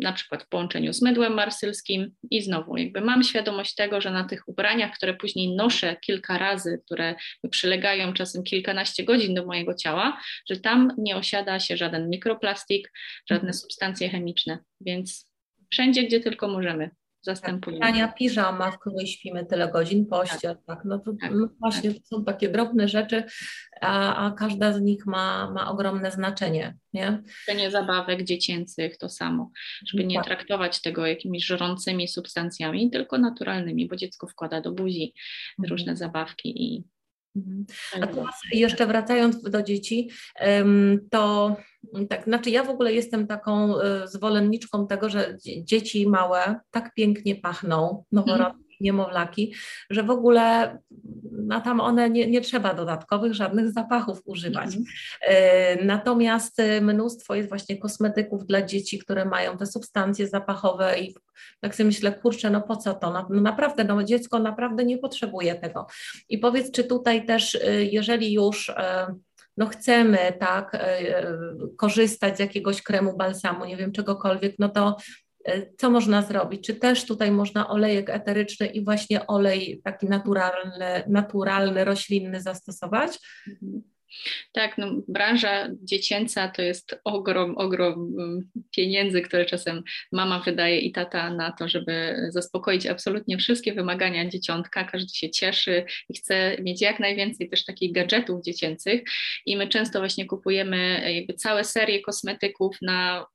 na 0.00 0.12
przykład 0.14 0.42
w 0.42 0.48
połączeniu 0.48 0.92
z 0.92 1.02
mydłem 1.02 1.34
marsylskim 1.34 2.14
i 2.30 2.42
znowu 2.42 2.76
jakby 2.76 3.00
mam 3.00 3.22
świadomość 3.22 3.74
tego, 3.74 4.00
że 4.00 4.10
na 4.10 4.24
tych 4.24 4.48
ubraniach, 4.48 4.96
które 4.96 5.14
później 5.14 5.54
noszę 5.56 5.96
kilka 6.00 6.38
razy, 6.38 6.82
które 6.86 7.14
przylegają 7.50 8.12
czasem 8.12 8.42
kilkanaście 8.42 9.04
godzin 9.04 9.34
do 9.34 9.46
mojego 9.46 9.74
ciała, 9.74 10.20
że 10.50 10.56
tam 10.56 10.92
nie 10.98 11.16
osiada 11.16 11.60
się 11.60 11.76
żaden 11.76 12.10
mikroplastik, 12.10 12.92
żadne 13.30 13.48
mhm. 13.48 13.54
substancje 13.54 14.08
chemiczne, 14.08 14.58
więc 14.80 15.32
wszędzie, 15.70 16.02
gdzie 16.02 16.20
tylko 16.20 16.48
możemy 16.48 16.90
zastępujemy. 17.22 17.80
Tania 17.80 18.08
piżama, 18.08 18.70
w 18.70 18.78
której 18.78 19.06
śpimy 19.06 19.46
tyle 19.46 19.68
godzin, 19.68 20.06
pościel, 20.06 20.56
tak. 20.56 20.64
tak. 20.66 20.84
No 20.84 20.98
to 20.98 21.12
tak, 21.20 21.30
no 21.34 21.48
właśnie 21.60 21.94
tak. 21.94 22.02
to 22.02 22.16
są 22.16 22.24
takie 22.24 22.48
drobne 22.48 22.88
rzeczy, 22.88 23.24
a, 23.80 24.26
a, 24.26 24.30
każda 24.30 24.72
z 24.72 24.80
nich 24.80 25.06
ma, 25.06 25.50
ma 25.50 25.70
ogromne 25.70 26.10
znaczenie. 26.10 26.76
Nie? 26.92 27.22
nie 27.56 27.70
zabawek 27.70 28.24
dziecięcych 28.24 28.98
to 28.98 29.08
samo, 29.08 29.50
żeby 29.86 30.04
nie 30.04 30.16
tak. 30.16 30.24
traktować 30.24 30.82
tego 30.82 31.06
jakimiś 31.06 31.46
żrącymi 31.46 32.08
substancjami, 32.08 32.90
tylko 32.90 33.18
naturalnymi, 33.18 33.88
bo 33.88 33.96
dziecko 33.96 34.26
wkłada 34.26 34.60
do 34.60 34.72
buzi 34.72 35.14
mhm. 35.58 35.70
różne 35.70 35.96
zabawki 35.96 36.62
i 36.64 36.72
Mhm. 36.76 36.92
A 38.02 38.06
teraz 38.06 38.34
jeszcze 38.52 38.86
wracając 38.86 39.42
do 39.42 39.62
dzieci, 39.62 40.10
to 41.10 41.56
tak, 42.08 42.24
znaczy 42.24 42.50
ja 42.50 42.64
w 42.64 42.70
ogóle 42.70 42.92
jestem 42.92 43.26
taką 43.26 43.80
e, 43.80 44.08
zwolenniczką 44.08 44.86
tego, 44.86 45.08
że 45.08 45.36
dzieci 45.64 46.08
małe 46.08 46.60
tak 46.70 46.94
pięknie 46.94 47.36
pachną, 47.36 48.04
noworodki, 48.12 48.71
niemowlaki, 48.82 49.54
że 49.90 50.02
w 50.02 50.10
ogóle 50.10 50.78
na 51.32 51.60
tam 51.60 51.80
one 51.80 52.10
nie, 52.10 52.26
nie 52.26 52.40
trzeba 52.40 52.74
dodatkowych 52.74 53.34
żadnych 53.34 53.72
zapachów 53.72 54.22
używać. 54.24 54.66
Mhm. 54.66 54.84
E, 55.22 55.84
natomiast 55.84 56.60
e, 56.60 56.80
mnóstwo 56.80 57.34
jest 57.34 57.48
właśnie 57.48 57.78
kosmetyków 57.78 58.46
dla 58.46 58.62
dzieci, 58.62 58.98
które 58.98 59.24
mają 59.24 59.58
te 59.58 59.66
substancje 59.66 60.28
zapachowe 60.28 60.98
i 60.98 61.14
tak 61.60 61.74
sobie 61.74 61.86
myślę, 61.86 62.12
kurczę, 62.12 62.50
no 62.50 62.60
po 62.60 62.76
co 62.76 62.94
to? 62.94 63.12
No, 63.12 63.28
no 63.30 63.40
naprawdę, 63.40 63.84
no 63.84 64.02
dziecko 64.02 64.38
naprawdę 64.38 64.84
nie 64.84 64.98
potrzebuje 64.98 65.54
tego. 65.54 65.86
I 66.28 66.38
powiedz, 66.38 66.70
czy 66.70 66.84
tutaj 66.84 67.26
też, 67.26 67.54
e, 67.54 67.84
jeżeli 67.84 68.32
już 68.32 68.72
no 69.56 69.66
chcemy 69.66 70.18
tak 70.40 70.84
korzystać 71.76 72.36
z 72.36 72.40
jakiegoś 72.40 72.82
kremu, 72.82 73.16
balsamu, 73.16 73.64
nie 73.64 73.76
wiem, 73.76 73.92
czegokolwiek, 73.92 74.54
no 74.58 74.68
to 74.68 74.96
co 75.78 75.90
można 75.90 76.22
zrobić? 76.22 76.66
Czy 76.66 76.74
też 76.74 77.06
tutaj 77.06 77.30
można 77.30 77.68
olejek 77.68 78.10
eteryczny 78.10 78.66
i 78.66 78.84
właśnie 78.84 79.26
olej 79.26 79.80
taki 79.84 80.06
naturalny, 80.06 81.02
naturalny 81.08 81.84
roślinny 81.84 82.40
zastosować? 82.40 83.18
Mhm. 83.48 83.82
Tak, 84.52 84.78
no, 84.78 84.86
branża 85.08 85.68
dziecięca 85.82 86.48
to 86.48 86.62
jest 86.62 87.00
ogrom, 87.04 87.58
ogrom 87.58 87.92
mm, 88.18 88.50
pieniędzy, 88.76 89.22
które 89.22 89.44
czasem 89.44 89.82
mama 90.12 90.40
wydaje 90.40 90.78
i 90.78 90.92
tata 90.92 91.34
na 91.34 91.52
to, 91.52 91.68
żeby 91.68 92.16
zaspokoić 92.28 92.86
absolutnie 92.86 93.38
wszystkie 93.38 93.74
wymagania 93.74 94.28
dzieciątka. 94.28 94.84
Każdy 94.84 95.14
się 95.14 95.30
cieszy 95.30 95.84
i 96.08 96.14
chce 96.14 96.56
mieć 96.62 96.80
jak 96.80 97.00
najwięcej 97.00 97.48
też 97.48 97.64
takich 97.64 97.92
gadżetów 97.92 98.44
dziecięcych 98.44 99.02
i 99.46 99.56
my 99.56 99.68
często 99.68 99.98
właśnie 99.98 100.26
kupujemy 100.26 101.12
jakby 101.14 101.34
całe 101.34 101.64
serie 101.64 102.00
kosmetyków 102.00 102.76
na 102.82 103.26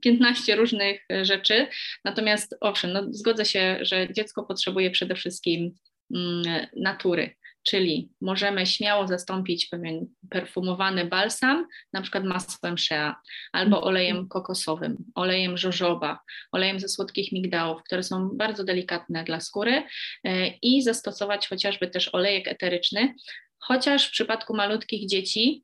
15 0.00 0.56
różnych 0.56 1.04
e, 1.12 1.24
rzeczy. 1.24 1.66
Natomiast 2.04 2.56
owszem, 2.60 2.92
no, 2.92 3.02
zgodzę 3.10 3.44
się, 3.44 3.78
że 3.80 4.12
dziecko 4.12 4.42
potrzebuje 4.42 4.90
przede 4.90 5.14
wszystkim 5.14 5.74
mm, 6.14 6.66
natury, 6.76 7.34
czyli 7.62 8.10
możemy 8.20 8.66
śmiało 8.66 9.06
zastąpić 9.06 9.66
pewien 9.66 10.06
perfumowany 10.30 11.04
balsam, 11.04 11.66
na 11.92 12.02
przykład 12.02 12.24
masłem 12.24 12.78
shea, 12.78 13.16
albo 13.52 13.76
mhm. 13.76 13.84
olejem 13.84 14.28
kokosowym, 14.28 14.96
olejem 15.14 15.58
żożoba, 15.58 16.18
olejem 16.52 16.80
ze 16.80 16.88
słodkich 16.88 17.32
migdałów, 17.32 17.82
które 17.82 18.02
są 18.02 18.30
bardzo 18.34 18.64
delikatne 18.64 19.24
dla 19.24 19.40
skóry 19.40 19.82
e, 20.24 20.46
i 20.62 20.82
zastosować 20.82 21.48
chociażby 21.48 21.88
też 21.88 22.14
olejek 22.14 22.48
eteryczny, 22.48 23.14
chociaż 23.58 24.08
w 24.08 24.10
przypadku 24.10 24.56
malutkich 24.56 25.08
dzieci, 25.08 25.63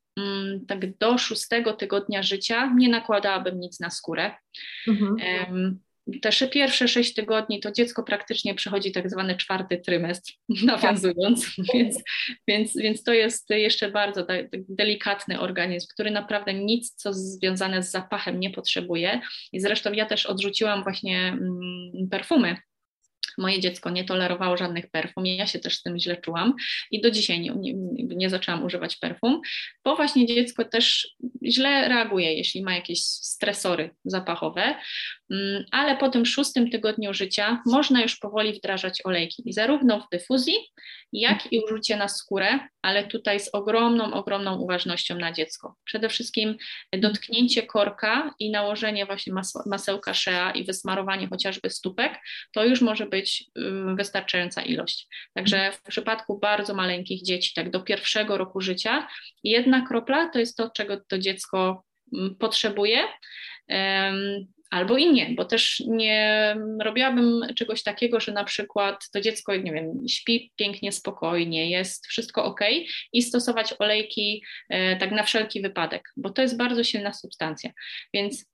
tak 0.68 0.98
do 0.98 1.18
szóstego 1.18 1.72
tygodnia 1.72 2.22
życia, 2.22 2.72
nie 2.76 2.88
nakładałabym 2.88 3.60
nic 3.60 3.80
na 3.80 3.90
skórę. 3.90 4.34
Mhm. 4.88 5.80
Te 6.22 6.48
pierwsze 6.48 6.88
sześć 6.88 7.14
tygodni 7.14 7.60
to 7.60 7.72
dziecko 7.72 8.02
praktycznie 8.02 8.54
przechodzi 8.54 8.92
tak 8.92 9.10
zwany 9.10 9.36
czwarty 9.36 9.78
trymestr, 9.78 10.32
nawiązując, 10.64 11.56
tak. 11.56 11.66
więc, 11.74 12.02
więc, 12.48 12.76
więc 12.76 13.02
to 13.02 13.12
jest 13.12 13.50
jeszcze 13.50 13.90
bardzo 13.90 14.26
delikatny 14.68 15.40
organizm, 15.40 15.86
który 15.92 16.10
naprawdę 16.10 16.54
nic, 16.54 16.94
co 16.94 17.12
związane 17.12 17.82
z 17.82 17.90
zapachem 17.90 18.40
nie 18.40 18.50
potrzebuje. 18.50 19.20
I 19.52 19.60
zresztą 19.60 19.92
ja 19.92 20.06
też 20.06 20.26
odrzuciłam 20.26 20.82
właśnie 20.82 21.28
mm, 21.28 22.08
perfumy 22.10 22.56
Moje 23.38 23.60
dziecko 23.60 23.90
nie 23.90 24.04
tolerowało 24.04 24.56
żadnych 24.56 24.90
perfum, 24.90 25.26
ja 25.26 25.46
się 25.46 25.58
też 25.58 25.74
z 25.76 25.82
tym 25.82 25.98
źle 25.98 26.16
czułam 26.16 26.54
i 26.90 27.00
do 27.00 27.10
dzisiaj 27.10 27.40
nie, 27.40 27.50
nie, 27.50 27.74
nie 28.16 28.30
zaczęłam 28.30 28.64
używać 28.64 28.96
perfum, 28.96 29.40
bo 29.84 29.96
właśnie 29.96 30.26
dziecko 30.26 30.64
też 30.64 31.08
źle 31.44 31.88
reaguje, 31.88 32.34
jeśli 32.34 32.62
ma 32.62 32.74
jakieś 32.74 33.00
stresory 33.02 33.90
zapachowe, 34.04 34.74
mm, 35.30 35.64
ale 35.70 35.96
po 35.96 36.08
tym 36.08 36.26
szóstym 36.26 36.70
tygodniu 36.70 37.14
życia 37.14 37.62
można 37.66 38.02
już 38.02 38.16
powoli 38.16 38.52
wdrażać 38.52 39.00
olejki 39.04 39.52
zarówno 39.52 40.00
w 40.00 40.08
dyfuzji, 40.12 40.54
jak 41.12 41.52
i 41.52 41.60
użycie 41.60 41.96
na 41.96 42.08
skórę, 42.08 42.58
ale 42.82 43.04
tutaj 43.04 43.40
z 43.40 43.54
ogromną, 43.54 44.12
ogromną 44.12 44.56
uważnością 44.58 45.14
na 45.14 45.32
dziecko. 45.32 45.76
Przede 45.84 46.08
wszystkim 46.08 46.56
dotknięcie 46.92 47.62
korka 47.62 48.34
i 48.38 48.50
nałożenie 48.50 49.06
właśnie 49.06 49.32
masełka 49.66 50.14
shea 50.14 50.50
i 50.50 50.64
wysmarowanie 50.64 51.28
chociażby 51.28 51.70
stópek, 51.70 52.18
to 52.52 52.64
już 52.64 52.80
może 52.80 53.06
być 53.06 53.44
wystarczająca 53.96 54.62
ilość. 54.62 55.08
Także 55.34 55.72
w 55.72 55.82
przypadku 55.82 56.38
bardzo 56.38 56.74
maleńkich 56.74 57.22
dzieci, 57.22 57.52
tak 57.54 57.70
do 57.70 57.80
pierwszego 57.80 58.38
roku 58.38 58.60
życia, 58.60 59.08
jedna 59.44 59.86
kropla 59.86 60.28
to 60.28 60.38
jest 60.38 60.56
to, 60.56 60.70
czego 60.70 61.00
to 61.00 61.18
dziecko 61.18 61.84
potrzebuje 62.38 62.98
albo 64.70 64.96
i 64.96 65.12
nie, 65.12 65.34
bo 65.36 65.44
też 65.44 65.82
nie 65.86 66.56
robiłabym 66.80 67.46
czegoś 67.56 67.82
takiego, 67.82 68.20
że 68.20 68.32
na 68.32 68.44
przykład 68.44 69.10
to 69.12 69.20
dziecko, 69.20 69.56
nie 69.56 69.72
wiem, 69.72 70.08
śpi 70.08 70.52
pięknie, 70.56 70.92
spokojnie, 70.92 71.70
jest 71.70 72.06
wszystko 72.06 72.44
ok 72.44 72.60
i 73.12 73.22
stosować 73.22 73.74
olejki 73.78 74.44
e, 74.68 74.96
tak 74.96 75.10
na 75.10 75.22
wszelki 75.22 75.62
wypadek, 75.62 76.12
bo 76.16 76.30
to 76.30 76.42
jest 76.42 76.56
bardzo 76.56 76.84
silna 76.84 77.12
substancja. 77.12 77.70
Więc 78.14 78.50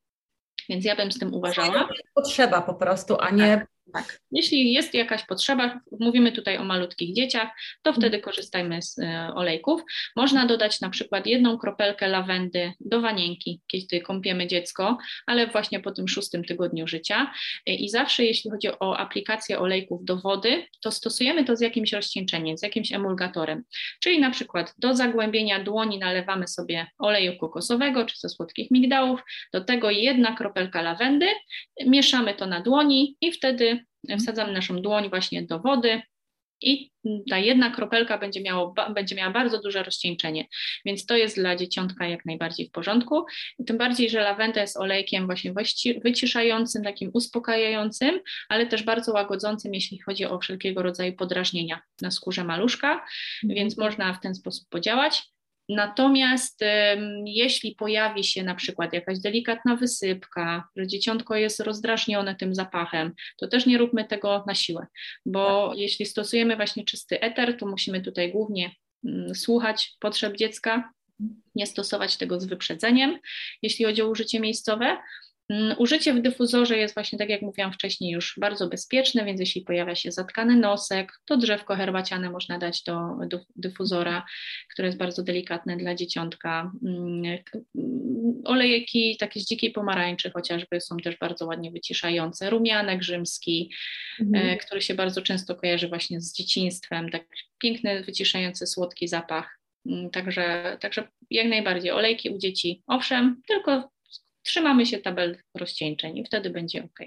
więc 0.69 0.85
ja 0.85 0.97
bym 0.97 1.13
z 1.13 1.19
tym 1.19 1.35
uważała. 1.35 1.89
Potrzeba 2.15 2.63
po 2.63 2.75
prostu, 2.75 3.17
a 3.21 3.31
nie 3.31 3.67
tak. 3.93 4.21
Jeśli 4.33 4.73
jest 4.73 4.95
jakaś 4.95 5.27
potrzeba, 5.27 5.81
mówimy 6.01 6.33
tutaj 6.33 6.59
o 6.59 6.65
malutkich 6.65 7.15
dzieciach, 7.15 7.49
to 7.83 7.91
mhm. 7.91 8.03
wtedy 8.03 8.23
korzystajmy 8.23 8.83
z 8.83 8.99
e, 8.99 9.33
olejków. 9.35 9.83
Można 10.17 10.47
dodać 10.47 10.81
na 10.81 10.91
przykład 10.91 11.27
jedną 11.27 11.59
kropelkę 11.59 12.09
lawendy 12.09 12.73
do 12.81 13.01
wanienki, 13.01 13.61
kiedy 13.67 14.01
kąpiemy 14.01 14.47
dziecko, 14.47 14.99
ale 15.27 15.47
właśnie 15.47 15.81
po 15.81 15.91
tym 15.91 16.09
szóstym 16.09 16.45
tygodniu 16.45 16.87
życia. 16.87 17.33
E, 17.67 17.75
I 17.75 17.89
zawsze, 17.89 18.25
jeśli 18.25 18.51
chodzi 18.51 18.69
o 18.81 18.99
aplikację 18.99 19.59
olejków 19.59 20.05
do 20.05 20.17
wody, 20.17 20.67
to 20.81 20.91
stosujemy 20.91 21.45
to 21.45 21.57
z 21.57 21.61
jakimś 21.61 21.93
rozcieńczeniem, 21.93 22.59
z 22.59 22.63
jakimś 22.63 22.93
emulgatorem. 22.93 23.65
Czyli 24.01 24.21
na 24.21 24.31
przykład 24.31 24.75
do 24.79 24.95
zagłębienia 24.95 25.65
dłoni 25.65 25.99
nalewamy 25.99 26.49
sobie 26.49 26.87
oleju 26.99 27.39
kokosowego 27.39 28.07
czy 28.07 28.17
ze 28.19 28.29
słodkich 28.29 28.71
migdałów, 28.71 29.21
do 29.53 29.65
tego 29.65 29.91
jedna 29.91 30.37
kropelka 30.37 30.83
lawendy, 30.83 31.27
mieszamy 31.87 32.35
to 32.35 32.47
na 32.47 32.61
dłoni 32.61 33.17
i 33.21 33.33
wtedy 33.33 33.76
wsadzamy 34.19 34.53
naszą 34.53 34.83
dłoń 34.83 35.11
właśnie 35.11 35.43
do 35.43 35.59
wody 35.59 36.03
i 36.61 36.91
ta 37.31 37.39
jedna 37.39 37.71
kropelka 37.71 38.19
będzie, 38.19 38.43
miało, 38.43 38.75
będzie 38.95 39.17
miała 39.17 39.33
bardzo 39.33 39.61
duże 39.61 39.83
rozcieńczenie, 39.83 40.47
więc 40.85 41.07
to 41.07 41.17
jest 41.17 41.37
dla 41.37 41.57
dzieciątka 41.57 42.07
jak 42.07 42.27
najbardziej 42.27 42.69
w 42.69 42.71
porządku. 42.71 43.25
I 43.59 43.65
tym 43.65 43.79
bardziej, 43.79 44.11
że 44.11 44.21
lawenda 44.21 44.61
jest 44.61 44.77
olejkiem 44.77 45.27
właśnie 45.27 45.55
wyciszającym, 46.05 46.85
takim 46.85 47.11
uspokajającym, 47.15 48.21
ale 48.49 48.67
też 48.67 48.83
bardzo 48.83 49.13
łagodzącym, 49.13 49.75
jeśli 49.75 49.99
chodzi 49.99 50.25
o 50.25 50.39
wszelkiego 50.39 50.83
rodzaju 50.83 51.13
podrażnienia 51.13 51.81
na 52.03 52.11
skórze 52.11 52.45
maluszka, 52.45 52.93
mhm. 52.93 53.55
więc 53.55 53.79
można 53.79 54.15
w 54.15 54.21
ten 54.21 54.35
sposób 54.35 54.69
podziałać. 54.69 55.36
Natomiast 55.69 56.61
jeśli 57.25 57.75
pojawi 57.75 58.25
się 58.25 58.43
na 58.43 58.55
przykład 58.55 58.93
jakaś 58.93 59.19
delikatna 59.19 59.77
wysypka, 59.77 60.69
że 60.77 60.87
dzieciątko 60.87 61.37
jest 61.37 61.61
rozdrażnione 61.61 62.35
tym 62.35 62.55
zapachem, 62.55 63.13
to 63.37 63.49
też 63.49 63.67
nie 63.67 63.79
róbmy 63.79 64.05
tego 64.05 64.45
na 64.47 64.55
siłę, 64.55 64.87
bo 65.27 65.69
tak. 65.69 65.79
jeśli 65.79 66.07
stosujemy 66.07 66.57
właśnie 66.57 66.85
czysty 66.85 67.21
eter, 67.21 67.57
to 67.57 67.67
musimy 67.67 68.01
tutaj 68.01 68.33
głównie 68.33 68.71
mm, 69.05 69.35
słuchać 69.35 69.93
potrzeb 70.01 70.37
dziecka, 70.37 70.93
nie 71.55 71.67
stosować 71.67 72.17
tego 72.17 72.41
z 72.41 72.45
wyprzedzeniem, 72.45 73.19
jeśli 73.63 73.85
chodzi 73.85 74.03
o 74.03 74.09
użycie 74.09 74.41
miejscowe, 74.41 74.97
użycie 75.79 76.15
w 76.15 76.23
dyfuzorze 76.23 76.79
jest 76.79 76.95
właśnie, 76.95 77.19
tak 77.19 77.29
jak 77.29 77.43
mówiłam 77.43 77.73
wcześniej, 77.73 78.13
już 78.13 78.35
bardzo 78.41 78.69
bezpieczne, 78.69 79.25
więc 79.25 79.41
jeśli 79.41 79.61
pojawia 79.61 79.95
się 79.95 80.13
zatkany 80.13 80.57
nosek, 80.57 81.13
to 81.25 81.37
drzewko 81.37 81.77
herbaciane 81.77 82.31
można 82.31 82.59
dać 82.59 82.83
do, 82.83 83.01
dyfuzora, 83.57 84.25
które 84.73 84.89
jest 84.89 84.99
bardzo 84.99 85.23
delikatne 85.23 85.77
dla 85.77 85.95
dzieciątka. 85.95 86.73
Mm, 86.85 87.39
olejeki 88.45 89.17
takie 89.21 89.41
z 89.41 89.47
dzikiej 89.47 89.73
pomarańczy 89.73 90.31
chociażby 90.31 90.81
są 90.81 90.97
też 90.97 91.17
bardzo 91.19 91.47
ładnie 91.47 91.71
wyciszające. 91.71 92.51
Rumianek 92.51 93.03
rzymski, 93.03 93.73
mhm. 94.21 94.47
E, 94.47 94.57
który 94.57 94.83
się 94.83 94.95
bardzo 94.95 95.23
często 95.23 95.55
kojarzy 95.55 95.89
właśnie 95.89 96.21
z 96.21 96.33
dzieciństwem, 96.33 97.11
tak 97.11 97.25
piękny, 97.59 98.03
wyciszający, 98.03 98.67
słodki 98.67 99.09
zapach. 99.09 99.61
Mm, 99.87 100.11
także, 100.11 100.77
także 100.81 101.09
jak 101.31 101.47
najbardziej 101.47 101.91
olejki 101.91 102.31
u 102.31 102.39
dzieci, 102.39 102.83
owszem, 102.87 103.43
tylko 103.49 103.96
trzymamy 104.47 104.87
się 104.87 104.99
tabel 104.99 105.39
rozcieńczeń 105.55 106.19
i 106.19 106.25
wtedy 106.25 106.51
będzie 106.51 106.85
ok. 106.85 106.99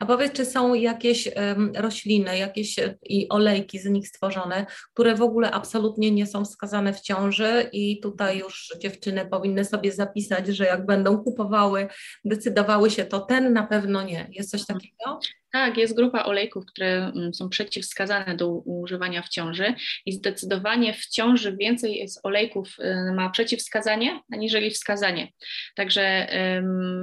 A 0.00 0.06
powiedz, 0.06 0.32
czy 0.32 0.44
są 0.44 0.74
jakieś 0.74 1.28
um, 1.36 1.72
rośliny, 1.76 2.38
jakieś 2.38 2.78
e, 2.78 2.94
i 3.02 3.28
olejki 3.28 3.78
z 3.78 3.86
nich 3.86 4.08
stworzone, 4.08 4.66
które 4.94 5.14
w 5.14 5.22
ogóle 5.22 5.50
absolutnie 5.50 6.10
nie 6.10 6.26
są 6.26 6.44
wskazane 6.44 6.92
w 6.92 7.00
ciąży 7.00 7.68
i 7.72 8.00
tutaj 8.00 8.38
już 8.38 8.72
dziewczyny 8.80 9.26
powinny 9.26 9.64
sobie 9.64 9.92
zapisać, 9.92 10.46
że 10.46 10.64
jak 10.64 10.86
będą 10.86 11.18
kupowały, 11.18 11.88
decydowały 12.24 12.90
się, 12.90 13.04
to 13.04 13.20
ten 13.20 13.52
na 13.52 13.66
pewno 13.66 14.02
nie. 14.02 14.28
Jest 14.32 14.50
coś 14.50 14.66
takiego? 14.66 15.20
Tak, 15.52 15.76
jest 15.76 15.96
grupa 15.96 16.24
olejków, 16.24 16.66
które 16.66 17.12
mm, 17.16 17.34
są 17.34 17.48
przeciwwskazane 17.48 18.36
do 18.36 18.48
używania 18.48 19.22
w 19.22 19.28
ciąży 19.28 19.74
i 20.06 20.12
zdecydowanie 20.12 20.92
w 20.92 21.06
ciąży 21.06 21.56
więcej 21.56 21.94
jest 21.94 22.20
olejków 22.22 22.76
y, 22.78 23.12
ma 23.12 23.30
przeciwwskazanie, 23.30 24.20
aniżeli 24.32 24.70
wskazanie. 24.70 25.28
Także 25.76 26.28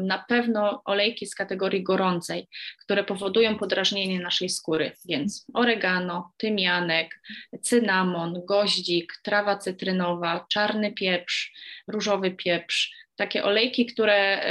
na 0.04 0.26
pewno 0.28 0.82
olejki 0.86 1.26
z 1.28 1.36
kategorii 1.36 1.84
gorącej, 1.84 2.48
które 2.84 3.04
powodują 3.04 3.58
podrażnienie 3.58 4.20
naszej 4.20 4.50
skóry, 4.50 4.91
więc 5.06 5.46
oregano, 5.54 6.34
tymianek, 6.38 7.22
cynamon, 7.62 8.41
goździk, 8.46 9.14
trawa 9.24 9.58
cytrynowa, 9.58 10.46
czarny 10.50 10.93
pieprz, 10.93 11.54
różowy 11.88 12.32
pieprz, 12.32 12.91
takie 13.16 13.43
olejki, 13.43 13.86
które 13.86 14.41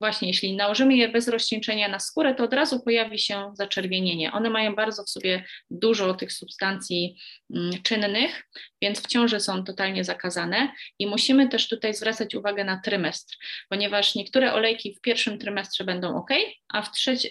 właśnie 0.00 0.28
jeśli 0.28 0.56
nałożymy 0.56 0.96
je 0.96 1.08
bez 1.08 1.28
rozcieńczenia 1.28 1.88
na 1.88 1.98
skórę, 1.98 2.34
to 2.34 2.44
od 2.44 2.54
razu 2.54 2.80
pojawi 2.80 3.18
się 3.18 3.52
zaczerwienienie. 3.54 4.32
One 4.32 4.50
mają 4.50 4.74
bardzo 4.74 5.04
w 5.04 5.10
sobie 5.10 5.44
dużo 5.70 6.14
tych 6.14 6.32
substancji 6.32 7.16
mm, 7.56 7.82
czynnych, 7.82 8.44
więc 8.82 9.02
w 9.02 9.06
ciąży 9.06 9.40
są 9.40 9.64
totalnie 9.64 10.04
zakazane 10.04 10.72
i 10.98 11.06
musimy 11.06 11.48
też 11.48 11.68
tutaj 11.68 11.94
zwracać 11.94 12.34
uwagę 12.34 12.64
na 12.64 12.80
trymestr, 12.80 13.36
ponieważ 13.68 14.14
niektóre 14.14 14.52
olejki 14.52 14.94
w 14.94 15.00
pierwszym 15.00 15.38
trymestrze 15.38 15.84
będą 15.84 16.16
ok, 16.16 16.30
a 16.68 16.82
w 16.82 16.92
trzecim, 16.92 17.30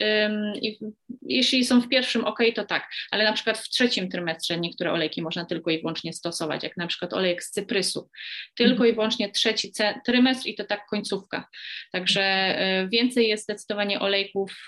jeśli 1.21 1.65
są 1.65 1.81
w 1.81 1.89
pierwszym 1.89 2.25
ok, 2.25 2.39
to 2.55 2.65
tak, 2.65 2.89
ale 3.11 3.23
na 3.23 3.33
przykład 3.33 3.57
w 3.57 3.69
trzecim 3.69 4.09
trymestrze 4.09 4.59
niektóre 4.59 4.91
olejki 4.91 5.21
można 5.21 5.45
tylko 5.45 5.71
i 5.71 5.79
wyłącznie 5.79 6.13
stosować, 6.13 6.63
jak 6.63 6.77
na 6.77 6.87
przykład 6.87 7.13
olejek 7.13 7.43
z 7.43 7.51
cyprysu, 7.51 8.09
tylko 8.55 8.71
mhm. 8.71 8.89
i 8.89 8.93
wyłącznie 8.93 9.31
trzeci 9.31 9.71
trymestr 10.05 10.47
i 10.47 10.55
to 10.55 10.63
tak 10.63 10.85
końcówka. 10.85 11.47
Także 11.91 12.56
więcej 12.89 13.27
jest 13.27 13.43
zdecydowanie 13.43 13.99
olejków 13.99 14.67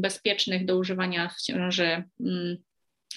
bezpiecznych 0.00 0.64
do 0.64 0.76
używania 0.76 1.28
w 1.28 1.42
ciąży 1.42 2.02
mm, 2.20 2.56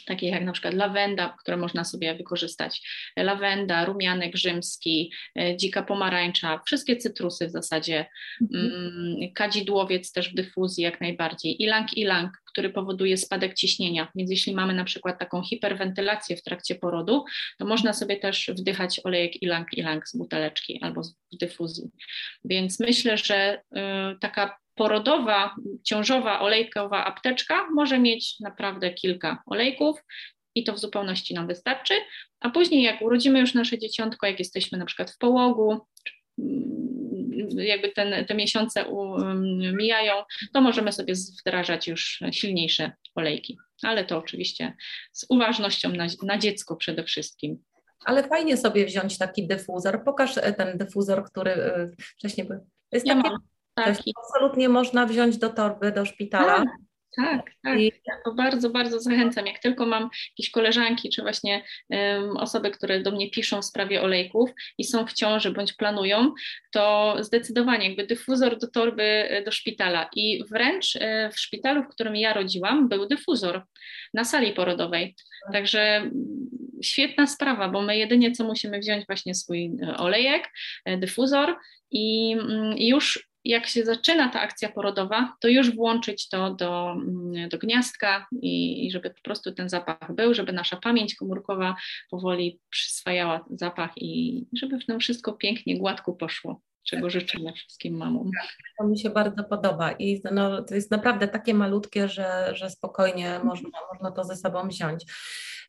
takie 0.10 0.28
jak 0.28 0.43
na 0.43 0.51
przykład 0.51 0.74
lawenda, 0.74 1.36
które 1.39 1.57
można 1.57 1.84
sobie 1.84 2.16
wykorzystać. 2.16 2.82
Lawenda, 3.18 3.86
rumianek 3.86 4.38
rzymski, 4.38 5.12
e, 5.39 5.57
dzika 5.57 5.84
pomarańcza, 5.84 6.62
wszystkie 6.66 6.95
cytrusy 6.97 7.47
w 7.47 7.51
zasadzie, 7.51 8.05
mhm. 8.41 8.66
Mm, 8.66 9.34
kadzidłowiec 9.34 10.12
też 10.12 10.32
w 10.32 10.36
dyfuzji 10.36 10.84
jak 10.84 11.01
najbardziej, 11.01 11.64
ilang 11.64 11.97
ilang, 11.97 12.32
który 12.51 12.70
powoduje 12.70 13.18
spadek 13.18 13.53
ciśnienia, 13.53 14.07
więc 14.16 14.32
jeśli 14.32 14.55
mamy 14.55 14.74
na 14.74 14.84
przykład 14.84 15.20
taką 15.20 15.43
hiperwentylację 15.43 16.38
w 16.38 16.43
trakcie 16.43 16.76
porodu, 16.76 17.26
to 17.60 17.66
można 17.66 17.93
sobie 17.93 18.18
też 18.18 18.51
wdychać 18.57 19.01
olejek 19.03 19.43
ilang 19.43 19.68
ilang 19.78 20.07
z 20.07 20.18
buteleczki 20.18 20.80
albo 20.82 21.01
w 21.03 21.38
dyfuzji. 21.38 21.89
Więc 22.45 22.80
myślę, 22.80 23.18
że 23.18 23.62
y, 23.62 24.20
taka 24.20 24.57
porodowa, 24.80 25.55
ciążowa, 25.84 26.39
olejkowa 26.39 27.05
apteczka 27.05 27.69
może 27.71 27.99
mieć 27.99 28.39
naprawdę 28.39 28.93
kilka 28.93 29.43
olejków 29.45 30.03
i 30.55 30.63
to 30.63 30.73
w 30.73 30.80
zupełności 30.80 31.34
nam 31.34 31.47
wystarczy. 31.47 31.93
A 32.39 32.49
później, 32.49 32.84
jak 32.84 33.01
urodzimy 33.01 33.39
już 33.39 33.53
nasze 33.53 33.80
dzieciątko, 33.80 34.27
jak 34.27 34.39
jesteśmy 34.39 34.77
na 34.77 34.86
przykład 34.86 35.11
w 35.11 35.17
połogu, 35.17 35.88
jakby 37.55 37.89
ten, 37.89 38.25
te 38.25 38.36
miesiące 38.36 38.86
mm, 38.86 39.77
mijają, 39.77 40.13
to 40.53 40.61
możemy 40.61 40.91
sobie 40.91 41.13
wdrażać 41.39 41.88
już 41.88 42.23
silniejsze 42.32 42.91
olejki. 43.15 43.57
Ale 43.84 44.05
to 44.05 44.17
oczywiście 44.17 44.73
z 45.11 45.25
uważnością 45.30 45.89
na, 45.89 46.07
na 46.23 46.38
dziecko 46.38 46.75
przede 46.75 47.03
wszystkim. 47.03 47.63
Ale 48.05 48.27
fajnie 48.27 48.57
sobie 48.57 48.86
wziąć 48.86 49.17
taki 49.17 49.47
dyfuzor. 49.47 50.03
Pokaż 50.03 50.38
e, 50.38 50.53
ten 50.53 50.77
dyfuzor, 50.77 51.23
który 51.23 51.51
e, 51.51 51.91
wcześniej 51.97 52.47
był. 52.47 52.59
To 52.59 52.95
jest 52.97 53.07
ja 53.07 53.15
takie 53.15 53.30
mam. 53.30 53.39
Tak. 53.86 53.97
absolutnie 54.17 54.69
można 54.69 55.05
wziąć 55.05 55.38
do 55.38 55.49
torby, 55.49 55.91
do 55.91 56.05
szpitala. 56.05 56.57
Tak. 56.57 56.67
Tak, 57.15 57.51
tak. 57.63 57.80
Ja 57.80 58.15
to 58.25 58.34
bardzo, 58.34 58.69
bardzo 58.69 58.99
zachęcam. 58.99 59.47
Jak 59.47 59.59
tylko 59.59 59.86
mam 59.86 60.09
jakieś 60.32 60.51
koleżanki, 60.51 61.09
czy 61.09 61.21
właśnie 61.21 61.63
um, 61.89 62.38
osoby, 62.38 62.71
które 62.71 63.01
do 63.01 63.11
mnie 63.11 63.30
piszą 63.30 63.61
w 63.61 63.65
sprawie 63.65 64.01
olejków 64.01 64.49
i 64.77 64.84
są 64.84 65.07
w 65.07 65.13
ciąży 65.13 65.51
bądź 65.51 65.73
planują, 65.73 66.34
to 66.71 67.15
zdecydowanie 67.19 67.88
jakby 67.88 68.07
dyfuzor 68.07 68.57
do 68.57 68.67
torby 68.67 69.03
e, 69.03 69.43
do 69.43 69.51
szpitala. 69.51 70.09
I 70.15 70.43
wręcz 70.51 70.95
e, 70.95 71.30
w 71.34 71.39
szpitalu, 71.39 71.84
w 71.84 71.88
którym 71.88 72.15
ja 72.15 72.34
rodziłam, 72.34 72.89
był 72.89 73.07
dyfuzor 73.07 73.63
na 74.13 74.23
sali 74.23 74.53
porodowej. 74.53 75.15
Także 75.53 76.11
świetna 76.84 77.27
sprawa, 77.27 77.69
bo 77.69 77.82
my 77.82 77.97
jedynie 77.97 78.32
co 78.32 78.43
musimy 78.43 78.80
wziąć 78.80 79.05
właśnie 79.05 79.36
swój 79.36 79.71
e, 79.84 79.97
olejek, 79.97 80.49
dyfuzor 80.97 81.55
i 81.91 82.36
mm, 82.39 82.77
już 82.77 83.28
jak 83.50 83.68
się 83.68 83.84
zaczyna 83.86 84.30
ta 84.30 84.41
akcja 84.41 84.70
porodowa, 84.70 85.36
to 85.39 85.47
już 85.47 85.76
włączyć 85.76 86.30
to 86.30 86.54
do, 86.54 86.91
mm, 86.91 87.50
do 87.50 87.58
gniazdka 87.58 88.28
i, 88.41 88.86
i, 88.88 88.91
żeby 88.91 89.10
po 89.10 89.22
prostu 89.22 89.52
ten 89.52 89.70
zapach 89.70 90.16
był, 90.16 90.34
żeby 90.34 90.54
nasza 90.54 90.78
pamięć 90.78 91.16
komórkowa 91.16 91.76
powoli 92.10 92.60
przyswajała 92.70 93.45
zapach 93.50 93.91
i 93.97 94.45
żeby 94.54 94.80
w 94.80 94.86
tym 94.86 95.00
wszystko 95.00 95.34
pięknie, 95.34 95.80
gładko 95.80 96.14
poszło 96.14 96.62
czego 96.90 97.10
życzymy 97.10 97.54
wszystkim 97.54 97.98
mamom. 97.98 98.32
To 98.80 98.88
mi 98.88 99.00
się 99.00 99.10
bardzo 99.10 99.44
podoba 99.44 99.92
i 99.92 100.22
no, 100.32 100.64
to 100.64 100.76
jest 100.76 100.92
naprawdę 100.92 101.28
takie 101.28 101.54
malutkie, 101.54 102.08
że, 102.08 102.52
że 102.54 102.70
spokojnie 102.70 103.40
można, 103.44 103.70
można 103.94 104.12
to 104.12 104.24
ze 104.24 104.36
sobą 104.36 104.68
wziąć. 104.68 105.06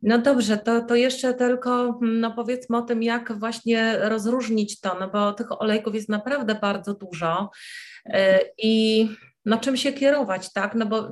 No 0.02 0.18
dobrze, 0.18 0.58
to, 0.58 0.80
to 0.80 0.94
jeszcze 0.94 1.34
tylko 1.34 1.98
no 2.02 2.32
powiedzmy 2.32 2.76
o 2.76 2.82
tym, 2.82 3.02
jak 3.02 3.38
właśnie 3.38 3.98
rozróżnić 3.98 4.80
to, 4.80 4.96
no 5.00 5.10
bo 5.10 5.32
tych 5.32 5.62
olejków 5.62 5.94
jest 5.94 6.08
naprawdę 6.08 6.54
bardzo 6.54 6.94
dużo 6.94 7.50
e, 8.06 8.40
i 8.58 9.08
na 9.44 9.58
czym 9.58 9.76
się 9.76 9.92
kierować, 9.92 10.52
tak? 10.52 10.74
No 10.74 10.86
bo 10.86 11.08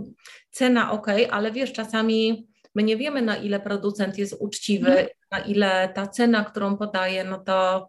cena 0.51 0.93
ok, 0.93 1.07
ale 1.31 1.53
wiesz, 1.53 1.73
czasami 1.73 2.49
my 2.75 2.83
nie 2.83 2.97
wiemy, 2.97 3.23
na 3.23 3.37
ile 3.37 3.61
producent 3.61 4.19
jest 4.19 4.37
uczciwy, 4.41 4.91
mhm. 4.91 5.09
na 5.31 5.39
ile 5.39 5.89
ta 5.95 6.07
cena, 6.07 6.45
którą 6.45 6.77
podaje, 6.77 7.25
no 7.25 7.39
to 7.39 7.89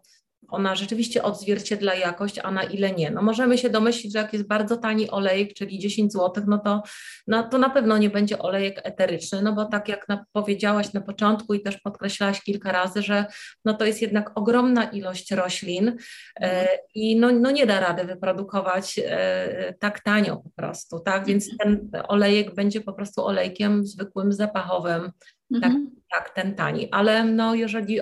ona 0.50 0.76
rzeczywiście 0.76 1.22
odzwierciedla 1.22 1.94
jakość, 1.94 2.38
a 2.38 2.50
na 2.50 2.62
ile 2.62 2.92
nie. 2.92 3.10
No 3.10 3.22
możemy 3.22 3.58
się 3.58 3.70
domyślić, 3.70 4.12
że 4.12 4.18
jak 4.18 4.32
jest 4.32 4.46
bardzo 4.46 4.76
tani 4.76 5.10
olejek, 5.10 5.54
czyli 5.54 5.78
10 5.78 6.12
zł, 6.12 6.44
no 6.46 6.58
to, 6.58 6.82
no 7.26 7.42
to 7.42 7.58
na 7.58 7.70
pewno 7.70 7.98
nie 7.98 8.10
będzie 8.10 8.38
olejek 8.38 8.80
eteryczny, 8.84 9.42
no 9.42 9.52
bo 9.52 9.64
tak 9.64 9.88
jak 9.88 10.08
na, 10.08 10.24
powiedziałaś 10.32 10.92
na 10.92 11.00
początku 11.00 11.54
i 11.54 11.62
też 11.62 11.78
podkreślałaś 11.78 12.42
kilka 12.42 12.72
razy, 12.72 13.02
że 13.02 13.24
no 13.64 13.74
to 13.74 13.84
jest 13.84 14.02
jednak 14.02 14.30
ogromna 14.34 14.84
ilość 14.84 15.30
roślin 15.30 15.96
e, 16.40 16.68
i 16.94 17.16
no, 17.16 17.32
no 17.32 17.50
nie 17.50 17.66
da 17.66 17.80
rady 17.80 18.04
wyprodukować 18.04 19.00
e, 19.04 19.74
tak 19.78 20.00
tanio 20.00 20.36
po 20.36 20.50
prostu, 20.56 21.00
tak, 21.00 21.26
więc 21.26 21.56
ten 21.58 21.90
olejek 22.08 22.54
będzie 22.54 22.80
po 22.80 22.92
prostu 22.92 23.26
olejkiem 23.26 23.86
zwykłym, 23.86 24.32
zapachowym, 24.32 25.10
tak, 25.52 25.64
mhm. 25.64 25.90
tak, 26.10 26.34
ten 26.34 26.54
tani. 26.54 26.88
Ale 26.90 27.24
no, 27.24 27.54
jeżeli 27.54 27.98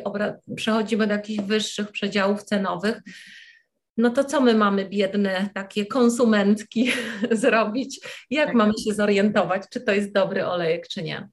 przechodzimy 0.57 1.07
do 1.07 1.13
jakichś 1.13 1.41
wyższych 1.41 1.93
przedziałów 1.93 2.43
cenowych, 2.43 3.01
no 3.97 4.11
to 4.11 4.25
co 4.25 4.41
my 4.41 4.55
mamy 4.55 4.89
biedne 4.89 5.51
takie 5.55 5.87
konsumentki 5.87 6.91
zrobić? 7.31 8.01
Jak 8.31 8.47
tak. 8.47 8.55
mamy 8.55 8.73
się 8.85 8.95
zorientować, 8.95 9.63
czy 9.73 9.81
to 9.81 9.93
jest 9.93 10.13
dobry 10.13 10.47
olejek, 10.47 10.89
czy 10.89 11.03
nie? 11.03 11.29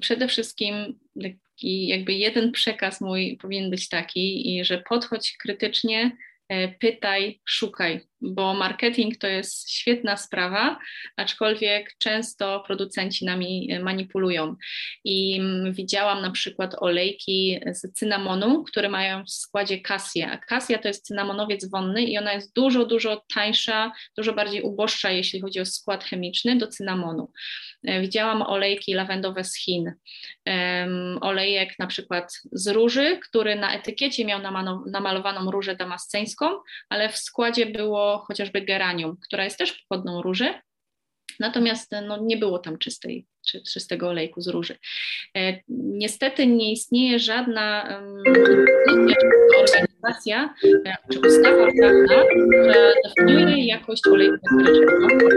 Przede 0.00 0.28
wszystkim 0.28 0.98
taki 1.22 1.86
jakby 1.86 2.12
jeden 2.12 2.52
przekaz 2.52 3.00
mój 3.00 3.38
powinien 3.42 3.70
być 3.70 3.88
taki, 3.88 4.60
że 4.64 4.82
podchodź 4.88 5.36
krytycznie, 5.38 6.16
e, 6.48 6.68
pytaj, 6.68 7.40
szukaj 7.44 8.09
bo 8.20 8.54
marketing 8.54 9.18
to 9.18 9.26
jest 9.26 9.70
świetna 9.70 10.16
sprawa, 10.16 10.78
aczkolwiek 11.16 11.94
często 11.98 12.60
producenci 12.66 13.24
nami 13.24 13.72
e, 13.72 13.80
manipulują. 13.80 14.56
I 15.04 15.40
mm, 15.40 15.72
widziałam 15.72 16.22
na 16.22 16.30
przykład 16.30 16.74
olejki 16.78 17.60
z 17.72 17.92
cynamonu, 17.92 18.64
które 18.64 18.88
mają 18.88 19.24
w 19.24 19.30
składzie 19.30 19.80
kasję. 19.80 20.30
A 20.30 20.38
kasja 20.38 20.78
to 20.78 20.88
jest 20.88 21.06
cynamonowiec 21.06 21.70
wonny 21.70 22.02
i 22.02 22.18
ona 22.18 22.32
jest 22.32 22.54
dużo, 22.54 22.84
dużo 22.84 23.22
tańsza, 23.34 23.92
dużo 24.16 24.32
bardziej 24.32 24.62
uboższa, 24.62 25.10
jeśli 25.10 25.40
chodzi 25.40 25.60
o 25.60 25.66
skład 25.66 26.04
chemiczny 26.04 26.56
do 26.56 26.66
cynamonu. 26.66 27.32
E, 27.84 28.00
widziałam 28.00 28.42
olejki 28.42 28.94
lawendowe 28.94 29.44
z 29.44 29.56
Chin, 29.56 29.92
um, 30.46 31.18
olejek 31.20 31.78
na 31.78 31.86
przykład 31.86 32.40
z 32.52 32.68
róży, 32.68 33.18
który 33.28 33.56
na 33.56 33.74
etykiecie 33.74 34.24
miał 34.24 34.40
namalowaną 34.86 35.50
różę 35.50 35.76
damasceńską, 35.76 36.46
ale 36.88 37.08
w 37.08 37.16
składzie 37.16 37.66
było 37.66 38.09
chociażby 38.18 38.60
geranium, 38.60 39.16
która 39.26 39.44
jest 39.44 39.58
też 39.58 39.84
pochodną 39.88 40.22
róży, 40.22 40.54
natomiast 41.40 41.90
no, 42.06 42.18
nie 42.22 42.36
było 42.36 42.58
tam 42.58 42.78
czystej, 42.78 43.26
czy, 43.46 43.62
czystego 43.62 44.08
olejku 44.08 44.40
z 44.40 44.48
róży. 44.48 44.76
E, 45.36 45.60
niestety 45.68 46.46
nie 46.46 46.72
istnieje 46.72 47.18
żadna 47.18 47.88
um, 47.90 49.14
organizacja 49.60 50.54
e, 50.86 50.96
czy 51.12 51.20
ustawa 51.20 51.66
prawna, 51.78 52.24
która 52.62 52.92
definiuje 53.04 53.66
jakość 53.66 54.02
olejku 54.06 54.36
eterycznego. 54.60 55.28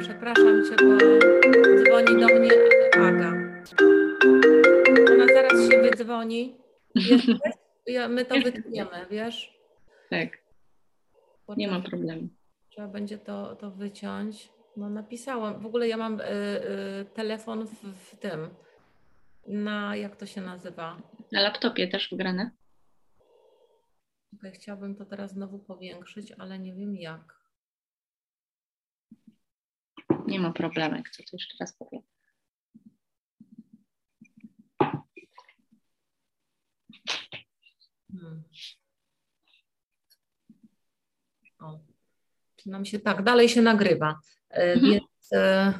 Przepraszam 0.00 0.64
Cię, 0.64 0.76
bo 0.84 0.96
dzwoni 1.84 2.20
do 2.20 2.26
mnie 2.26 2.50
Aga. 2.96 3.45
Wydzwoni. 5.96 6.56
my 8.08 8.24
to 8.24 8.34
wytniemy, 8.34 9.06
wiesz? 9.10 9.58
Tak. 10.10 10.38
Nie 11.56 11.68
ma 11.68 11.80
problemu. 11.80 12.28
Trzeba 12.68 12.88
będzie 12.88 13.18
to, 13.18 13.56
to 13.56 13.70
wyciąć. 13.70 14.52
No 14.76 14.90
napisałam. 14.90 15.60
W 15.60 15.66
ogóle 15.66 15.88
ja 15.88 15.96
mam 15.96 16.20
y, 16.20 16.24
y, 16.24 17.04
telefon 17.14 17.66
w, 17.66 17.72
w, 17.72 18.16
tym. 18.16 18.54
Na 19.46 19.96
jak 19.96 20.16
to 20.16 20.26
się 20.26 20.40
nazywa? 20.40 21.02
Na 21.32 21.40
laptopie 21.40 21.88
też 21.88 22.08
wgrane. 22.12 22.50
Okay, 24.38 24.52
chciałabym 24.52 24.94
to 24.96 25.04
teraz 25.04 25.30
znowu 25.30 25.58
powiększyć, 25.58 26.32
ale 26.38 26.58
nie 26.58 26.74
wiem 26.74 26.96
jak. 26.96 27.40
Nie 30.26 30.40
ma 30.40 30.52
problemu, 30.52 31.02
co 31.12 31.22
to 31.22 31.30
jeszcze 31.32 31.56
raz 31.60 31.76
powiem. 31.76 32.02
Hmm. 38.20 38.42
O. 41.60 41.80
Czy 42.56 42.70
nam 42.70 42.84
się 42.84 42.98
tak, 42.98 43.22
dalej 43.22 43.48
się 43.48 43.62
nagrywa. 43.62 44.20
E, 44.50 44.72
mhm. 44.72 44.92
Więc. 44.92 45.32
E, 45.32 45.72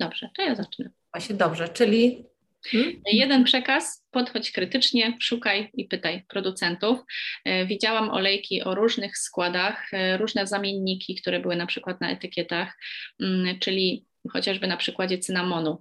dobrze, 0.00 0.30
to 0.36 0.42
ja 0.42 0.54
zacznę. 0.54 0.90
Właśnie 1.14 1.34
dobrze, 1.34 1.68
czyli. 1.68 2.24
Hmm? 2.66 3.00
Jeden 3.06 3.44
przekaz, 3.44 4.06
podchodź 4.10 4.50
krytycznie, 4.52 5.16
szukaj 5.20 5.70
i 5.74 5.84
pytaj 5.84 6.24
producentów. 6.28 6.98
E, 7.44 7.66
widziałam 7.66 8.10
olejki 8.10 8.62
o 8.62 8.74
różnych 8.74 9.18
składach, 9.18 9.90
różne 10.18 10.46
zamienniki, 10.46 11.14
które 11.14 11.40
były 11.40 11.56
na 11.56 11.66
przykład 11.66 12.00
na 12.00 12.10
etykietach, 12.10 12.78
mm, 13.20 13.58
czyli 13.58 14.06
chociażby 14.32 14.66
na 14.66 14.76
przykładzie 14.76 15.18
cynamonu. 15.18 15.80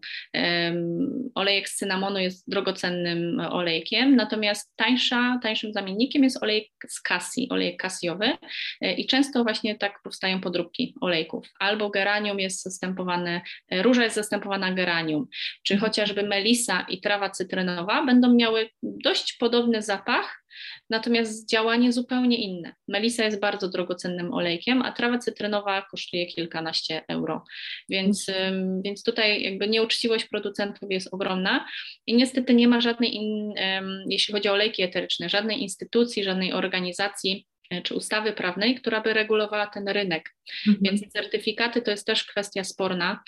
Olejek 1.36 1.70
z 1.70 1.76
cynamonu 1.76 2.20
jest 2.20 2.50
drogocennym 2.50 3.40
olejkiem, 3.40 4.16
natomiast 4.16 4.74
tańsza, 4.76 5.40
tańszym 5.44 5.74
zamiennikiem 5.74 6.24
jest 6.24 6.44
olejek 6.44 6.68
z 6.88 7.02
kasji, 7.02 7.50
olejek 7.50 7.78
kasjowy 7.78 8.38
e, 8.82 8.94
i 8.94 9.08
często 9.08 9.44
właśnie 9.44 9.76
tak 9.76 10.02
powstają 10.04 10.42
podróbki 10.42 10.96
olejków. 11.02 11.48
Albo 11.60 11.90
geranium 11.90 12.40
jest 12.40 12.64
zastępowane, 12.64 13.42
e, 13.70 13.84
róża 13.84 14.04
jest 14.04 14.16
zastępowana 14.16 14.74
geranium, 14.74 15.28
czy 15.64 15.78
chociażby 15.78 16.24
melisa 16.24 16.86
i 16.90 17.02
trawa 17.02 17.30
cytrynowa 17.30 18.06
będą 18.06 18.34
miały 18.34 18.70
dość 18.84 19.34
podobny 19.34 19.82
zapach, 19.82 20.44
natomiast 20.90 21.50
działanie 21.50 21.94
zupełnie 21.94 22.38
inne. 22.38 22.74
Melisa 22.88 23.24
jest 23.24 23.40
bardzo 23.40 23.70
drogocennym 23.70 24.34
olejkiem, 24.34 24.82
a 24.82 24.92
trawa 24.92 25.18
cytrynowa 25.18 25.82
kosztuje 25.92 26.26
kilkanaście 26.26 27.02
euro, 27.08 27.44
więc, 27.90 28.26
więc 28.86 29.04
tutaj 29.04 29.42
jakby 29.42 29.68
nieuczciwość 29.68 30.26
producentów 30.26 30.92
jest 30.92 31.14
ogromna 31.14 31.68
i 32.08 32.16
niestety 32.16 32.54
nie 32.54 32.68
ma 32.68 32.82
żadnej, 32.82 33.16
in, 33.16 33.54
jeśli 34.10 34.34
chodzi 34.34 34.50
o 34.50 34.54
olejki 34.54 34.84
eteryczne, 34.84 35.30
żadnej 35.30 35.62
instytucji, 35.62 36.24
żadnej 36.24 36.54
organizacji, 36.54 37.48
e, 37.70 37.82
czy 37.82 37.96
ustawy 37.96 38.34
prawnej, 38.34 38.76
która 38.76 39.02
by 39.02 39.14
regulowała 39.14 39.68
ten 39.68 39.88
rynek. 39.88 40.36
Mhm. 40.68 40.78
Więc 40.84 41.14
certyfikaty 41.14 41.82
to 41.82 41.92
jest 41.92 42.06
też 42.06 42.24
kwestia 42.24 42.64
sporna. 42.64 43.24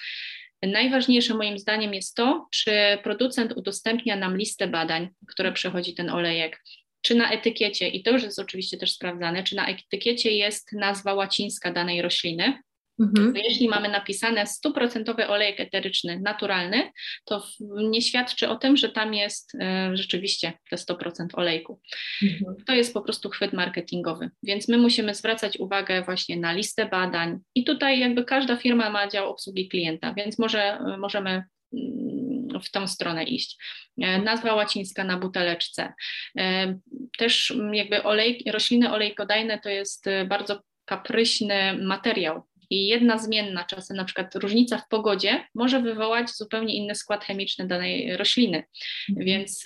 Najważniejsze 0.64 1.34
moim 1.34 1.60
zdaniem 1.60 1.94
jest 1.94 2.16
to, 2.16 2.48
czy 2.52 2.72
producent 3.04 3.54
udostępnia 3.56 4.16
nam 4.16 4.38
listę 4.38 4.68
badań, 4.68 5.10
które 5.28 5.52
przechodzi 5.52 5.94
ten 5.94 6.10
olejek 6.10 6.62
czy 7.02 7.16
na 7.16 7.32
etykiecie, 7.32 7.88
i 7.88 8.04
to 8.04 8.12
już 8.12 8.24
jest 8.24 8.40
oczywiście 8.40 8.78
też 8.78 8.92
sprawdzane, 8.92 9.44
czy 9.44 9.56
na 9.56 9.68
etykiecie 9.68 10.32
jest 10.32 10.74
nazwa 10.74 11.14
łacińska 11.14 11.72
danej 11.74 12.02
rośliny. 12.02 12.54
Mhm. 13.00 13.34
Jeśli 13.36 13.70
mamy 13.70 13.90
napisane 13.90 14.48
stuprocentowy 14.48 15.28
olejek 15.28 15.60
eteryczny 15.60 16.20
naturalny, 16.20 16.92
to 17.26 17.48
nie 17.90 18.02
świadczy 18.02 18.50
o 18.50 18.56
tym, 18.56 18.78
że 18.78 18.90
tam 18.90 19.14
jest 19.14 19.56
e, 19.56 19.92
rzeczywiście 19.94 20.54
te 20.70 20.76
100% 20.76 21.28
olejku. 21.34 21.82
Mhm. 22.24 22.56
To 22.68 22.74
jest 22.74 22.94
po 22.94 23.02
prostu 23.02 23.30
chwyt 23.30 23.54
marketingowy, 23.54 24.30
więc 24.44 24.68
my 24.68 24.78
musimy 24.78 25.16
zwracać 25.16 25.60
uwagę 25.60 26.04
właśnie 26.04 26.38
na 26.38 26.54
listę 26.54 26.86
badań 26.86 27.40
i 27.56 27.64
tutaj 27.64 28.00
jakby 28.00 28.26
każda 28.26 28.56
firma 28.56 28.90
ma 28.90 29.08
dział 29.08 29.30
obsługi 29.30 29.70
klienta, 29.70 30.14
więc 30.14 30.40
może, 30.40 30.80
możemy 30.98 31.30
mm, 31.74 32.29
w 32.64 32.72
tą 32.72 32.88
stronę 32.88 33.24
iść. 33.24 33.58
E, 34.02 34.22
nazwa 34.22 34.56
łacińska 34.56 35.04
na 35.04 35.18
buteleczce. 35.18 35.94
E, 36.38 36.80
też 37.18 37.54
jakby 37.74 38.04
olej, 38.04 38.44
rośliny 38.52 38.94
olejkodajne 38.94 39.60
to 39.60 39.70
jest 39.70 40.08
e, 40.08 40.26
bardzo 40.26 40.62
kapryśny 40.86 41.78
materiał, 41.78 42.44
i 42.72 42.88
jedna 42.88 43.18
zmienna, 43.18 43.64
czasem 43.64 43.98
na 43.98 44.06
przykład 44.06 44.36
różnica 44.36 44.78
w 44.78 44.88
pogodzie, 44.88 45.46
może 45.56 45.82
wywołać 45.82 46.30
zupełnie 46.30 46.76
inny 46.76 46.96
skład 46.96 47.24
chemiczny 47.24 47.68
danej 47.68 48.18
rośliny. 48.18 48.64
Mhm. 49.10 49.26
Więc 49.26 49.64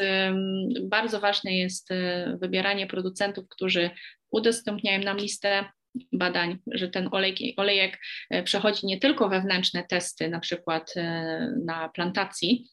bardzo 0.84 1.20
ważne 1.20 1.58
jest 1.58 1.90
wybieranie 2.42 2.88
producentów, 2.88 3.46
którzy 3.50 3.90
udostępniają 4.32 5.04
nam 5.04 5.18
listę 5.18 5.66
badań, 6.12 6.58
że 6.72 6.88
ten 6.88 7.10
olejek, 7.12 7.38
olejek 7.58 8.00
przechodzi 8.44 8.86
nie 8.86 9.00
tylko 9.00 9.30
wewnętrzne 9.30 9.84
testy, 9.84 10.30
na 10.30 10.40
przykład 10.40 10.94
na 11.66 11.90
plantacji, 11.90 12.68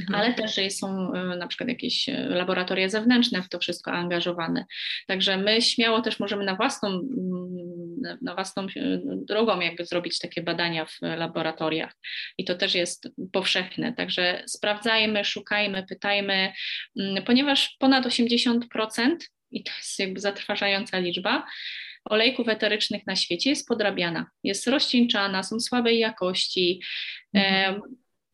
Mhm. 0.00 0.14
ale 0.14 0.34
też, 0.34 0.74
są 0.74 1.12
e, 1.12 1.36
na 1.36 1.46
przykład 1.46 1.68
jakieś 1.68 2.08
e, 2.08 2.28
laboratoria 2.28 2.88
zewnętrzne 2.88 3.42
w 3.42 3.48
to 3.48 3.58
wszystko 3.58 3.92
angażowane. 3.92 4.64
Także 5.06 5.36
my 5.36 5.62
śmiało 5.62 6.00
też 6.00 6.20
możemy 6.20 6.44
na 6.44 6.56
własną, 6.56 6.88
mm, 6.88 8.18
na 8.22 8.34
własną 8.34 8.66
drogą 9.06 9.60
jakby 9.60 9.84
zrobić 9.84 10.18
takie 10.18 10.42
badania 10.42 10.84
w 10.84 10.98
laboratoriach 11.00 11.92
i 12.38 12.44
to 12.44 12.54
też 12.54 12.74
jest 12.74 13.08
powszechne, 13.32 13.92
także 13.92 14.42
sprawdzajmy, 14.46 15.24
szukajmy, 15.24 15.86
pytajmy, 15.88 16.52
mm, 16.98 17.24
ponieważ 17.24 17.76
ponad 17.78 18.06
80% 18.06 19.16
i 19.50 19.64
to 19.64 19.72
jest 19.78 19.98
jakby 19.98 20.20
zatrważająca 20.20 20.98
liczba, 20.98 21.46
olejków 22.04 22.48
eterycznych 22.48 23.06
na 23.06 23.16
świecie 23.16 23.50
jest 23.50 23.68
podrabiana, 23.68 24.26
jest 24.44 24.66
rozcieńczana, 24.66 25.42
są 25.42 25.60
słabej 25.60 25.98
jakości. 25.98 26.80
Mhm. 27.34 27.80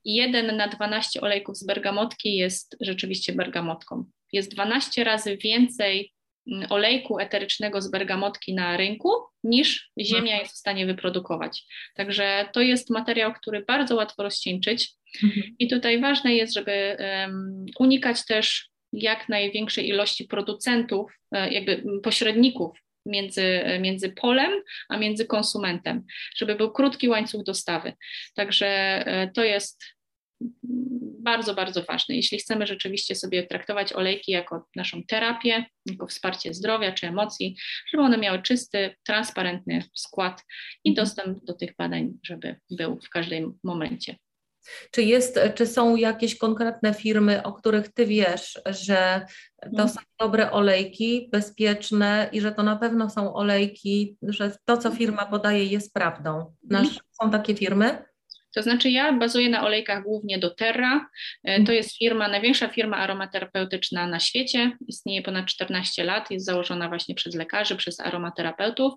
Jeden 0.05 0.57
na 0.57 0.69
12 0.69 1.21
olejków 1.21 1.57
z 1.57 1.67
bergamotki 1.67 2.37
jest 2.37 2.77
rzeczywiście 2.81 3.33
bergamotką. 3.33 4.05
Jest 4.33 4.55
12 4.55 5.05
razy 5.05 5.37
więcej 5.37 6.13
mm, 6.53 6.73
olejku 6.73 7.19
eterycznego 7.19 7.83
z 7.83 7.91
bergamotki 7.91 8.55
na 8.55 8.77
rynku 8.77 9.11
niż 9.45 9.91
ziemia 10.01 10.39
jest 10.41 10.55
w 10.55 10.59
stanie 10.59 10.87
wyprodukować. 10.87 11.65
Także 11.95 12.49
to 12.53 12.61
jest 12.61 12.91
materiał, 12.91 13.33
który 13.35 13.65
bardzo 13.65 13.97
łatwo 13.97 14.23
rozcieńczyć. 14.23 14.93
Mhm. 15.25 15.55
I 15.59 15.69
tutaj 15.69 16.01
ważne 16.01 16.35
jest, 16.35 16.55
żeby 16.55 16.97
um, 17.01 17.67
unikać 17.79 18.27
też 18.27 18.69
jak 18.93 19.29
największej 19.29 19.89
ilości 19.89 20.25
producentów, 20.25 21.13
e, 21.33 21.53
jakby 21.53 21.83
pośredników 22.03 22.79
między, 23.07 23.63
między 23.81 24.13
polem 24.13 24.53
a 24.89 24.97
między 24.97 25.27
konsumentem, 25.27 26.05
żeby 26.37 26.55
był 26.55 26.73
krótki 26.73 27.09
łańcuch 27.09 27.45
dostawy. 27.45 27.93
Także 28.35 28.67
e, 29.07 29.31
to 29.31 29.45
jest 29.45 29.85
bardzo, 31.23 31.55
bardzo 31.55 31.83
ważne. 31.83 32.17
Jeśli 32.17 32.39
chcemy 32.39 32.67
rzeczywiście 32.67 33.15
sobie 33.15 33.47
traktować 33.47 33.93
olejki 33.93 34.33
jako 34.33 34.69
naszą 34.77 35.03
terapię, 35.09 35.65
jako 35.87 36.07
wsparcie 36.07 36.55
zdrowia 36.55 36.93
czy 36.93 37.07
emocji, 37.07 37.57
żeby 37.91 38.03
one 38.03 38.19
miały 38.19 38.43
czysty, 38.43 38.97
transparentny 39.07 39.85
skład 39.95 40.45
i 40.85 40.91
mhm. 40.91 41.07
dostęp 41.07 41.45
do 41.45 41.53
tych 41.53 41.77
badań, 41.77 42.13
żeby 42.27 42.57
był 42.71 43.01
w 43.01 43.09
każdym 43.09 43.59
momencie. 43.65 44.17
Czy, 44.91 45.03
jest, 45.03 45.39
czy 45.55 45.67
są 45.67 45.97
jakieś 45.97 46.39
konkretne 46.39 46.95
firmy, 46.95 47.43
o 47.43 47.53
których 47.53 47.93
Ty 47.93 48.07
wiesz, 48.07 48.61
że 48.67 49.27
to 49.63 49.69
mhm. 49.69 49.89
są 49.89 50.01
dobre 50.19 50.51
olejki, 50.51 51.29
bezpieczne 51.33 52.29
i 52.33 52.41
że 52.41 52.53
to 52.53 52.63
na 52.63 52.77
pewno 52.77 53.11
są 53.11 53.35
olejki, 53.35 54.17
że 54.23 54.57
to, 54.65 54.77
co 54.77 54.91
firma 54.91 55.27
podaje, 55.27 55.65
jest 55.65 55.95
prawdą? 55.95 56.55
Nasz, 56.71 56.89
mhm. 56.89 57.01
są 57.23 57.31
takie 57.31 57.55
firmy? 57.55 58.12
To 58.55 58.63
znaczy 58.63 58.91
ja 58.91 59.13
bazuję 59.13 59.49
na 59.49 59.65
olejkach 59.65 60.03
głównie 60.05 60.39
doTERRA. 60.39 61.07
E, 61.45 61.65
to 61.65 61.73
jest 61.73 61.99
firma, 61.99 62.29
największa 62.29 62.69
firma 62.69 62.97
aromaterapeutyczna 62.97 64.07
na 64.07 64.21
świecie. 64.21 64.77
Istnieje 64.89 65.23
ponad 65.23 65.47
14 65.47 66.05
lat, 66.05 66.31
jest 66.31 66.47
założona 66.47 66.89
właśnie 66.89 67.15
przez 67.15 67.35
lekarzy, 67.35 67.77
przez 67.77 68.01
aromaterapeutów 68.01 68.93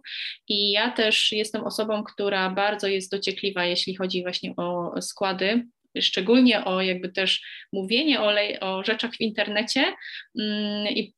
i 0.48 0.72
ja 0.72 0.92
też 0.92 1.32
jestem 1.32 1.64
osobą, 1.64 2.04
która 2.04 2.50
bardzo 2.50 2.88
jest 2.88 3.12
dociekliwa, 3.12 3.66
jeśli 3.66 3.96
chodzi 3.96 4.22
właśnie 4.22 4.54
o 4.58 5.02
składy 5.02 5.66
szczególnie 6.02 6.66
o 6.66 6.82
jakby 6.82 7.10
też 7.10 7.42
mówienie 7.74 8.22
o, 8.22 8.34
o 8.62 8.84
rzeczach 8.84 9.12
w 9.12 9.22
internecie 9.22 9.94
mm, 10.40 10.88
i 10.88 11.14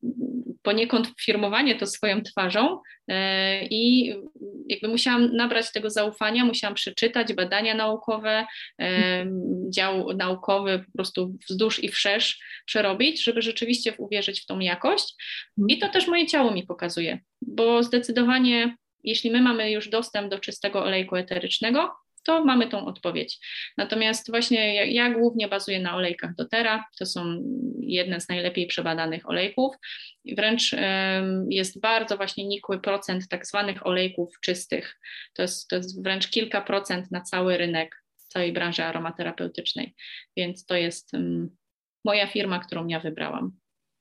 poniekąd 0.61 1.11
firmowanie 1.21 1.75
to 1.75 1.88
swoją 1.88 2.21
twarzą 2.21 2.82
e, 3.07 3.65
i 3.65 4.13
jakby 4.69 4.88
musiałam 4.88 5.36
nabrać 5.36 5.71
tego 5.71 5.89
zaufania, 5.89 6.45
musiałam 6.45 6.75
przeczytać 6.75 7.34
badania 7.34 7.75
naukowe, 7.75 8.45
e, 8.82 9.25
dział 9.69 10.13
naukowy 10.13 10.80
po 10.80 10.91
prostu 10.91 11.38
wzdłuż 11.49 11.84
i 11.84 11.89
wszerz 11.89 12.39
przerobić, 12.65 13.23
żeby 13.23 13.41
rzeczywiście 13.41 13.93
uwierzyć 13.97 14.41
w 14.41 14.45
tą 14.45 14.59
jakość. 14.59 15.15
I 15.67 15.80
to 15.80 15.89
też 15.89 16.07
moje 16.07 16.25
ciało 16.25 16.51
mi 16.51 16.63
pokazuje, 16.63 17.19
bo 17.41 17.84
zdecydowanie 17.84 18.78
jeśli 19.03 19.32
my 19.32 19.41
mamy 19.41 19.71
już 19.71 19.89
dostęp 19.89 20.32
do 20.32 20.39
czystego 20.39 20.84
olejku 20.84 21.15
eterycznego, 21.15 21.91
to 22.28 22.45
mamy 22.45 22.67
tą 22.69 22.86
odpowiedź. 22.86 23.39
Natomiast 23.78 24.32
właśnie 24.32 24.75
ja, 24.75 24.86
ja 24.86 25.09
głównie 25.13 25.47
bazuję 25.47 25.80
na 25.80 25.95
olejkach 25.95 26.36
dotera, 26.36 26.86
to 26.99 27.05
są 27.05 27.43
jedne 27.80 28.21
z 28.21 28.30
najlepiej 28.30 28.67
przebadanych 28.67 29.30
olejków. 29.30 29.75
Wręcz 30.38 30.75
jest 31.49 31.80
bardzo 31.80 32.17
właśnie 32.17 32.47
nikły 32.47 32.82
procent 32.82 33.28
tak 33.30 33.47
zwanych 33.47 33.88
olejków 33.88 34.39
czystych. 34.41 34.99
To 35.34 35.41
jest, 35.41 35.69
to 35.69 35.75
jest 35.75 36.03
wręcz 36.03 36.30
kilka 36.30 36.61
procent 36.61 37.11
na 37.11 37.21
cały 37.21 37.57
rynek 37.57 38.03
całej 38.28 38.53
branży 38.53 38.84
aromaterapeutycznej. 38.84 39.95
Więc 40.38 40.65
to 40.65 40.75
jest 40.75 41.11
moja 42.05 42.28
firma, 42.28 42.59
którą 42.59 42.88
ja 42.88 42.99
wybrałam. 42.99 43.51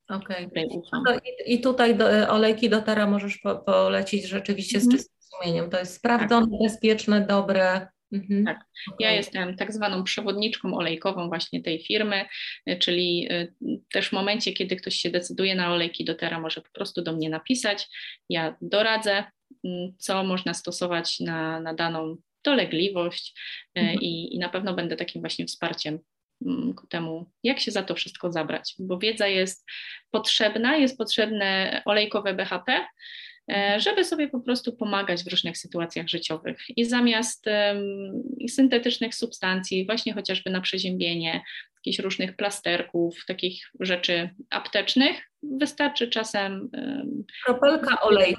Okej. 0.09 0.47
Okay. 0.47 1.21
I, 1.47 1.55
I, 1.55 1.61
tutaj 1.61 1.97
do, 1.97 2.29
olejki 2.29 2.71
dotera 2.71 3.07
możesz 3.07 3.39
po, 3.39 3.57
polecić 3.57 4.25
rzeczywiście 4.25 4.81
z 4.81 4.85
mhm. 4.85 4.99
czystym 4.99 5.17
sumieniem. 5.21 5.71
To 5.71 5.79
jest 5.79 5.95
sprawdzone, 5.95 6.47
tak. 6.47 6.61
bezpieczne, 6.63 7.21
dobre. 7.21 7.89
Mhm. 8.13 8.45
Tak. 8.45 8.65
Ja 9.01 9.11
jestem 9.11 9.57
tak 9.57 9.73
zwaną 9.73 10.05
przewodniczką 10.05 10.77
olejkową 10.77 11.29
właśnie 11.29 11.63
tej 11.63 11.85
firmy, 11.85 12.25
y, 12.71 12.77
czyli 12.77 13.29
y, 13.33 13.55
też 13.93 14.09
w 14.09 14.13
momencie, 14.13 14.53
kiedy 14.53 14.77
ktoś 14.77 14.97
się 14.97 15.11
decyduje 15.11 15.55
na 15.55 15.73
olejki 15.73 16.05
dotera, 16.05 16.41
może 16.41 16.61
po 16.61 16.71
prostu 16.73 17.03
do 17.03 17.13
mnie 17.13 17.31
napisać. 17.31 17.89
Ja 18.29 18.57
doradzę, 18.61 19.25
mm, 19.65 19.93
co 19.99 20.25
można 20.25 20.55
stosować 20.55 21.21
na, 21.21 21.61
na 21.61 21.75
daną 21.75 22.17
dolegliwość 22.45 23.35
y, 23.79 23.81
mhm. 23.81 24.01
i, 24.01 24.35
i 24.35 24.39
na 24.39 24.49
pewno 24.49 24.75
będę 24.75 24.97
takim 24.97 25.23
właśnie 25.23 25.47
wsparciem 25.47 25.99
mm, 26.47 26.75
ku 26.75 26.87
temu, 26.87 27.31
jak 27.43 27.61
się 27.61 27.71
za 27.71 27.83
to 27.83 27.95
wszystko 27.95 28.33
zabrać, 28.33 28.75
bo 28.79 28.99
wiedza 28.99 29.27
jest 29.27 29.67
potrzebna, 30.11 30.77
jest 30.77 30.99
potrzebne 30.99 31.83
olejkowe 31.85 32.35
BHP, 32.35 32.87
żeby 33.77 34.05
sobie 34.05 34.29
po 34.29 34.41
prostu 34.41 34.77
pomagać 34.77 35.25
w 35.25 35.31
różnych 35.31 35.59
sytuacjach 35.59 36.09
życiowych. 36.09 36.59
I 36.77 36.85
zamiast 36.85 37.45
syntetycznych 38.49 39.15
substancji, 39.15 39.87
właśnie 39.87 40.15
chociażby 40.15 40.51
na 40.51 40.61
przeziębienie, 40.61 41.43
jakichś 41.87 41.99
różnych 41.99 42.37
plasterków, 42.37 43.25
takich 43.27 43.71
rzeczy 43.81 44.31
aptecznych, 44.51 45.31
wystarczy 45.43 46.09
czasem. 46.09 46.71
Kropelka 47.45 48.01
oleju. 48.01 48.37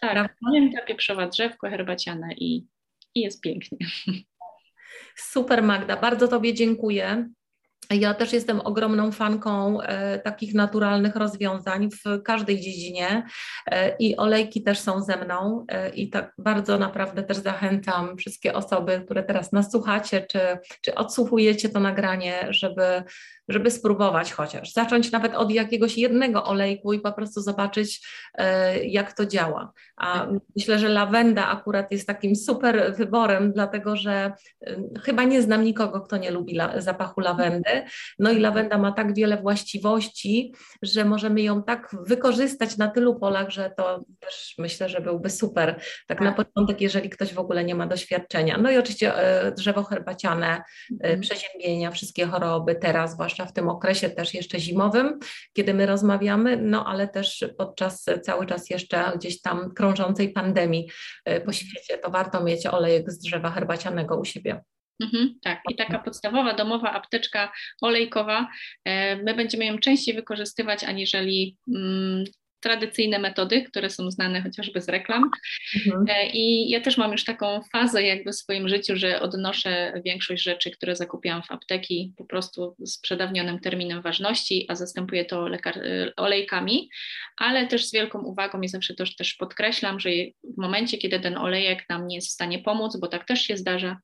Tak, 0.00 0.36
pamięta 0.44 0.82
pieprzowa 0.82 1.26
drzewko 1.26 1.70
herbaciane 1.70 2.34
i, 2.34 2.66
i 3.14 3.20
jest 3.20 3.40
pięknie. 3.40 3.78
Super 5.16 5.62
Magda, 5.62 5.96
bardzo 5.96 6.28
Tobie 6.28 6.54
dziękuję. 6.54 7.28
Ja 7.90 8.14
też 8.14 8.32
jestem 8.32 8.60
ogromną 8.60 9.12
fanką 9.12 9.80
e, 9.80 10.18
takich 10.18 10.54
naturalnych 10.54 11.16
rozwiązań 11.16 11.88
w 11.90 12.22
każdej 12.22 12.60
dziedzinie 12.60 13.26
e, 13.66 13.96
i 13.96 14.16
olejki 14.16 14.62
też 14.62 14.78
są 14.78 15.02
ze 15.02 15.16
mną 15.16 15.64
e, 15.68 15.90
i 15.90 16.10
tak 16.10 16.34
bardzo 16.38 16.78
naprawdę 16.78 17.22
też 17.22 17.36
zachęcam 17.36 18.16
wszystkie 18.16 18.54
osoby, 18.54 19.02
które 19.04 19.22
teraz 19.22 19.52
nas 19.52 19.70
słuchacie, 19.70 20.26
czy, 20.30 20.38
czy 20.82 20.94
odsłuchujecie 20.94 21.68
to 21.68 21.80
nagranie, 21.80 22.46
żeby 22.50 23.02
żeby 23.52 23.70
spróbować 23.70 24.32
chociaż, 24.32 24.72
zacząć 24.72 25.12
nawet 25.12 25.34
od 25.34 25.50
jakiegoś 25.50 25.98
jednego 25.98 26.44
olejku 26.44 26.92
i 26.92 27.00
po 27.00 27.12
prostu 27.12 27.40
zobaczyć, 27.40 28.08
e, 28.34 28.84
jak 28.84 29.12
to 29.12 29.26
działa. 29.26 29.72
A 29.96 30.26
myślę, 30.56 30.78
że 30.78 30.88
lawenda 30.88 31.48
akurat 31.48 31.92
jest 31.92 32.06
takim 32.06 32.36
super 32.36 32.94
wyborem, 32.96 33.52
dlatego 33.52 33.96
że 33.96 34.32
e, 34.66 34.76
chyba 35.04 35.24
nie 35.24 35.42
znam 35.42 35.64
nikogo, 35.64 36.00
kto 36.00 36.16
nie 36.16 36.30
lubi 36.30 36.58
zapachu 36.76 37.20
lawendy. 37.20 37.82
No 38.18 38.30
i 38.30 38.38
lawenda 38.38 38.78
ma 38.78 38.92
tak 38.92 39.14
wiele 39.14 39.36
właściwości, 39.42 40.54
że 40.82 41.04
możemy 41.04 41.42
ją 41.42 41.62
tak 41.62 41.96
wykorzystać 42.06 42.76
na 42.76 42.88
tylu 42.88 43.20
polach, 43.20 43.50
że 43.50 43.72
to 43.76 44.04
też 44.20 44.54
myślę, 44.58 44.88
że 44.88 45.00
byłby 45.00 45.30
super. 45.30 45.80
Tak 46.06 46.20
na 46.20 46.32
tak. 46.32 46.46
początek, 46.46 46.80
jeżeli 46.80 47.10
ktoś 47.10 47.34
w 47.34 47.38
ogóle 47.38 47.64
nie 47.64 47.74
ma 47.74 47.86
doświadczenia. 47.86 48.58
No 48.58 48.70
i 48.70 48.78
oczywiście 48.78 49.16
e, 49.16 49.52
drzewo 49.52 49.82
herbaciane, 49.82 50.62
mhm. 50.92 51.20
przeziębienia, 51.20 51.90
wszystkie 51.90 52.26
choroby, 52.26 52.74
teraz 52.74 53.12
zwłaszcza 53.12 53.41
zwłaszcza 53.42 53.46
w 53.46 53.52
tym 53.52 53.68
okresie 53.68 54.10
też 54.10 54.34
jeszcze 54.34 54.60
zimowym, 54.60 55.18
kiedy 55.52 55.74
my 55.74 55.86
rozmawiamy, 55.86 56.56
no 56.56 56.86
ale 56.86 57.08
też 57.08 57.44
podczas 57.58 58.04
cały 58.22 58.46
czas 58.46 58.70
jeszcze 58.70 59.12
gdzieś 59.16 59.40
tam 59.40 59.74
krążącej 59.74 60.32
pandemii 60.32 60.90
e, 61.24 61.40
po 61.40 61.52
świecie, 61.52 61.98
to 61.98 62.10
warto 62.10 62.44
mieć 62.44 62.66
olejek 62.66 63.10
z 63.10 63.18
drzewa 63.18 63.50
herbacianego 63.50 64.16
u 64.16 64.24
siebie. 64.24 64.60
Mhm, 65.02 65.34
tak, 65.42 65.60
i 65.70 65.76
taka 65.76 65.98
podstawowa 65.98 66.54
domowa 66.54 66.92
apteczka 66.92 67.52
olejkowa, 67.80 68.48
e, 68.84 69.16
my 69.16 69.34
będziemy 69.34 69.66
ją 69.66 69.78
częściej 69.78 70.14
wykorzystywać 70.14 70.84
aniżeli 70.84 71.56
mm, 71.68 72.24
tradycyjne 72.62 73.18
metody, 73.18 73.62
które 73.62 73.90
są 73.90 74.10
znane 74.10 74.42
chociażby 74.42 74.80
z 74.80 74.88
reklam. 74.88 75.30
Mhm. 75.86 76.06
E, 76.08 76.30
I 76.30 76.70
ja 76.70 76.80
też 76.80 76.98
mam 76.98 77.12
już 77.12 77.24
taką 77.24 77.60
fazę 77.72 78.02
jakby 78.02 78.32
w 78.32 78.36
swoim 78.36 78.68
życiu, 78.68 78.96
że 78.96 79.20
odnoszę 79.20 80.02
większość 80.04 80.42
rzeczy, 80.42 80.70
które 80.70 80.96
zakupiłam 80.96 81.42
w 81.42 81.50
apteki 81.50 82.12
po 82.16 82.24
prostu 82.24 82.76
z 82.78 83.00
przedawnionym 83.00 83.60
terminem 83.60 84.02
ważności, 84.02 84.66
a 84.68 84.74
zastępuję 84.74 85.24
to 85.24 85.48
e, 85.48 86.12
olejkami, 86.16 86.88
ale 87.36 87.66
też 87.66 87.86
z 87.86 87.92
wielką 87.92 88.22
uwagą 88.22 88.60
i 88.60 88.68
zawsze 88.68 88.94
to 88.94 89.04
też 89.18 89.34
podkreślam, 89.34 90.00
że 90.00 90.10
w 90.44 90.58
momencie, 90.58 90.98
kiedy 90.98 91.20
ten 91.20 91.38
olejek 91.38 91.88
nam 91.88 92.06
nie 92.06 92.16
jest 92.16 92.28
w 92.28 92.32
stanie 92.32 92.58
pomóc, 92.58 92.96
bo 92.96 93.08
tak 93.08 93.26
też 93.26 93.42
się 93.42 93.56
zdarza, 93.56 93.96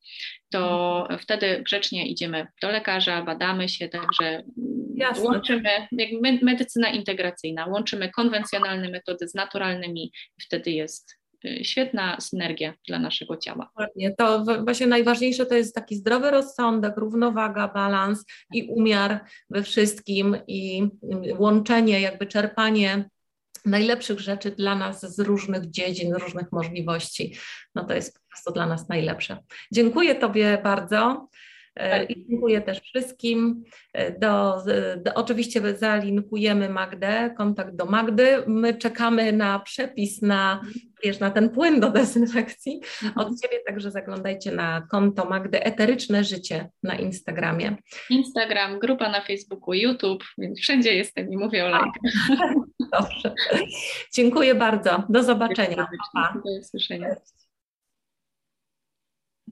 to 0.50 1.00
mhm. 1.00 1.20
wtedy 1.20 1.62
grzecznie 1.62 2.06
idziemy 2.06 2.46
do 2.62 2.70
lekarza, 2.70 3.22
badamy 3.22 3.68
się, 3.68 3.88
także 3.88 4.42
Jasne. 4.94 5.24
łączymy 5.24 5.70
medycyna 6.42 6.90
integracyjna, 6.90 7.66
łączymy 7.66 8.10
konwencjonalne 8.10 8.88
metody 8.88 9.28
z 9.28 9.34
naturalnymi 9.34 10.04
i 10.38 10.42
wtedy 10.42 10.70
jest 10.70 11.18
y, 11.44 11.64
świetna 11.64 12.20
synergia 12.20 12.74
dla 12.88 12.98
naszego 12.98 13.36
ciała. 13.36 13.64
Dokładnie. 13.64 14.14
To 14.18 14.44
właśnie 14.64 14.86
najważniejsze 14.86 15.46
to 15.46 15.54
jest 15.54 15.74
taki 15.74 15.96
zdrowy 15.96 16.30
rozsądek, 16.30 16.96
równowaga, 16.96 17.68
balans 17.68 18.24
i 18.54 18.62
umiar 18.62 19.24
we 19.50 19.62
wszystkim 19.62 20.36
i 20.46 20.88
łączenie, 21.38 22.00
jakby 22.00 22.26
czerpanie 22.26 23.08
najlepszych 23.68 24.20
rzeczy 24.20 24.50
dla 24.50 24.74
nas 24.74 25.14
z 25.14 25.20
różnych 25.20 25.70
dziedzin, 25.70 26.14
różnych 26.14 26.52
możliwości. 26.52 27.36
No 27.74 27.84
to 27.84 27.94
jest 27.94 28.14
po 28.14 28.28
prostu 28.28 28.52
dla 28.52 28.66
nas 28.66 28.88
najlepsze. 28.88 29.38
Dziękuję 29.72 30.14
Tobie 30.14 30.60
bardzo. 30.64 31.28
E, 31.78 32.04
I 32.04 32.26
dziękuję 32.28 32.60
też 32.60 32.80
wszystkim. 32.80 33.64
E, 33.92 34.18
do, 34.18 34.56
do, 35.04 35.14
oczywiście 35.14 35.76
zalinkujemy 35.76 36.68
Magdę, 36.68 37.34
kontakt 37.36 37.76
do 37.76 37.86
Magdy. 37.86 38.42
My 38.46 38.74
czekamy 38.74 39.32
na 39.32 39.58
przepis 39.58 40.22
na, 40.22 40.60
wiesz, 41.04 41.20
na 41.20 41.30
ten 41.30 41.50
płyn 41.50 41.80
do 41.80 41.90
dezynfekcji 41.90 42.80
od 43.16 43.40
Ciebie, 43.40 43.58
także 43.66 43.90
zaglądajcie 43.90 44.52
na 44.52 44.86
konto 44.90 45.24
Magdy 45.24 45.62
Eteryczne 45.62 46.24
Życie 46.24 46.68
na 46.82 46.94
Instagramie. 46.94 47.76
Instagram, 48.10 48.78
grupa 48.78 49.08
na 49.08 49.20
Facebooku, 49.20 49.74
YouTube, 49.74 50.24
więc 50.38 50.60
wszędzie 50.60 50.94
jestem 50.94 51.32
i 51.32 51.36
mówię 51.36 51.64
o 51.64 51.68
lajkach. 51.68 52.12
Dobrze. 52.92 53.34
Dziękuję 54.14 54.54
bardzo. 54.54 55.02
Do 55.08 55.22
zobaczenia. 55.22 55.88
Do 56.44 56.58
usłyszenia. 56.60 57.08